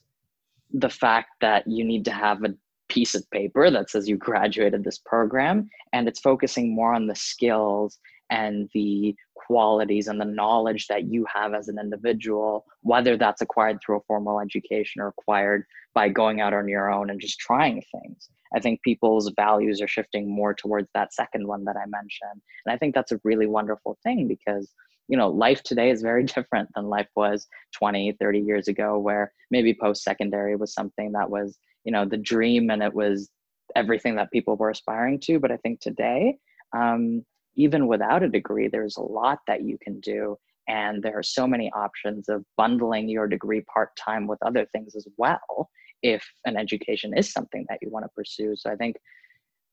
the 0.74 0.90
fact 0.90 1.30
that 1.42 1.68
you 1.68 1.84
need 1.84 2.06
to 2.06 2.12
have 2.12 2.44
a 2.44 2.54
piece 2.88 3.16
of 3.16 3.30
paper 3.32 3.70
that 3.70 3.90
says 3.90 4.08
you 4.08 4.18
graduated 4.18 4.84
this 4.84 5.00
program, 5.00 5.70
and 5.94 6.08
it's 6.08 6.20
focusing 6.20 6.74
more 6.74 6.94
on 6.94 7.08
the 7.08 7.16
skills 7.16 8.00
and 8.30 8.70
the 8.74 9.14
qualities 9.36 10.08
and 10.08 10.20
the 10.20 10.26
knowledge 10.26 10.88
that 10.88 11.04
you 11.04 11.26
have 11.34 11.54
as 11.54 11.68
an 11.68 11.78
individual, 11.78 12.66
whether 12.82 13.18
that's 13.18 13.42
acquired 13.42 13.80
through 13.82 13.98
a 13.98 14.04
formal 14.08 14.40
education 14.40 15.02
or 15.02 15.08
acquired 15.08 15.66
by 15.94 16.08
going 16.08 16.40
out 16.40 16.54
on 16.54 16.68
your 16.68 16.90
own 16.90 17.10
and 17.10 17.20
just 17.20 17.40
trying 17.40 17.84
things. 17.92 18.30
I 18.54 18.60
think 18.60 18.82
people's 18.82 19.32
values 19.36 19.82
are 19.82 19.88
shifting 19.88 20.30
more 20.30 20.54
towards 20.54 20.90
that 20.94 21.14
second 21.14 21.48
one 21.48 21.66
that 21.66 21.78
I 21.78 21.86
mentioned. 21.88 22.42
And 22.66 22.74
I 22.74 22.78
think 22.78 22.94
that's 22.94 23.12
a 23.12 23.22
really 23.24 23.48
wonderful 23.48 23.98
thing 24.04 24.28
because 24.28 24.72
you 25.08 25.18
know 25.18 25.30
life 25.30 25.64
today 25.64 25.90
is 25.90 26.02
very 26.02 26.24
different 26.36 26.70
than 26.76 26.86
life 26.86 27.10
was 27.16 27.48
20 27.76 28.14
30 28.20 28.40
years 28.40 28.68
ago 28.68 28.98
where 28.98 29.34
maybe 29.50 29.74
post 29.74 30.04
secondary 30.04 30.56
was 30.56 30.74
something 30.74 31.12
that 31.14 31.30
was 31.30 31.58
you 31.84 31.92
know 31.92 32.06
the 32.06 32.18
dream 32.18 32.70
and 32.70 32.84
it 32.84 32.94
was 32.94 33.30
everything 33.76 34.16
that 34.16 34.32
people 34.32 34.56
were 34.58 34.70
aspiring 34.70 35.20
to. 35.20 35.40
But 35.40 35.52
i 35.52 35.58
think 35.58 35.80
today 35.80 36.38
um, 36.74 37.26
even 37.56 37.88
without 37.88 38.24
a 38.24 38.30
degree 38.30 38.68
there's 38.68 38.98
a 38.98 39.02
lot 39.02 39.40
that 39.48 39.64
you 39.64 39.78
can 39.82 40.00
do. 40.00 40.38
And 40.68 41.04
there 41.04 41.18
are 41.18 41.24
so 41.24 41.48
many 41.48 41.70
options 41.72 42.30
of 42.30 42.46
bundling 42.56 43.10
your 43.10 43.28
degree 43.28 43.62
part-time 43.62 44.28
with 44.28 44.40
other 44.46 44.66
things 44.72 44.96
as 44.96 45.06
well 45.18 45.70
if 46.04 46.26
an 46.46 46.58
education 46.58 47.16
is 47.16 47.32
something 47.32 47.66
that 47.70 47.80
you 47.82 47.90
want 47.90 48.06
to 48.06 48.10
pursue. 48.16 48.56
So 48.56 48.72
I 48.72 48.76
think 48.76 48.98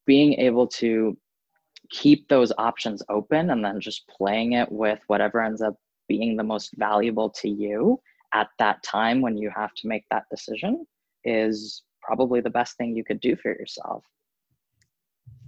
being 0.06 0.34
able 0.34 0.66
to 0.66 1.16
keep 1.90 2.28
those 2.28 2.52
options 2.58 3.02
open 3.08 3.50
and 3.50 3.64
then 3.64 3.80
just 3.80 4.06
playing 4.08 4.52
it 4.52 4.70
with 4.70 5.00
whatever 5.06 5.42
ends 5.42 5.62
up 5.62 5.74
being 6.08 6.36
the 6.36 6.42
most 6.42 6.70
valuable 6.76 7.30
to 7.30 7.48
you 7.48 8.00
at 8.34 8.48
that 8.58 8.82
time 8.82 9.20
when 9.20 9.36
you 9.36 9.50
have 9.54 9.72
to 9.74 9.88
make 9.88 10.04
that 10.10 10.24
decision 10.30 10.86
is 11.24 11.82
probably 12.02 12.40
the 12.40 12.50
best 12.50 12.76
thing 12.76 12.96
you 12.96 13.04
could 13.04 13.20
do 13.20 13.36
for 13.36 13.50
yourself. 13.50 14.04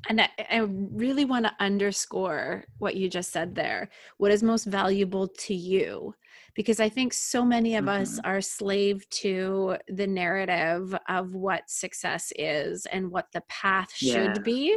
And 0.08 0.20
I, 0.20 0.28
I, 0.50 0.58
really 0.58 1.26
want 1.26 1.44
to 1.44 1.52
underscore 1.60 2.64
what 2.78 2.96
you 2.96 3.08
just 3.08 3.32
said 3.32 3.54
there. 3.54 3.90
What 4.16 4.32
is 4.32 4.42
most 4.42 4.64
valuable 4.64 5.28
to 5.28 5.54
you? 5.54 6.14
Because 6.54 6.80
I 6.80 6.88
think 6.88 7.12
so 7.12 7.44
many 7.44 7.76
of 7.76 7.84
mm-hmm. 7.84 8.02
us 8.02 8.18
are 8.24 8.40
slave 8.40 9.08
to 9.10 9.76
the 9.88 10.06
narrative 10.06 10.94
of 11.08 11.34
what 11.34 11.68
success 11.68 12.32
is 12.36 12.86
and 12.86 13.10
what 13.10 13.26
the 13.32 13.42
path 13.48 13.94
should 13.94 14.42
be. 14.42 14.76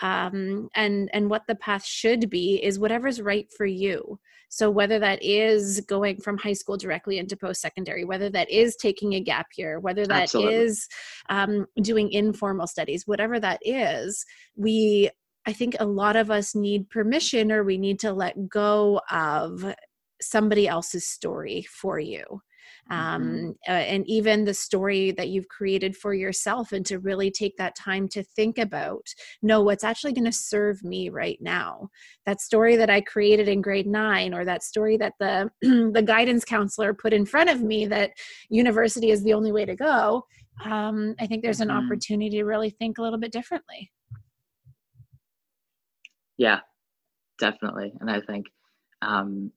Um, 0.00 0.68
and 0.74 1.10
and 1.12 1.28
what 1.28 1.46
the 1.46 1.54
path 1.54 1.84
should 1.84 2.30
be 2.30 2.62
is 2.62 2.78
whatever's 2.78 3.20
right 3.20 3.46
for 3.56 3.66
you. 3.66 4.18
So, 4.52 4.70
whether 4.70 4.98
that 4.98 5.22
is 5.22 5.80
going 5.80 6.20
from 6.20 6.36
high 6.36 6.52
school 6.52 6.76
directly 6.76 7.16
into 7.16 7.38
post 7.38 7.62
secondary, 7.62 8.04
whether 8.04 8.28
that 8.28 8.50
is 8.50 8.76
taking 8.76 9.14
a 9.14 9.20
gap 9.20 9.46
year, 9.56 9.80
whether 9.80 10.06
that 10.06 10.24
Absolutely. 10.24 10.54
is 10.56 10.88
um, 11.30 11.66
doing 11.80 12.12
informal 12.12 12.66
studies, 12.66 13.06
whatever 13.06 13.40
that 13.40 13.60
is, 13.62 14.26
we, 14.54 15.08
I 15.46 15.54
think 15.54 15.76
a 15.80 15.86
lot 15.86 16.16
of 16.16 16.30
us 16.30 16.54
need 16.54 16.90
permission 16.90 17.50
or 17.50 17.64
we 17.64 17.78
need 17.78 17.98
to 18.00 18.12
let 18.12 18.46
go 18.46 19.00
of 19.10 19.74
somebody 20.22 20.66
else's 20.68 21.06
story 21.06 21.66
for 21.70 21.98
you 21.98 22.42
Mm-hmm. 22.90 23.00
um, 23.00 23.22
mm-hmm. 23.22 23.50
uh, 23.68 23.74
and 23.74 24.06
even 24.08 24.44
the 24.44 24.54
story 24.54 25.12
that 25.12 25.28
you've 25.28 25.48
created 25.48 25.96
for 25.96 26.14
yourself 26.14 26.72
and 26.72 26.84
to 26.86 26.98
really 26.98 27.30
take 27.30 27.56
that 27.56 27.76
time 27.76 28.08
to 28.08 28.24
think 28.24 28.58
about 28.58 29.06
no 29.40 29.62
what's 29.62 29.84
actually 29.84 30.12
going 30.12 30.24
to 30.24 30.32
serve 30.32 30.82
me 30.82 31.08
right 31.08 31.38
now 31.40 31.88
that 32.26 32.40
story 32.40 32.74
that 32.74 32.90
i 32.90 33.00
created 33.00 33.48
in 33.48 33.62
grade 33.62 33.86
9 33.86 34.34
or 34.34 34.44
that 34.44 34.64
story 34.64 34.96
that 34.96 35.14
the 35.20 35.48
the 35.62 36.02
guidance 36.02 36.44
counselor 36.44 36.92
put 36.92 37.12
in 37.12 37.24
front 37.24 37.48
of 37.48 37.62
me 37.62 37.86
that 37.86 38.10
university 38.50 39.10
is 39.10 39.22
the 39.22 39.32
only 39.32 39.52
way 39.52 39.64
to 39.64 39.76
go 39.76 40.24
um, 40.64 41.14
i 41.20 41.26
think 41.26 41.42
there's 41.42 41.60
an 41.60 41.68
mm-hmm. 41.68 41.86
opportunity 41.86 42.38
to 42.38 42.44
really 42.44 42.70
think 42.70 42.98
a 42.98 43.02
little 43.02 43.18
bit 43.18 43.30
differently 43.30 43.92
yeah 46.36 46.58
definitely 47.38 47.92
and 48.00 48.10
i 48.10 48.20
think 48.20 48.46
um, 49.02 49.52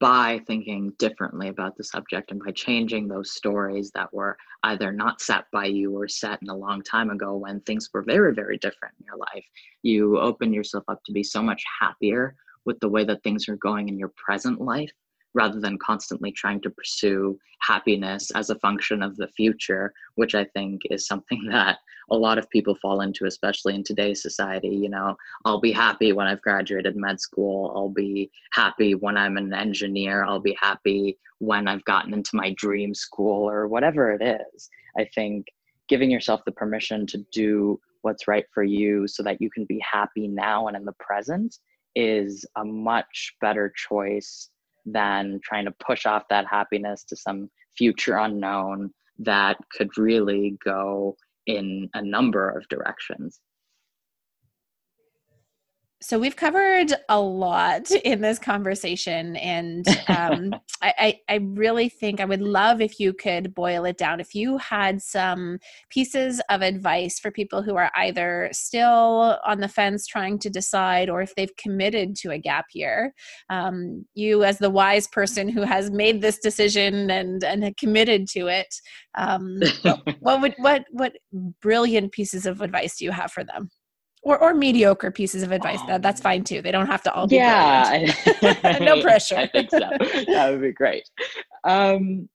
by 0.00 0.40
thinking 0.46 0.92
differently 0.98 1.48
about 1.48 1.76
the 1.76 1.84
subject 1.84 2.30
and 2.30 2.42
by 2.42 2.50
changing 2.52 3.06
those 3.06 3.34
stories 3.34 3.90
that 3.94 4.12
were 4.14 4.36
either 4.64 4.92
not 4.92 5.20
set 5.20 5.44
by 5.52 5.66
you 5.66 5.92
or 5.94 6.08
set 6.08 6.40
in 6.40 6.48
a 6.48 6.56
long 6.56 6.82
time 6.82 7.10
ago 7.10 7.36
when 7.36 7.60
things 7.60 7.90
were 7.92 8.02
very, 8.02 8.34
very 8.34 8.56
different 8.58 8.94
in 8.98 9.04
your 9.04 9.18
life, 9.18 9.44
you 9.82 10.18
open 10.18 10.54
yourself 10.54 10.84
up 10.88 11.02
to 11.04 11.12
be 11.12 11.22
so 11.22 11.42
much 11.42 11.62
happier 11.80 12.34
with 12.64 12.80
the 12.80 12.88
way 12.88 13.04
that 13.04 13.22
things 13.22 13.46
are 13.48 13.56
going 13.56 13.88
in 13.88 13.98
your 13.98 14.12
present 14.16 14.60
life 14.60 14.90
rather 15.34 15.60
than 15.60 15.78
constantly 15.78 16.30
trying 16.30 16.60
to 16.62 16.70
pursue 16.70 17.38
happiness 17.60 18.30
as 18.32 18.50
a 18.50 18.58
function 18.60 19.02
of 19.02 19.16
the 19.16 19.28
future, 19.28 19.92
which 20.14 20.34
I 20.34 20.44
think 20.44 20.82
is 20.90 21.06
something 21.06 21.46
that 21.50 21.78
a 22.10 22.16
lot 22.16 22.38
of 22.38 22.50
people 22.50 22.74
fall 22.76 23.00
into, 23.00 23.26
especially 23.26 23.74
in 23.74 23.82
today's 23.82 24.22
society. 24.22 24.68
You 24.68 24.90
know, 24.90 25.16
I'll 25.44 25.60
be 25.60 25.72
happy 25.72 26.12
when 26.12 26.26
I've 26.26 26.42
graduated 26.42 26.96
med 26.96 27.20
school, 27.20 27.72
I'll 27.74 27.88
be 27.88 28.30
happy 28.52 28.94
when 28.94 29.16
I'm 29.16 29.36
an 29.36 29.52
engineer, 29.52 30.24
I'll 30.24 30.40
be 30.40 30.56
happy 30.60 31.18
when 31.38 31.66
I've 31.66 31.84
gotten 31.84 32.14
into 32.14 32.36
my 32.36 32.54
dream 32.56 32.94
school 32.94 33.48
or 33.48 33.66
whatever 33.66 34.12
it 34.12 34.22
is. 34.22 34.68
I 34.98 35.08
think 35.14 35.46
giving 35.88 36.10
yourself 36.10 36.42
the 36.44 36.52
permission 36.52 37.06
to 37.06 37.18
do 37.32 37.80
what's 38.02 38.28
right 38.28 38.44
for 38.52 38.62
you 38.62 39.08
so 39.08 39.22
that 39.22 39.40
you 39.40 39.50
can 39.50 39.64
be 39.64 39.80
happy 39.80 40.28
now 40.28 40.68
and 40.68 40.76
in 40.76 40.84
the 40.84 40.92
present 40.92 41.58
is 41.96 42.44
a 42.56 42.64
much 42.64 43.34
better 43.40 43.72
choice 43.74 44.50
than 44.86 45.40
trying 45.42 45.64
to 45.64 45.74
push 45.84 46.06
off 46.06 46.24
that 46.28 46.46
happiness 46.46 47.04
to 47.04 47.16
some 47.16 47.50
future 47.76 48.16
unknown 48.16 48.90
that 49.18 49.56
could 49.76 49.96
really 49.96 50.56
go 50.64 51.16
in 51.46 51.88
a 51.94 52.02
number 52.02 52.50
of 52.50 52.68
directions. 52.68 53.40
So 56.04 56.18
we've 56.18 56.36
covered 56.36 56.92
a 57.08 57.18
lot 57.18 57.90
in 57.90 58.20
this 58.20 58.38
conversation, 58.38 59.36
and 59.36 59.86
um, 60.08 60.54
I, 60.82 61.18
I, 61.30 61.36
really 61.36 61.88
think 61.88 62.20
I 62.20 62.26
would 62.26 62.42
love 62.42 62.82
if 62.82 63.00
you 63.00 63.14
could 63.14 63.54
boil 63.54 63.86
it 63.86 63.96
down. 63.96 64.20
If 64.20 64.34
you 64.34 64.58
had 64.58 65.00
some 65.00 65.60
pieces 65.88 66.42
of 66.50 66.60
advice 66.60 67.18
for 67.18 67.30
people 67.30 67.62
who 67.62 67.76
are 67.76 67.90
either 67.96 68.50
still 68.52 69.38
on 69.46 69.60
the 69.60 69.68
fence 69.68 70.06
trying 70.06 70.38
to 70.40 70.50
decide, 70.50 71.08
or 71.08 71.22
if 71.22 71.34
they've 71.36 71.56
committed 71.56 72.16
to 72.16 72.32
a 72.32 72.38
gap 72.38 72.66
year, 72.74 73.14
um, 73.48 74.04
you 74.12 74.44
as 74.44 74.58
the 74.58 74.68
wise 74.68 75.08
person 75.08 75.48
who 75.48 75.62
has 75.62 75.90
made 75.90 76.20
this 76.20 76.38
decision 76.38 77.10
and 77.10 77.42
and 77.42 77.74
committed 77.78 78.28
to 78.28 78.48
it, 78.48 78.74
um, 79.14 79.58
what, 79.80 80.02
what 80.20 80.42
would 80.42 80.54
what 80.58 80.84
what 80.90 81.12
brilliant 81.62 82.12
pieces 82.12 82.44
of 82.44 82.60
advice 82.60 82.98
do 82.98 83.06
you 83.06 83.10
have 83.10 83.32
for 83.32 83.42
them? 83.42 83.70
Or 84.24 84.38
or 84.42 84.54
mediocre 84.54 85.10
pieces 85.10 85.42
of 85.42 85.52
advice. 85.52 85.80
that 85.86 86.02
that's 86.02 86.20
fine 86.20 86.42
too. 86.42 86.62
They 86.62 86.72
don't 86.72 86.86
have 86.86 87.02
to 87.02 87.12
all 87.12 87.26
be 87.26 87.36
yeah. 87.36 88.10
no 88.80 89.00
pressure. 89.02 89.36
I 89.36 89.46
think 89.46 89.70
so. 89.70 89.78
that 89.78 90.48
would 90.50 90.62
be 90.62 90.72
great. 90.72 91.08
Um, 91.64 92.28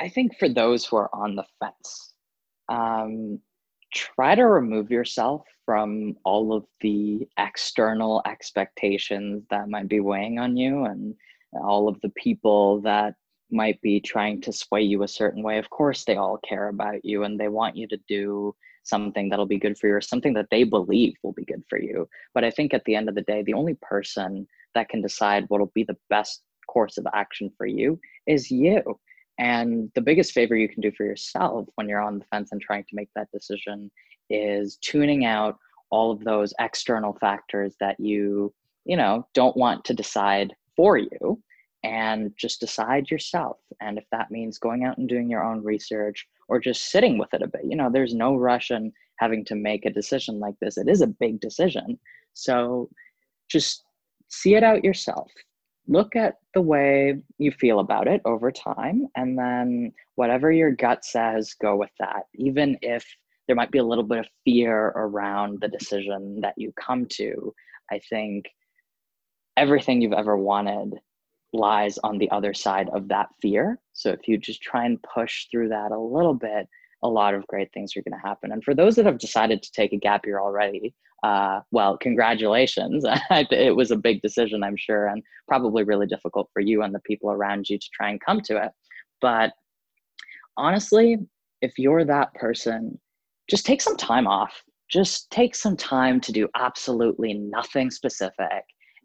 I 0.00 0.08
think 0.08 0.38
for 0.38 0.48
those 0.48 0.86
who 0.86 0.96
are 0.96 1.10
on 1.12 1.34
the 1.34 1.44
fence, 1.60 2.14
um, 2.68 3.40
try 3.92 4.34
to 4.34 4.46
remove 4.46 4.90
yourself 4.90 5.44
from 5.66 6.16
all 6.24 6.52
of 6.52 6.64
the 6.80 7.28
external 7.38 8.22
expectations 8.26 9.44
that 9.50 9.68
might 9.68 9.88
be 9.88 10.00
weighing 10.00 10.38
on 10.38 10.56
you 10.56 10.84
and 10.84 11.14
all 11.52 11.88
of 11.88 12.00
the 12.00 12.10
people 12.10 12.80
that 12.82 13.14
might 13.50 13.80
be 13.80 14.00
trying 14.00 14.40
to 14.42 14.52
sway 14.52 14.82
you 14.82 15.02
a 15.02 15.08
certain 15.08 15.42
way. 15.42 15.58
Of 15.58 15.70
course, 15.70 16.04
they 16.04 16.16
all 16.16 16.38
care 16.38 16.68
about 16.68 17.04
you 17.04 17.24
and 17.24 17.38
they 17.38 17.48
want 17.48 17.76
you 17.76 17.86
to 17.88 17.98
do 18.08 18.54
something 18.82 19.28
that'll 19.28 19.46
be 19.46 19.58
good 19.58 19.78
for 19.78 19.88
you 19.88 19.94
or 19.94 20.00
something 20.00 20.34
that 20.34 20.48
they 20.50 20.64
believe 20.64 21.14
will 21.22 21.32
be 21.32 21.44
good 21.44 21.62
for 21.68 21.80
you. 21.80 22.08
But 22.34 22.44
I 22.44 22.50
think 22.50 22.72
at 22.72 22.84
the 22.84 22.94
end 22.94 23.08
of 23.08 23.14
the 23.14 23.22
day, 23.22 23.42
the 23.42 23.54
only 23.54 23.76
person 23.82 24.46
that 24.74 24.88
can 24.88 25.02
decide 25.02 25.44
what'll 25.48 25.72
be 25.74 25.84
the 25.84 25.96
best 26.08 26.42
course 26.66 26.98
of 26.98 27.06
action 27.14 27.50
for 27.56 27.66
you 27.66 27.98
is 28.26 28.50
you. 28.50 28.98
And 29.38 29.90
the 29.94 30.00
biggest 30.00 30.32
favor 30.32 30.56
you 30.56 30.68
can 30.68 30.80
do 30.80 30.90
for 30.90 31.04
yourself 31.04 31.68
when 31.76 31.88
you're 31.88 32.00
on 32.00 32.18
the 32.18 32.24
fence 32.26 32.50
and 32.52 32.60
trying 32.60 32.84
to 32.84 32.96
make 32.96 33.08
that 33.14 33.30
decision 33.32 33.90
is 34.30 34.76
tuning 34.76 35.24
out 35.24 35.58
all 35.90 36.10
of 36.10 36.24
those 36.24 36.52
external 36.58 37.14
factors 37.14 37.74
that 37.80 37.98
you, 38.00 38.52
you 38.84 38.96
know, 38.96 39.26
don't 39.34 39.56
want 39.56 39.84
to 39.84 39.94
decide 39.94 40.54
for 40.76 40.98
you 40.98 41.40
and 41.84 42.32
just 42.36 42.60
decide 42.60 43.10
yourself. 43.10 43.58
And 43.80 43.98
if 43.98 44.04
that 44.10 44.30
means 44.30 44.58
going 44.58 44.84
out 44.84 44.98
and 44.98 45.08
doing 45.08 45.30
your 45.30 45.44
own 45.44 45.62
research 45.62 46.26
or 46.48 46.58
just 46.58 46.90
sitting 46.90 47.18
with 47.18 47.32
it 47.32 47.42
a 47.42 47.46
bit. 47.46 47.62
You 47.64 47.76
know, 47.76 47.90
there's 47.92 48.14
no 48.14 48.34
rush 48.34 48.70
in 48.70 48.92
having 49.18 49.44
to 49.46 49.54
make 49.54 49.84
a 49.84 49.92
decision 49.92 50.40
like 50.40 50.54
this. 50.60 50.78
It 50.78 50.88
is 50.88 51.02
a 51.02 51.06
big 51.06 51.40
decision. 51.40 51.98
So 52.32 52.88
just 53.48 53.84
see 54.28 54.54
it 54.54 54.62
out 54.62 54.84
yourself. 54.84 55.30
Look 55.86 56.16
at 56.16 56.34
the 56.54 56.60
way 56.60 57.16
you 57.38 57.50
feel 57.50 57.80
about 57.80 58.08
it 58.08 58.20
over 58.26 58.52
time, 58.52 59.06
and 59.16 59.38
then 59.38 59.92
whatever 60.16 60.52
your 60.52 60.70
gut 60.70 61.02
says, 61.02 61.54
go 61.54 61.76
with 61.76 61.90
that. 61.98 62.24
Even 62.34 62.76
if 62.82 63.06
there 63.46 63.56
might 63.56 63.70
be 63.70 63.78
a 63.78 63.84
little 63.84 64.04
bit 64.04 64.18
of 64.18 64.26
fear 64.44 64.88
around 64.88 65.60
the 65.62 65.68
decision 65.68 66.40
that 66.42 66.52
you 66.58 66.74
come 66.78 67.06
to, 67.12 67.54
I 67.90 68.00
think 68.10 68.50
everything 69.56 70.02
you've 70.02 70.12
ever 70.12 70.36
wanted 70.36 70.92
lies 71.52 71.98
on 71.98 72.18
the 72.18 72.30
other 72.30 72.52
side 72.52 72.88
of 72.90 73.08
that 73.08 73.28
fear. 73.40 73.78
So 73.92 74.10
if 74.10 74.28
you 74.28 74.38
just 74.38 74.62
try 74.62 74.84
and 74.84 75.02
push 75.02 75.46
through 75.50 75.68
that 75.70 75.92
a 75.92 75.98
little 75.98 76.34
bit, 76.34 76.68
a 77.02 77.08
lot 77.08 77.34
of 77.34 77.46
great 77.46 77.72
things 77.72 77.96
are 77.96 78.02
going 78.02 78.20
to 78.20 78.26
happen. 78.26 78.52
And 78.52 78.62
for 78.62 78.74
those 78.74 78.96
that 78.96 79.06
have 79.06 79.18
decided 79.18 79.62
to 79.62 79.72
take 79.72 79.92
a 79.92 79.98
gap 79.98 80.26
year 80.26 80.40
already, 80.40 80.94
uh, 81.22 81.60
well, 81.70 81.96
congratulations. 81.96 83.04
it 83.30 83.74
was 83.74 83.90
a 83.90 83.96
big 83.96 84.20
decision, 84.22 84.62
I'm 84.62 84.76
sure, 84.76 85.06
and 85.06 85.22
probably 85.46 85.84
really 85.84 86.06
difficult 86.06 86.48
for 86.52 86.60
you 86.60 86.82
and 86.82 86.94
the 86.94 87.00
people 87.00 87.30
around 87.30 87.68
you 87.68 87.78
to 87.78 87.88
try 87.92 88.10
and 88.10 88.20
come 88.20 88.40
to 88.42 88.62
it. 88.62 88.72
But 89.20 89.52
honestly, 90.56 91.18
if 91.62 91.78
you're 91.78 92.04
that 92.04 92.34
person, 92.34 92.98
just 93.48 93.64
take 93.66 93.80
some 93.80 93.96
time 93.96 94.26
off. 94.26 94.62
Just 94.88 95.30
take 95.30 95.54
some 95.54 95.76
time 95.76 96.20
to 96.22 96.32
do 96.32 96.48
absolutely 96.56 97.34
nothing 97.34 97.90
specific 97.90 98.64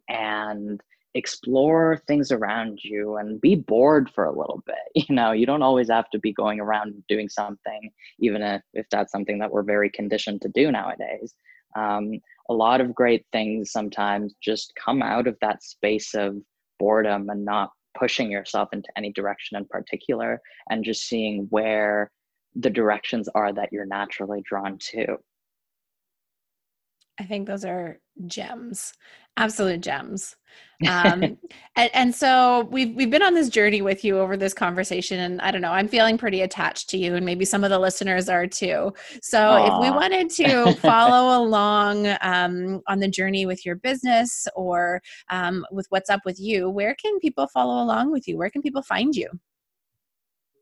and 0.10 0.82
explore 1.16 2.02
things 2.08 2.32
around 2.32 2.80
you 2.84 3.18
and 3.18 3.40
be 3.40 3.56
bored 3.56 4.10
for 4.10 4.26
a 4.26 4.38
little 4.38 4.64
bit 4.66 4.76
you 5.10 5.16
know 5.16 5.32
you 5.32 5.46
don't 5.46 5.62
always 5.62 5.90
have 5.90 6.10
to 6.10 6.20
be 6.20 6.34
going 6.34 6.60
around 6.60 7.04
doing 7.08 7.30
something 7.30 7.92
even 8.20 8.42
if, 8.42 8.62
if 8.74 8.86
that's 8.90 9.12
something 9.12 9.38
that 9.40 9.52
we're 9.52 9.64
very 9.64 9.90
conditioned 9.90 10.42
to 10.42 10.50
do 10.50 10.72
nowadays 10.72 11.36
um, 11.76 12.12
a 12.50 12.54
lot 12.54 12.82
of 12.82 12.94
great 12.94 13.26
things 13.32 13.72
sometimes 13.72 14.34
just 14.42 14.74
come 14.76 15.02
out 15.02 15.28
of 15.28 15.38
that 15.42 15.64
space 15.64 16.14
of 16.14 16.36
boredom 16.80 17.30
and 17.30 17.46
not 17.46 17.72
pushing 17.98 18.32
yourself 18.32 18.70
into 18.74 18.90
any 18.98 19.12
direction 19.12 19.58
in 19.58 19.66
particular 19.66 20.42
and 20.70 20.84
just 20.84 21.04
seeing 21.04 21.48
where 21.50 22.12
the 22.56 22.70
directions 22.70 23.30
are 23.34 23.54
that 23.54 23.70
you're 23.72 23.86
naturally 23.86 24.42
drawn 24.46 24.78
to. 24.78 25.18
I 27.20 27.24
think 27.26 27.48
those 27.48 27.66
are 27.66 28.00
gems, 28.28 28.94
absolute 29.38 29.82
gems. 29.82 30.36
Um, 30.88 31.38
and, 31.78 31.90
and, 31.94 32.14
so 32.14 32.68
we've 32.70 32.94
we've 32.94 33.10
been 33.10 33.24
on 33.24 33.34
this 33.34 33.48
journey 33.48 33.82
with 33.82 34.04
you 34.04 34.20
over 34.20 34.36
this 34.36 34.54
conversation, 34.54 35.18
and 35.22 35.40
I 35.40 35.50
don't 35.50 35.62
know, 35.62 35.72
I'm 35.72 35.88
feeling 35.88 36.18
pretty 36.18 36.42
attached 36.42 36.90
to 36.90 36.98
you, 36.98 37.16
and 37.16 37.26
maybe 37.26 37.46
some 37.46 37.64
of 37.64 37.70
the 37.70 37.80
listeners 37.80 38.28
are 38.28 38.48
too. 38.48 38.92
So 39.22 39.40
Aww. 39.40 39.68
if 39.68 39.82
we 39.82 39.90
wanted 39.90 40.30
to 40.32 40.74
follow 40.82 41.42
along 41.42 42.08
um, 42.20 42.82
on 42.90 43.00
the 43.00 43.08
journey 43.08 43.46
with 43.46 43.66
your 43.66 43.78
business 43.78 44.46
or 44.58 45.02
um, 45.30 45.66
with 45.72 45.86
what's 45.88 46.10
up 46.10 46.20
with 46.26 46.38
you, 46.38 46.70
where 46.70 46.96
can 46.96 47.18
people 47.20 47.48
follow 47.48 47.82
along 47.82 48.12
with 48.12 48.28
you? 48.28 48.38
Where 48.38 48.50
can 48.50 48.62
people 48.62 48.82
find 48.82 49.16
you? 49.16 49.30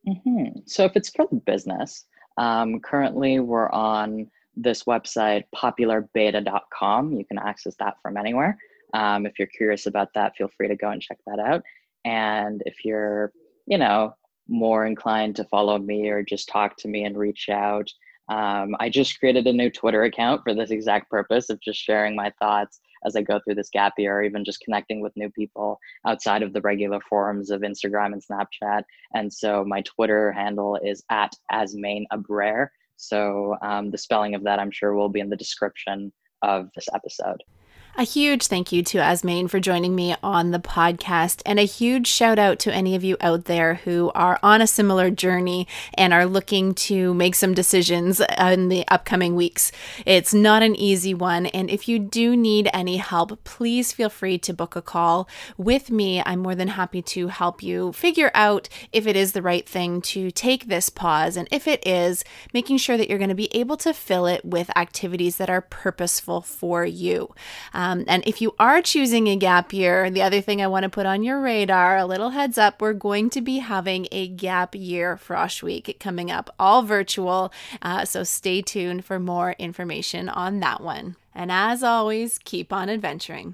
Mm-hmm. 0.07 0.59
So 0.67 0.85
if 0.85 0.91
it's 0.95 1.09
for 1.09 1.25
the 1.31 1.37
business, 1.37 2.05
um, 2.37 2.79
currently 2.79 3.39
we're 3.39 3.71
on 3.71 4.29
this 4.55 4.83
website, 4.83 5.43
popularbeta.com. 5.55 7.13
You 7.13 7.25
can 7.25 7.39
access 7.39 7.75
that 7.79 7.95
from 8.01 8.17
anywhere. 8.17 8.57
Um, 8.93 9.25
if 9.25 9.39
you're 9.39 9.47
curious 9.47 9.85
about 9.85 10.09
that, 10.15 10.35
feel 10.35 10.49
free 10.55 10.67
to 10.67 10.75
go 10.75 10.89
and 10.89 11.01
check 11.01 11.17
that 11.27 11.39
out. 11.39 11.63
And 12.03 12.61
if 12.65 12.83
you're, 12.83 13.31
you 13.67 13.77
know, 13.77 14.15
more 14.47 14.85
inclined 14.85 15.35
to 15.37 15.45
follow 15.45 15.77
me 15.77 16.09
or 16.09 16.23
just 16.23 16.49
talk 16.49 16.75
to 16.77 16.87
me 16.87 17.05
and 17.05 17.17
reach 17.17 17.47
out, 17.49 17.89
um, 18.29 18.75
I 18.79 18.89
just 18.89 19.19
created 19.19 19.47
a 19.47 19.53
new 19.53 19.69
Twitter 19.69 20.03
account 20.03 20.41
for 20.43 20.53
this 20.53 20.71
exact 20.71 21.09
purpose 21.09 21.49
of 21.49 21.61
just 21.61 21.79
sharing 21.79 22.15
my 22.15 22.31
thoughts 22.39 22.79
as 23.05 23.15
I 23.15 23.21
go 23.21 23.39
through 23.39 23.55
this 23.55 23.69
gap 23.69 23.93
year, 23.97 24.17
or 24.17 24.23
even 24.23 24.45
just 24.45 24.61
connecting 24.61 25.01
with 25.01 25.15
new 25.17 25.29
people 25.31 25.79
outside 26.05 26.43
of 26.43 26.53
the 26.53 26.61
regular 26.61 26.99
forums 27.09 27.49
of 27.49 27.61
Instagram 27.61 28.13
and 28.13 28.23
Snapchat. 28.23 28.83
And 29.13 29.31
so 29.33 29.65
my 29.65 29.81
Twitter 29.81 30.31
handle 30.31 30.77
is 30.83 31.03
at 31.09 31.33
Azmain 31.51 32.05
Abrer. 32.11 32.71
So 33.01 33.57
um, 33.63 33.89
the 33.89 33.97
spelling 33.97 34.35
of 34.35 34.43
that, 34.43 34.59
I'm 34.59 34.69
sure, 34.69 34.93
will 34.93 35.09
be 35.09 35.21
in 35.21 35.29
the 35.29 35.35
description 35.35 36.13
of 36.43 36.69
this 36.75 36.87
episode. 36.93 37.41
A 37.97 38.03
huge 38.03 38.47
thank 38.47 38.71
you 38.71 38.83
to 38.83 38.99
Azmain 38.99 39.49
for 39.49 39.59
joining 39.59 39.93
me 39.93 40.15
on 40.23 40.51
the 40.51 40.59
podcast, 40.59 41.41
and 41.45 41.59
a 41.59 41.63
huge 41.63 42.07
shout 42.07 42.39
out 42.39 42.57
to 42.59 42.73
any 42.73 42.95
of 42.95 43.03
you 43.03 43.17
out 43.19 43.45
there 43.45 43.75
who 43.75 44.13
are 44.15 44.39
on 44.41 44.61
a 44.61 44.65
similar 44.65 45.11
journey 45.11 45.67
and 45.95 46.13
are 46.13 46.25
looking 46.25 46.73
to 46.73 47.13
make 47.13 47.35
some 47.35 47.53
decisions 47.53 48.21
in 48.39 48.69
the 48.69 48.87
upcoming 48.87 49.35
weeks. 49.35 49.73
It's 50.05 50.33
not 50.33 50.63
an 50.63 50.73
easy 50.73 51.13
one, 51.13 51.47
and 51.47 51.69
if 51.69 51.89
you 51.89 51.99
do 51.99 52.37
need 52.37 52.69
any 52.73 52.95
help, 52.95 53.43
please 53.43 53.91
feel 53.91 54.09
free 54.09 54.37
to 54.39 54.53
book 54.53 54.77
a 54.77 54.81
call 54.81 55.27
with 55.57 55.91
me. 55.91 56.23
I'm 56.25 56.39
more 56.39 56.55
than 56.55 56.69
happy 56.69 57.01
to 57.01 57.27
help 57.27 57.61
you 57.61 57.91
figure 57.91 58.31
out 58.33 58.69
if 58.93 59.05
it 59.05 59.17
is 59.17 59.33
the 59.33 59.41
right 59.41 59.67
thing 59.67 60.01
to 60.03 60.31
take 60.31 60.69
this 60.69 60.87
pause, 60.89 61.35
and 61.35 61.47
if 61.51 61.67
it 61.67 61.85
is, 61.85 62.23
making 62.53 62.77
sure 62.77 62.95
that 62.95 63.09
you're 63.09 63.19
going 63.19 63.27
to 63.27 63.35
be 63.35 63.53
able 63.53 63.77
to 63.77 63.93
fill 63.93 64.27
it 64.27 64.45
with 64.45 64.75
activities 64.77 65.35
that 65.35 65.49
are 65.49 65.61
purposeful 65.61 66.39
for 66.39 66.85
you. 66.85 67.35
Um, 67.81 68.03
and 68.07 68.23
if 68.27 68.41
you 68.41 68.53
are 68.59 68.79
choosing 68.79 69.27
a 69.27 69.35
gap 69.35 69.73
year, 69.73 70.11
the 70.11 70.21
other 70.21 70.39
thing 70.39 70.61
I 70.61 70.67
want 70.67 70.83
to 70.83 70.89
put 70.89 71.07
on 71.07 71.23
your 71.23 71.41
radar, 71.41 71.97
a 71.97 72.05
little 72.05 72.29
heads 72.29 72.59
up, 72.59 72.79
we're 72.79 72.93
going 72.93 73.31
to 73.31 73.41
be 73.41 73.57
having 73.57 74.07
a 74.11 74.27
gap 74.27 74.75
year 74.75 75.17
Frosh 75.17 75.63
Week 75.63 75.97
coming 75.99 76.29
up, 76.29 76.53
all 76.59 76.83
virtual. 76.83 77.51
Uh, 77.81 78.05
so 78.05 78.23
stay 78.23 78.61
tuned 78.61 79.03
for 79.03 79.19
more 79.19 79.55
information 79.57 80.29
on 80.29 80.59
that 80.59 80.81
one. 80.81 81.15
And 81.33 81.51
as 81.51 81.81
always, 81.81 82.37
keep 82.37 82.71
on 82.71 82.87
adventuring. 82.87 83.51